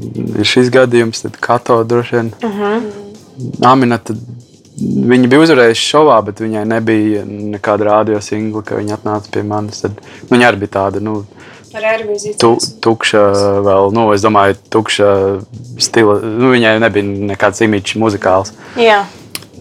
ir 0.41 0.49
šis 0.49 0.71
gadījums, 0.75 1.25
tad 1.27 1.37
kato 1.43 1.83
droši 1.85 2.17
vien. 2.17 2.33
Uh 2.43 2.61
-huh. 2.61 2.91
Aminata, 3.67 4.15
viņa 4.81 5.29
bija 5.29 5.43
uzvarējusi 5.45 5.89
šovā, 5.91 6.19
bet 6.25 6.41
viņai 6.41 6.65
nebija 6.71 7.25
nekāda 7.27 7.91
radio 7.91 8.21
singla, 8.21 8.63
ka 8.63 8.79
viņa 8.81 8.97
atnāca 8.97 9.31
pie 9.31 9.43
manis. 9.43 9.81
Tad, 9.81 10.01
nu, 10.31 10.37
viņa 10.37 10.49
arī 10.49 10.63
bija 10.65 10.75
tāda. 10.79 11.01
Nu, 11.01 11.25
tu, 12.41 12.57
tukša, 12.81 13.25
vēl, 13.67 13.93
nu, 13.93 14.13
es 14.15 14.23
domāju, 14.23 14.57
tukša 14.71 15.11
stila. 15.79 16.21
Nu, 16.23 16.53
viņai 16.55 16.79
nebija 16.81 17.05
nekāds 17.05 17.61
imīķis 17.67 17.99
muzikāls. 17.99 18.55
Jā. 18.77 19.05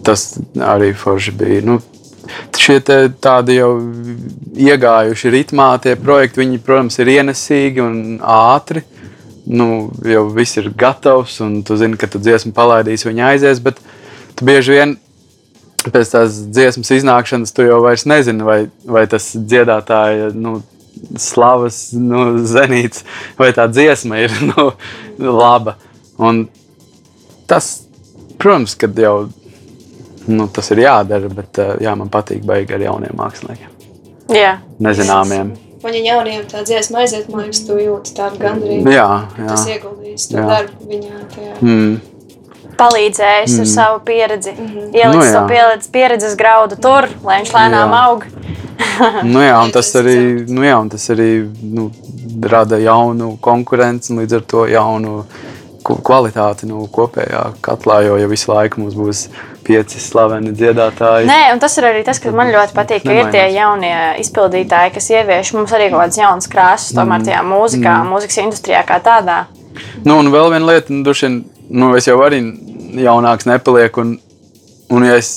Tas 0.04 0.38
arī 0.60 0.92
forši 0.94 1.30
bija. 1.30 1.60
Nu, 1.66 1.80
šie 2.58 2.78
tādi 2.84 3.58
jau 3.58 3.70
iegājuši 4.54 5.32
ritmā, 5.34 5.68
tie 5.82 5.94
projekti, 6.00 6.42
viņi, 6.42 6.60
protams, 6.64 6.98
ir 7.02 7.12
ienesīgi 7.18 7.84
un 7.84 7.96
ātri. 8.20 8.84
Nu, 9.44 9.90
jau 10.08 10.24
viss 10.32 10.56
ir 10.56 10.70
gatavs, 10.72 11.36
un 11.44 11.58
tu 11.66 11.76
zini, 11.76 11.98
ka 12.00 12.08
tu 12.08 12.20
dziesmu 12.22 12.54
palaidīsi, 12.56 13.10
viņa 13.10 13.26
aizies. 13.34 13.60
Bet 13.64 13.80
tu 14.38 14.46
bieži 14.48 14.78
vien 14.78 14.94
pēc 15.84 16.14
tās 16.14 16.38
dziesmas 16.48 16.92
iznākšanas, 16.96 17.52
tu 17.52 17.66
jau 17.66 17.82
vairs 17.84 18.06
nezini, 18.08 18.44
vai, 18.46 18.60
vai 18.88 19.04
tas 19.10 19.32
dziedātāja 19.36 20.30
nu, 20.32 20.58
slavas 21.20 21.90
nu, 21.96 22.38
zenīts, 22.48 23.04
vai 23.38 23.50
tā 23.56 23.66
dziesma 23.68 24.22
ir 24.24 24.34
nu, 24.50 24.70
laba. 25.18 25.76
Un 26.16 26.46
tas, 27.50 27.84
protams, 28.40 28.76
kad 28.80 28.96
jau 28.98 29.26
nu, 30.26 30.48
tas 30.48 30.70
ir 30.74 30.84
jādara, 30.84 31.28
bet 31.28 31.60
eh, 31.62 31.74
jā, 31.84 31.94
man 31.98 32.10
patīk 32.12 32.44
beigti 32.46 32.76
ar 32.76 32.86
jauniem 32.86 33.14
māksliniekiem, 33.18 33.70
Jā. 34.34 34.56
nezināmiem. 34.82 35.54
Un, 35.84 35.92
ja 35.92 36.14
jauniem 36.14 36.46
tā 36.48 36.62
dziesma 36.64 37.02
aiziet, 37.02 37.28
man 37.28 37.44
liekas, 37.44 37.60
tu 37.66 37.76
jūti 37.76 38.14
tādu 38.16 38.40
gandrību. 38.40 38.88
Jā, 38.88 39.08
jā. 39.36 39.48
Tas 39.50 39.66
ieguldījis 39.68 40.30
to 40.30 40.38
Jā. 40.38 40.44
darbu 40.48 40.88
viņā. 40.88 41.18
Tajā. 41.34 41.56
Mm. 41.60 41.90
Palīdzējis 42.78 43.52
mm. 43.52 43.60
ar 43.60 43.68
savu 43.68 44.00
pieredzi. 44.06 44.54
Mm 44.54 44.66
-hmm. 44.66 44.86
Ielikt 44.96 45.18
Nu, 45.18 45.26
savu 45.32 45.48
pieredzi, 45.48 45.90
pieredzes 45.92 46.36
graudu 46.40 46.76
tur, 46.80 47.08
lai 47.24 47.42
viņš 47.42 47.52
lēnām 47.52 47.92
Jā. 47.92 48.00
aug. 48.06 48.24
Nu, 49.34 49.42
jā, 49.42 49.58
un 49.64 49.70
tas 49.70 49.94
arī, 49.94 50.16
nu, 50.48 50.64
jā, 50.64 50.80
un 50.80 50.88
tas 50.88 51.10
arī 51.10 51.50
nu, 51.62 51.90
rada 52.42 52.78
jaunu 52.78 53.36
konkurenci 53.40 54.12
un 54.12 54.18
līdz 54.22 54.34
ar 54.34 54.40
to 54.40 54.66
jaunu 54.66 55.24
kvalitāti 55.84 56.66
nu, 56.66 56.88
kopējā 56.92 57.44
katlā. 57.60 58.00
Jo 58.06 58.16
ja 58.16 58.26
visu 58.26 58.52
laiku 58.52 58.80
mums 58.80 58.94
būs 58.94 59.28
pieci 59.64 60.00
slaveni 60.02 60.52
dziedātāji, 60.56 61.28
Nē, 61.30 61.40
un 61.54 61.62
tas 61.62 61.76
ir 61.80 61.88
arī 61.88 62.04
tas, 62.06 62.20
kas 62.22 62.36
man 62.36 62.52
ļoti 62.52 62.76
patīk, 62.76 63.04
ka 63.06 63.16
ir 63.16 63.30
tie 63.34 63.46
jaunie 63.54 63.96
izpildītāji, 64.22 64.94
kas 64.96 65.10
ievieš 65.14 65.54
mums 65.56 65.74
arī 65.76 65.90
kaut 65.92 66.04
kādas 66.04 66.20
jaunas 66.20 66.50
krāsas, 66.52 66.94
tomēr 66.96 67.24
tajā 67.26 67.40
mūzikā, 67.48 67.96
mm. 68.02 68.12
mūzikas 68.12 68.42
industrijā 68.44 68.84
kā 68.88 69.00
tādā. 69.04 69.44
Nu, 70.04 70.18
un 70.20 70.30
vēl 70.34 70.52
viena 70.54 70.70
lieta, 70.72 70.92
nu, 70.92 71.02
droši 71.06 71.26
vien, 71.26 71.40
nu, 71.80 71.90
es 71.98 72.08
jau 72.08 72.20
arī 72.24 72.40
jaunāks 73.00 73.48
nepalieku. 73.48 74.04
Un, 74.04 74.14
un 74.94 75.06
ja 75.06 75.16
es 75.18 75.32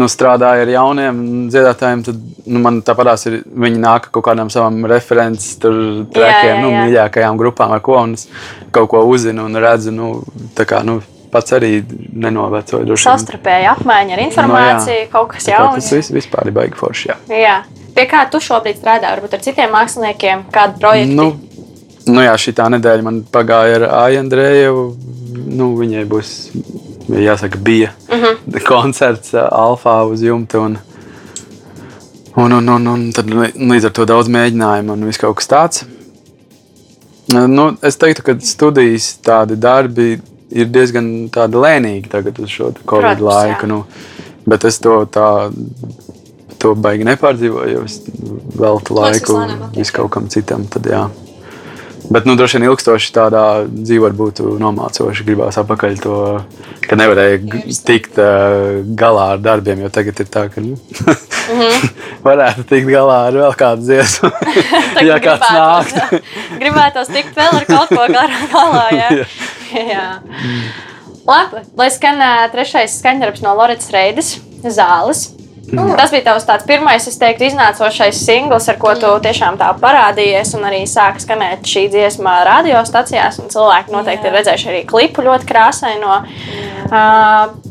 nu, 0.00 0.08
strādāju 0.08 0.64
ar 0.64 0.72
jauniem 0.72 1.20
dziedātājiem, 1.52 2.04
tad 2.06 2.20
nu, 2.46 2.62
man 2.64 2.80
tāpatās 2.86 3.26
ir 3.28 3.40
viņi 3.44 3.82
nāk 3.82 4.08
ar 4.08 4.14
kaut 4.14 4.26
kādām 4.30 4.50
savām 4.52 4.82
references, 4.90 5.58
jā, 5.60 6.56
nu, 6.62 6.72
jā. 6.72 6.84
mīļākajām 6.86 7.40
grupām, 7.40 7.74
ar 7.76 7.84
ko 7.84 7.98
un 8.00 8.16
es 8.16 8.26
kaut 8.74 8.90
ko 8.92 9.04
uzzinu 9.10 9.46
un 9.48 9.60
redzu. 9.60 9.94
Nu, 9.94 10.12
kā, 10.56 10.82
nu, 10.86 11.00
pats 11.32 11.54
arī 11.56 11.72
nenovecoju. 12.12 12.96
Savstarpēji 13.00 13.68
apmaiņa 13.70 14.16
ar 14.16 14.22
informāciju, 14.24 15.04
no, 15.04 15.10
kaut 15.12 15.28
kas 15.34 15.46
Tā 15.46 15.54
jauns. 15.54 15.84
Tas 15.84 15.92
viss 15.98 16.14
vispār 16.14 16.50
ir 16.50 16.56
baigi 16.56 16.78
forši. 16.78 17.12
Jā. 17.12 17.16
Jā. 17.40 17.58
Pie 17.94 18.06
kā 18.10 18.24
tu 18.30 18.40
šobrīd 18.42 18.78
strādā? 18.78 19.10
Varbūt 19.16 19.36
ar 19.36 19.44
citiem 19.44 19.72
māksliniekiem, 19.74 20.44
kādu 20.54 20.78
projektu? 20.82 21.16
Nu, 21.16 21.28
nu 22.14 22.24
jā, 22.24 22.34
šī 22.38 22.54
nedēļa 22.76 23.06
man 23.06 23.22
pagāja 23.32 23.80
ar 23.80 23.86
Aiju 24.04 24.22
Andrēju. 24.24 24.84
Nu, 25.50 25.72
viņai 25.78 26.04
būs, 26.10 26.34
jāsaka, 27.10 27.58
bija 27.58 27.92
uh 28.08 28.14
Mhm. 28.16 28.24
-huh. 28.46 28.64
koncerts 28.66 29.34
ā, 29.34 29.48
Alfā 29.50 30.02
uz 30.10 30.22
jumta. 30.22 30.58
Un, 30.60 30.78
un, 32.36 32.52
un, 32.52 32.68
un, 32.68 32.86
un 32.86 33.12
tad 33.12 33.26
līdz 33.26 33.84
ar 33.86 33.90
to 33.90 34.04
daudz 34.04 34.28
mēģinājumu 34.28 34.92
un 34.92 35.04
viss 35.04 35.18
kaut 35.18 35.36
kas 35.36 35.48
tāds. 35.48 35.84
Nu, 37.30 37.76
es 37.82 37.96
teiktu, 37.96 38.22
ka 38.22 38.34
studijas 38.40 39.18
tādi 39.22 39.56
darbi 39.56 40.20
ir 40.50 40.70
diezgan 40.72 41.30
lēnīgi 41.34 42.10
tagad 42.12 42.38
uz 42.42 42.50
šo 42.50 42.72
Covid 42.82 43.20
Protams, 43.20 43.26
laiku. 43.26 43.66
jā. 43.66 43.70
Nu, 43.70 43.84
bet 44.50 44.66
es 44.68 44.80
to 44.82 45.00
tā, 45.10 45.28
to 46.60 46.74
baigi 46.74 47.06
nepārdzīvoju, 47.08 47.72
jo 47.74 47.84
es 47.86 48.00
veltu 48.58 48.96
laiku 48.98 49.34
vislēnām 49.34 49.66
attiek, 49.68 49.82
vis 49.82 49.92
kaut 49.96 50.12
kam 50.16 50.28
citam. 50.32 50.66
Tad, 50.70 50.88
jā. 50.90 51.04
Bet, 52.10 52.24
nu, 52.26 52.34
droši 52.34 52.58
vien 52.58 52.66
ilgstoši 52.66 53.12
tādā 53.14 53.42
dzīvē 53.70 54.08
būtu 54.18 54.56
nomācoši. 54.58 55.22
Gribās 55.28 55.54
apakaļ 55.60 56.00
to, 56.02 56.16
ka 56.82 56.98
nevarēja 56.98 57.38
tikt 57.86 58.18
uh, 58.18 58.80
galā 58.98 59.28
ar 59.36 59.44
darbiem. 59.44 59.84
Jo 59.84 59.92
tagad 59.94 60.18
ir 60.18 60.26
tā, 60.26 60.48
ka 60.50 60.64
nu, 60.64 60.74
varētu 62.26 62.66
tikt 62.66 62.90
galā 62.90 63.20
ar 63.28 63.38
vēl 63.38 63.54
kādu 63.62 63.86
dziesmu. 63.86 64.32
ja 65.08 65.20
kāds 65.22 65.46
nāk. 65.54 66.20
Gribētu 66.62 67.06
tikt 67.14 67.38
vēl 67.38 67.60
ar 67.62 67.70
kaut 67.70 67.94
ko 67.94 68.06
garā 68.10 68.44
galā. 68.50 68.86
Jā. 68.98 69.26
jā. 69.94 70.06
Labi, 71.30 71.62
lai 71.78 71.92
skan 71.94 72.18
ā, 72.26 72.32
trešais 72.50 72.98
skaņdarbs 72.98 73.46
no 73.46 73.54
Loretas 73.54 73.94
Reides, 73.94 74.40
Zāles. 74.66 75.28
Mhm. 75.72 75.96
Tas 75.96 76.10
bija 76.10 76.24
tavs 76.30 76.46
tāds 76.48 76.66
pirmais, 76.66 77.06
es 77.06 77.18
teiktu, 77.20 77.46
iznācošais 77.50 78.22
singls, 78.26 78.68
ar 78.68 78.78
ko 78.80 78.94
tu 78.98 79.10
tiešām 79.26 79.58
tā 79.60 79.70
parādījies. 79.80 80.54
Un 80.58 80.66
arī 80.70 80.82
sāka 80.90 81.22
skanēt 81.22 81.66
šī 81.68 81.86
dziesma 81.92 82.40
radiostacijās. 82.48 83.38
un 83.42 83.52
Cilvēki 83.52 83.94
noteikti 83.94 84.26
Jā. 84.26 84.32
ir 84.32 84.38
redzējuši 84.38 84.70
arī 84.72 84.84
klipu 84.86 85.26
ļoti 85.26 85.46
krāsaino. 85.46 86.22
Uh, 86.90 87.69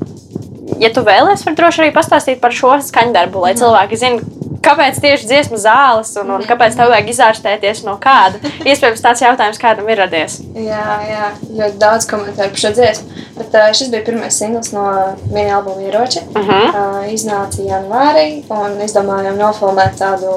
ja 0.79 0.89
tu 0.93 1.03
vēlēsies, 1.05 1.45
var 1.45 1.55
droši 1.59 1.81
arī 1.85 1.93
pastāstīt 1.95 2.39
par 2.43 2.51
šo 2.55 2.75
skaņdarbu, 2.89 3.41
lai 3.45 3.53
cilvēki 3.59 3.99
zinātu, 3.99 4.35
kāpēc 4.63 4.97
tieši 5.01 5.27
dziesmu 5.29 5.57
zāles 5.57 6.11
un, 6.19 6.31
un 6.35 6.41
kāpēc 6.43 6.75
tev 6.75 6.89
vajag 6.91 7.07
izārstēties 7.13 7.83
no 7.87 7.93
kāda. 8.01 8.41
Iespējams, 8.67 9.01
tāds 9.01 9.21
jautājums 9.23 9.59
kādam 9.61 9.87
ir 9.89 9.97
radies. 10.01 10.39
Jā, 10.53 10.97
jā, 11.07 11.29
ļoti 11.61 11.79
daudz 11.79 12.07
komentāru 12.11 12.51
par 12.51 12.59
šo 12.65 12.71
dziesmu. 12.75 13.23
Bet, 13.37 13.55
uh, 13.55 13.69
šis 13.79 13.87
bija 13.93 14.03
pirmais 14.09 14.35
singls 14.35 14.73
no 14.75 14.83
viņa 15.31 15.55
albuma 15.61 15.85
Ieroči. 15.87 16.25
Uh 16.27 16.41
Mhm. 16.41 16.51
-huh. 16.51 16.67
uh, 16.75 17.13
iznāca 17.13 17.63
janvārī, 17.63 18.43
un 18.49 18.77
izdomājām 18.83 19.37
nofilmēt 19.39 19.95
tādu 19.99 20.35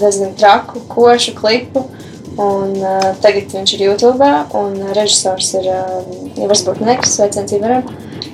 diezgan 0.00 0.34
traku, 0.38 0.80
košu 0.88 1.34
klipu. 1.34 1.84
Un, 2.38 2.76
uh, 2.76 3.14
tagad 3.22 3.48
viņš 3.52 3.74
ir 3.74 3.80
YouTube, 3.88 4.26
un 4.54 4.72
uh, 4.82 4.92
režisors 4.94 5.54
ir 5.54 5.66
uh, 5.72 6.44
Ivars 6.44 6.64
Burtnieks, 6.64 7.16
sveiciens 7.16 7.52
Ivaram. 7.52 7.82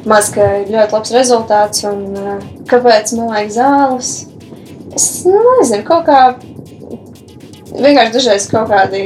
Maz, 0.08 0.32
ka 0.34 0.44
ļoti 0.66 0.96
labs 0.96 1.12
rezultāts, 1.14 1.84
un 1.86 2.16
uh, 2.18 2.38
kāpēc 2.70 3.12
man 3.14 3.28
vajag 3.30 3.52
zāles? 3.54 4.08
Es 4.96 5.04
nu, 5.24 5.38
nezinu, 5.60 5.84
kaut 5.86 6.08
kā 6.08 6.22
vienkārši 7.72 8.14
dažreiz 8.16 8.48
kaut 8.50 8.72
kādi 8.72 9.04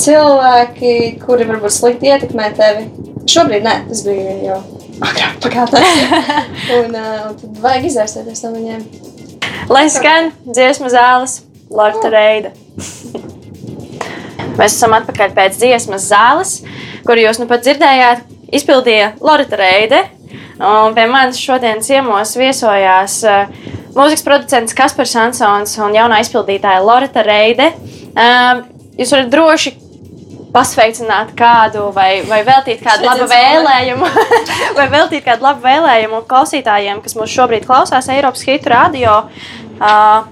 cilvēki, 0.00 0.92
kuri 1.20 1.46
varbūt 1.48 1.74
slikti 1.74 2.08
ietekmē 2.10 2.48
tevi. 2.56 2.86
Šobrīd 3.28 3.66
nē, 3.66 3.74
tas 3.90 4.00
bija 4.06 4.36
jau 4.46 4.60
agrāk 5.04 5.36
pagātnē. 5.44 5.82
un, 6.78 6.96
uh, 6.96 7.26
un 7.28 7.36
tad 7.42 7.60
vajag 7.66 7.90
izvērsties 7.90 8.44
no 8.46 8.54
viņiem. 8.54 8.86
Lai 9.68 9.84
skan 9.92 10.30
dziesmu 10.46 10.88
zāles, 10.92 11.42
Lorita 11.68 12.08
Reida. 12.12 12.54
Mēs 14.56 14.78
esam 14.78 14.96
atpakaļ 14.96 15.36
pēc 15.36 15.60
dziesmas 15.60 16.08
zāles, 16.08 16.56
kuru 17.04 17.26
jūs 17.26 17.42
nu 17.42 17.48
pat 17.50 17.66
dzirdējāt. 17.66 18.24
Izpildīja 18.54 19.14
Lorita 19.20 19.58
Reide. 19.58 20.04
Un 20.56 20.94
pie 20.96 21.06
manis 21.10 21.40
šodien 21.40 21.82
ciemos 21.84 22.32
viesojās 22.38 23.18
uh, 23.28 23.50
mūzikas 23.96 24.24
producents 24.24 24.76
Kaspars 24.76 25.16
Ansons 25.20 25.74
un 25.82 25.96
jaunā 25.96 26.20
izpildītāja 26.24 26.84
Lorita 26.84 27.24
Reide. 27.26 27.72
Um, 28.16 28.62
jūs 28.96 29.12
varat 29.12 29.32
droši 29.32 29.74
pasveicināt 30.56 31.34
kādu 31.36 31.90
vai, 31.92 32.22
vai 32.28 32.40
veltīt 32.46 32.80
kādu 32.84 33.04
labu 33.04 33.26
vēlējumu, 33.28 34.08
vai 34.78 34.86
veltīt 34.92 35.26
kādu 35.26 35.44
labu 35.44 35.66
vēlējumu 35.66 36.22
klausītājiem, 36.30 37.02
kas 37.04 37.16
mūs 37.18 37.34
šobrīd 37.34 37.66
klausās 37.68 38.08
Eiropas 38.12 38.46
Hitu 38.48 38.72
radio. 38.72 39.18
Uh, 39.76 40.24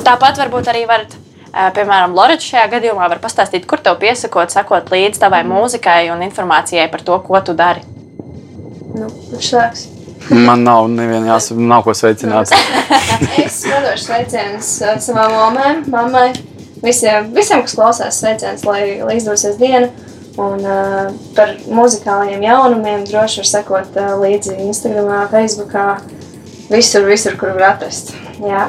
tāpat 0.00 0.40
varbūt 0.40 0.70
arī 0.72 0.86
varat, 0.88 1.16
piemēram, 1.50 2.14
Lorita 2.14 2.44
šajā 2.44 2.66
gadījumā 2.76 3.08
var 3.10 3.20
pastāstīt, 3.22 3.66
kur 3.70 3.82
tev 3.82 3.98
piesakot, 4.02 4.52
sakot 4.54 4.90
līdzi 4.92 5.22
tavai 5.22 5.42
mūzikai 5.48 6.10
un 6.14 6.22
informācijai 6.26 6.86
par 6.92 7.02
to, 7.06 7.16
ko 7.26 7.40
tu 7.44 7.56
dari. 7.58 7.82
Nu, 8.94 9.08
viņš 9.30 9.48
sāks. 9.54 9.88
Man 10.30 10.62
nav, 10.66 10.86
nevien, 10.92 11.24
jās, 11.26 11.48
nav 11.56 11.82
ko 11.86 11.94
sveicināt. 11.96 12.52
Es 13.44 13.62
nodošu 13.66 14.04
sveicienus 14.04 14.68
uh, 14.84 14.98
savām 15.02 15.32
mamām, 15.34 15.80
mammai, 15.90 16.28
visiem, 16.84 17.30
visiem, 17.34 17.64
kas 17.64 17.74
klausās 17.78 18.20
sveicienus, 18.20 18.62
lai, 18.68 19.00
lai 19.02 19.16
izdosies 19.18 19.58
diena. 19.60 19.88
Un 20.40 20.62
uh, 20.62 21.10
par 21.36 21.56
muzikāliem 21.66 22.44
jaunumiem 22.46 23.02
droši 23.08 23.42
var 23.42 23.48
sekot 23.50 23.98
uh, 23.98 24.12
līdzi 24.20 24.60
Instagram, 24.68 25.10
Facebook. 25.32 25.74
visur, 26.70 27.08
visur, 27.08 27.34
kur 27.40 27.56
var 27.56 27.72
atrast. 27.72 28.14
Jā. 28.38 28.68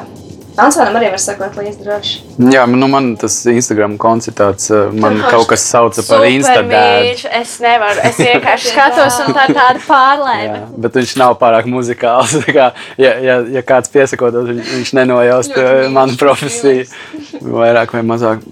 Ansonam 0.60 0.98
arī 0.98 1.08
var 1.08 1.20
sakot 1.22 1.54
līdzi 1.56 1.80
droši. 1.80 2.18
Jā, 2.52 2.66
nu 2.68 2.88
man 2.92 3.12
tas 3.16 3.38
Instagram 3.48 3.94
konts 4.00 4.28
ir 4.28 4.34
tāds, 4.36 4.66
uh, 4.68 4.90
man 4.92 5.16
kaut 5.24 5.46
kas 5.48 5.64
sauca 5.64 6.04
par 6.04 6.26
Instagram. 6.28 7.06
Es 7.40 7.54
nevaru, 7.62 8.02
es 8.04 8.18
vienkārši 8.26 8.74
skatos 8.74 9.16
un 9.24 9.32
tā 9.32 9.46
ir 9.48 9.56
tāda 9.56 9.80
pārlēma. 9.86 10.58
Jā, 10.58 10.66
bet 10.84 10.98
viņš 11.00 11.14
nav 11.22 11.38
pārāk 11.40 11.70
muzikāls. 11.72 12.36
Tā 12.42 12.52
Kā, 12.52 12.66
ja, 13.00 13.14
ja, 13.24 13.38
ja 13.48 13.62
kāds 13.64 13.88
piesakotos, 13.92 14.50
viņš, 14.50 14.74
viņš 14.76 14.92
nenojaust 14.98 15.56
mīļš, 15.56 15.88
manu 15.94 16.18
profesiju. 16.20 16.84
Vairāk 17.40 17.96
vai 17.96 18.04
mazāk. 18.04 18.44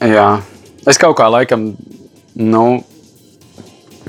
Jā. 0.00 0.30
Es 0.88 0.96
kaut 0.98 1.18
kā 1.20 1.28
laikam, 1.30 1.74
nu, 2.40 2.64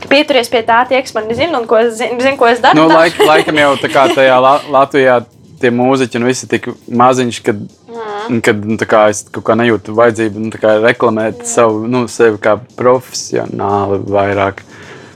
Pieturies 0.10 0.50
pie 0.52 0.64
tā, 0.66 0.80
tie, 0.90 1.00
kas 1.04 1.14
man 1.16 1.30
zina 1.36 1.60
un 1.60 1.68
ko 1.70 1.78
es 1.80 1.94
zinu, 2.00 2.18
zin, 2.24 2.36
ko 2.40 2.48
es 2.50 2.64
daru. 2.64 2.82
nu 2.82 2.88
laik, 2.90 3.20
laikam 3.24 3.60
jau 3.62 3.76
tā 3.82 3.92
kā 3.94 4.08
tajā 4.12 4.40
La 4.42 4.56
Latvijā 4.74 5.20
tie 5.64 5.72
mūziķi 5.74 6.20
un 6.20 6.28
visi 6.30 6.50
tik 6.52 6.70
maziņš, 6.92 7.42
kad, 7.48 7.64
Mm. 8.30 8.40
kad 8.44 8.66
nu, 8.66 8.78
tā 8.80 8.88
kā 8.88 9.04
es 9.12 9.24
kaut 9.28 9.44
kā 9.48 9.56
nejūtu 9.60 9.96
vajadzību 9.98 10.46
nu, 10.46 10.52
kā 10.56 10.78
reklamēt 10.84 11.44
savu, 11.50 11.84
nu, 11.92 12.06
sevi 12.12 12.40
kā 12.42 12.56
profesionāli 12.78 14.00
vairāk. 14.08 14.64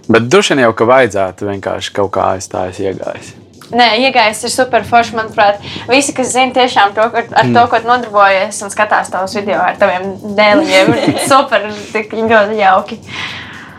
Bet 0.08 0.28
droši 0.32 0.54
vien 0.54 0.66
jau, 0.66 0.74
ka 0.78 0.88
vajadzētu 0.88 1.48
vienkārši 1.50 1.94
kaut 1.96 2.14
kā 2.16 2.34
aiz 2.36 2.48
tā 2.52 2.68
es 2.72 2.80
iegājis. 2.84 3.34
Nē, 3.68 3.88
iegājis 4.08 4.46
ir 4.48 4.52
super 4.54 4.86
forši. 4.88 5.16
Manuprāt, 5.18 5.64
visi, 5.90 6.14
kas 6.16 6.32
zina 6.32 6.56
tiešām 6.56 6.94
to, 6.96 7.04
ar, 7.04 7.26
ar 7.42 7.50
to, 7.52 7.64
ko 7.72 7.82
nodarbojies 7.84 8.62
un 8.64 8.72
skatās 8.72 9.12
tavus 9.12 9.36
video 9.36 9.60
ar 9.60 9.76
taviem 9.80 10.14
dēliem, 10.38 10.94
super, 11.32 11.68
tik 11.92 12.16
ļoti 12.16 12.62
jauki. 12.62 13.00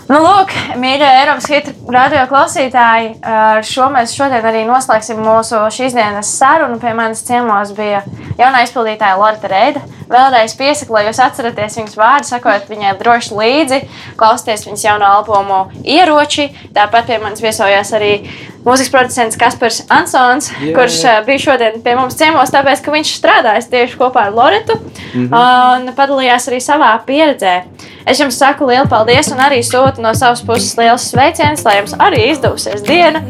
Nu, 0.08 0.22
lūk, 0.24 0.52
mīļie 0.80 1.04
Eiropas 1.20 1.44
hita 1.52 1.72
radio 1.92 2.22
klausītāji, 2.30 3.10
ar 3.28 3.58
šo 3.66 3.90
mēs 3.92 4.14
šodien 4.16 4.46
arī 4.48 4.62
noslēgsim 4.64 5.18
mūsu 5.20 5.58
šīs 5.74 5.92
dienas 5.92 6.30
sarunu. 6.38 6.78
Pie 6.80 6.94
manis 6.96 7.20
ciemos 7.26 7.74
bija 7.76 8.00
jaunā 8.40 8.62
izpildītāja 8.64 9.18
Lorita 9.20 9.50
Reida. 9.52 9.82
Vēlreiz 10.08 10.54
piesaku, 10.56 10.94
lai 10.96 11.02
jūs 11.10 11.20
atceraties 11.20 11.76
viņas 11.76 11.98
vārdu, 12.00 12.24
sakot 12.30 12.70
viņai 12.72 12.94
droši 13.02 13.36
līdzi, 13.36 13.80
klausieties 14.16 14.64
viņas 14.70 14.86
jauno 14.86 15.10
albumu 15.18 15.58
ieroči. 15.84 16.48
Tāpat 16.72 17.10
pie 17.10 17.18
manis 17.20 17.44
viesojās 17.44 17.92
arī 17.98 18.14
mūzikas 18.64 18.88
producents 18.94 19.36
Kaspars 19.40 19.82
Ansons, 19.92 20.48
Jā, 20.56 20.72
kurš 20.78 21.02
jā. 21.04 21.18
ā, 21.18 21.26
bija 21.28 21.44
šodien 21.50 21.76
pie 21.84 21.98
mums 22.00 22.16
ciemos, 22.16 22.48
tāpēc, 22.56 22.80
ka 22.80 22.96
viņš 22.96 23.12
strādājas 23.20 23.68
tieši 23.68 24.00
kopā 24.00 24.30
ar 24.30 24.32
Loritu 24.40 24.80
Mhm. 25.12 25.28
un 25.36 25.92
padalījās 25.96 26.48
arī 26.48 26.58
savā 26.64 26.94
pieredzē. 27.04 27.58
Es 28.08 28.16
jums 28.16 28.38
saku 28.40 28.64
lielu 28.64 28.88
paldies 28.88 29.28
un 29.34 29.40
arī 29.44 29.58
sūtu 29.60 30.00
no 30.00 30.14
savas 30.16 30.40
puses 30.40 30.72
liels 30.78 31.10
sveiciens, 31.10 31.60
lai 31.66 31.74
jums 31.82 31.92
arī 32.00 32.22
izdevusies 32.30 32.80
diena. 32.86 33.20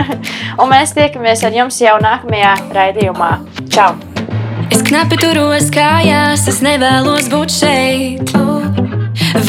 un 0.60 0.70
mēs 0.70 0.94
tiekamies 0.96 1.44
ar 1.44 1.52
jums 1.52 1.76
jau 1.82 1.98
nākamajā 2.00 2.54
raidījumā. 2.72 3.28
Čau! 3.74 3.90
Es 4.72 4.80
knapi 4.88 5.18
turos 5.20 5.68
kājās, 5.74 6.46
es 6.48 6.62
nevēlos 6.64 7.28
būt 7.28 7.52
šeit. 7.58 8.32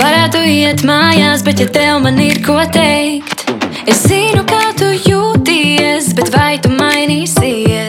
Varētu 0.02 0.44
iet 0.52 0.84
mājās, 0.84 1.46
bet 1.48 1.64
ja 1.64 1.70
tev 1.72 2.04
man 2.04 2.20
ir 2.20 2.44
ko 2.44 2.60
teikt, 2.76 3.48
es 3.88 4.04
zinu, 4.04 4.44
kā 4.52 4.74
tu 4.76 4.92
jūties, 4.92 6.12
bet 6.20 6.36
vai 6.36 6.58
tu 6.60 6.74
mainīsies? 6.76 7.83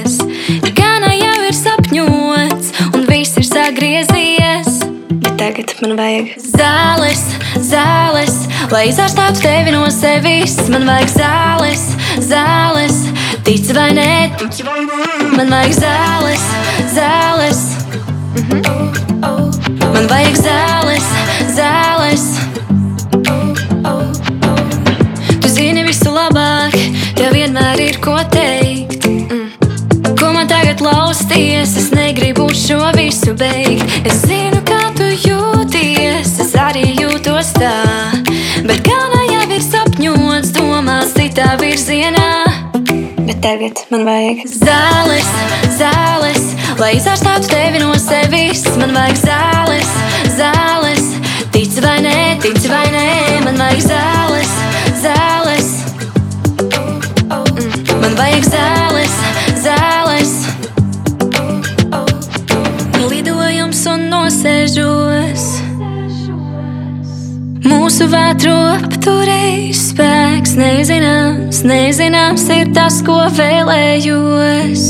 Tagad 5.45 5.75
man 5.83 5.93
vajag 5.99 6.29
zāles, 6.41 7.23
zāles, 7.69 8.37
lai 8.73 8.87
izārstātu 8.89 9.43
tevi 9.45 9.75
no 9.75 9.83
sevis. 9.93 10.55
Man 10.73 10.87
vajag 10.89 11.11
zāles, 11.13 11.83
zāles, 12.25 13.01
tic 13.45 13.69
vai 13.77 13.91
nē, 13.93 14.15
man 15.35 15.53
vajag 15.53 15.75
zāles, 15.77 16.47
zāles. 16.95 17.61
Man 19.93 20.09
vajag 20.09 20.41
zāles, 20.41 21.11
zāles. 21.59 22.25
Tu 25.45 25.53
zini 25.53 25.85
visu 25.85 26.15
labāk, 26.15 26.79
tev 27.21 27.37
vienmēr 27.37 27.85
ir 27.91 28.01
ko 28.05 28.17
teikt. 28.33 29.11
Mm. 29.13 29.45
Ko 30.17 30.33
man 30.33 30.49
tagad 30.49 30.81
lausties, 30.81 31.77
es 31.77 31.93
negribu 31.93 32.49
šo 32.57 32.81
visu 32.97 33.37
beigt. 33.37 33.85
Es 34.09 34.25
zinu, 34.25 34.54
jūtos 37.45 37.53
tā. 37.59 38.65
Bet 38.65 38.83
gana 38.85 39.25
jau 39.29 39.45
ir 39.53 39.63
sapņots, 39.63 40.53
domās 40.55 41.13
citā 41.15 41.57
virzienā. 41.61 42.45
Bet 43.25 43.41
tagad 43.43 43.81
man 43.91 44.05
vajag 44.05 44.45
zāles, 44.49 45.29
zāles, 45.79 46.55
lai 46.79 46.95
izārstātu 46.97 47.49
tevi 47.49 47.81
no 47.81 47.95
sevis. 47.99 48.65
Man 48.79 48.95
vajag 48.95 49.21
zāles, 49.25 49.93
zāles, 50.37 51.05
tic 51.53 51.73
vai 51.83 52.01
nē, 52.05 52.39
tic 52.41 52.59
vai 52.69 52.87
nē, 52.93 53.09
man 53.45 53.61
vajag 53.61 53.85
zāles, 53.89 54.55
zāles. 55.05 55.71
Man 58.01 58.17
vajag 58.21 58.49
zāles, 58.49 59.21
zāles. 59.65 60.35
Lidojums 63.09 63.87
un 63.93 64.09
nosēžos. 64.13 65.74
Mūsu 67.65 68.05
vētru 68.13 68.53
apturējis 68.75 69.79
spēks, 69.95 70.53
nezināms, 70.59 71.63
nezināms 71.65 72.45
ir 72.53 72.69
tas, 72.77 72.99
ko 73.07 73.17
vēlējos. 73.39 74.85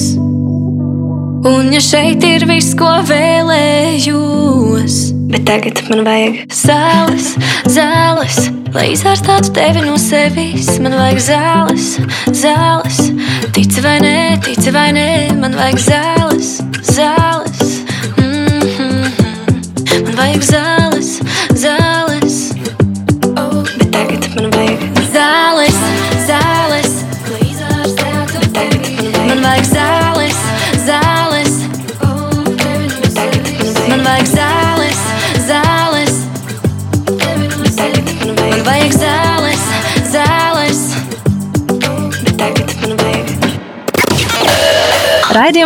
Un 1.47 1.71
ja 1.71 1.83
šeit 1.85 2.25
ir 2.27 2.47
viss, 2.51 2.75
ko 2.75 2.91
vēlējos, 3.07 4.97
bet 5.31 5.47
tagad 5.47 5.85
man 5.93 6.03
vajag 6.09 6.41
zāles, 6.51 7.31
zāles, 7.71 8.43
lai 8.75 8.89
izārstātu 8.97 9.55
tevi 9.55 9.87
no 9.87 9.95
sevis. 10.01 10.75
Man 10.83 10.99
vajag 10.99 11.21
zāles, 11.31 11.91
zāles, 12.35 12.99
tici 13.55 13.87
vai 13.87 14.01
nē, 14.03 14.19
tici 14.49 14.75
vai 14.75 14.91
nē, 14.99 15.11
man 15.39 15.55
vajag 15.61 15.79
zāles, 15.91 16.57
zāles. 16.91 17.85
Mm 18.19 18.67
-hmm. 18.75 19.05
Man 20.01 20.17
vajag 20.19 20.43
zāles. 20.43 20.74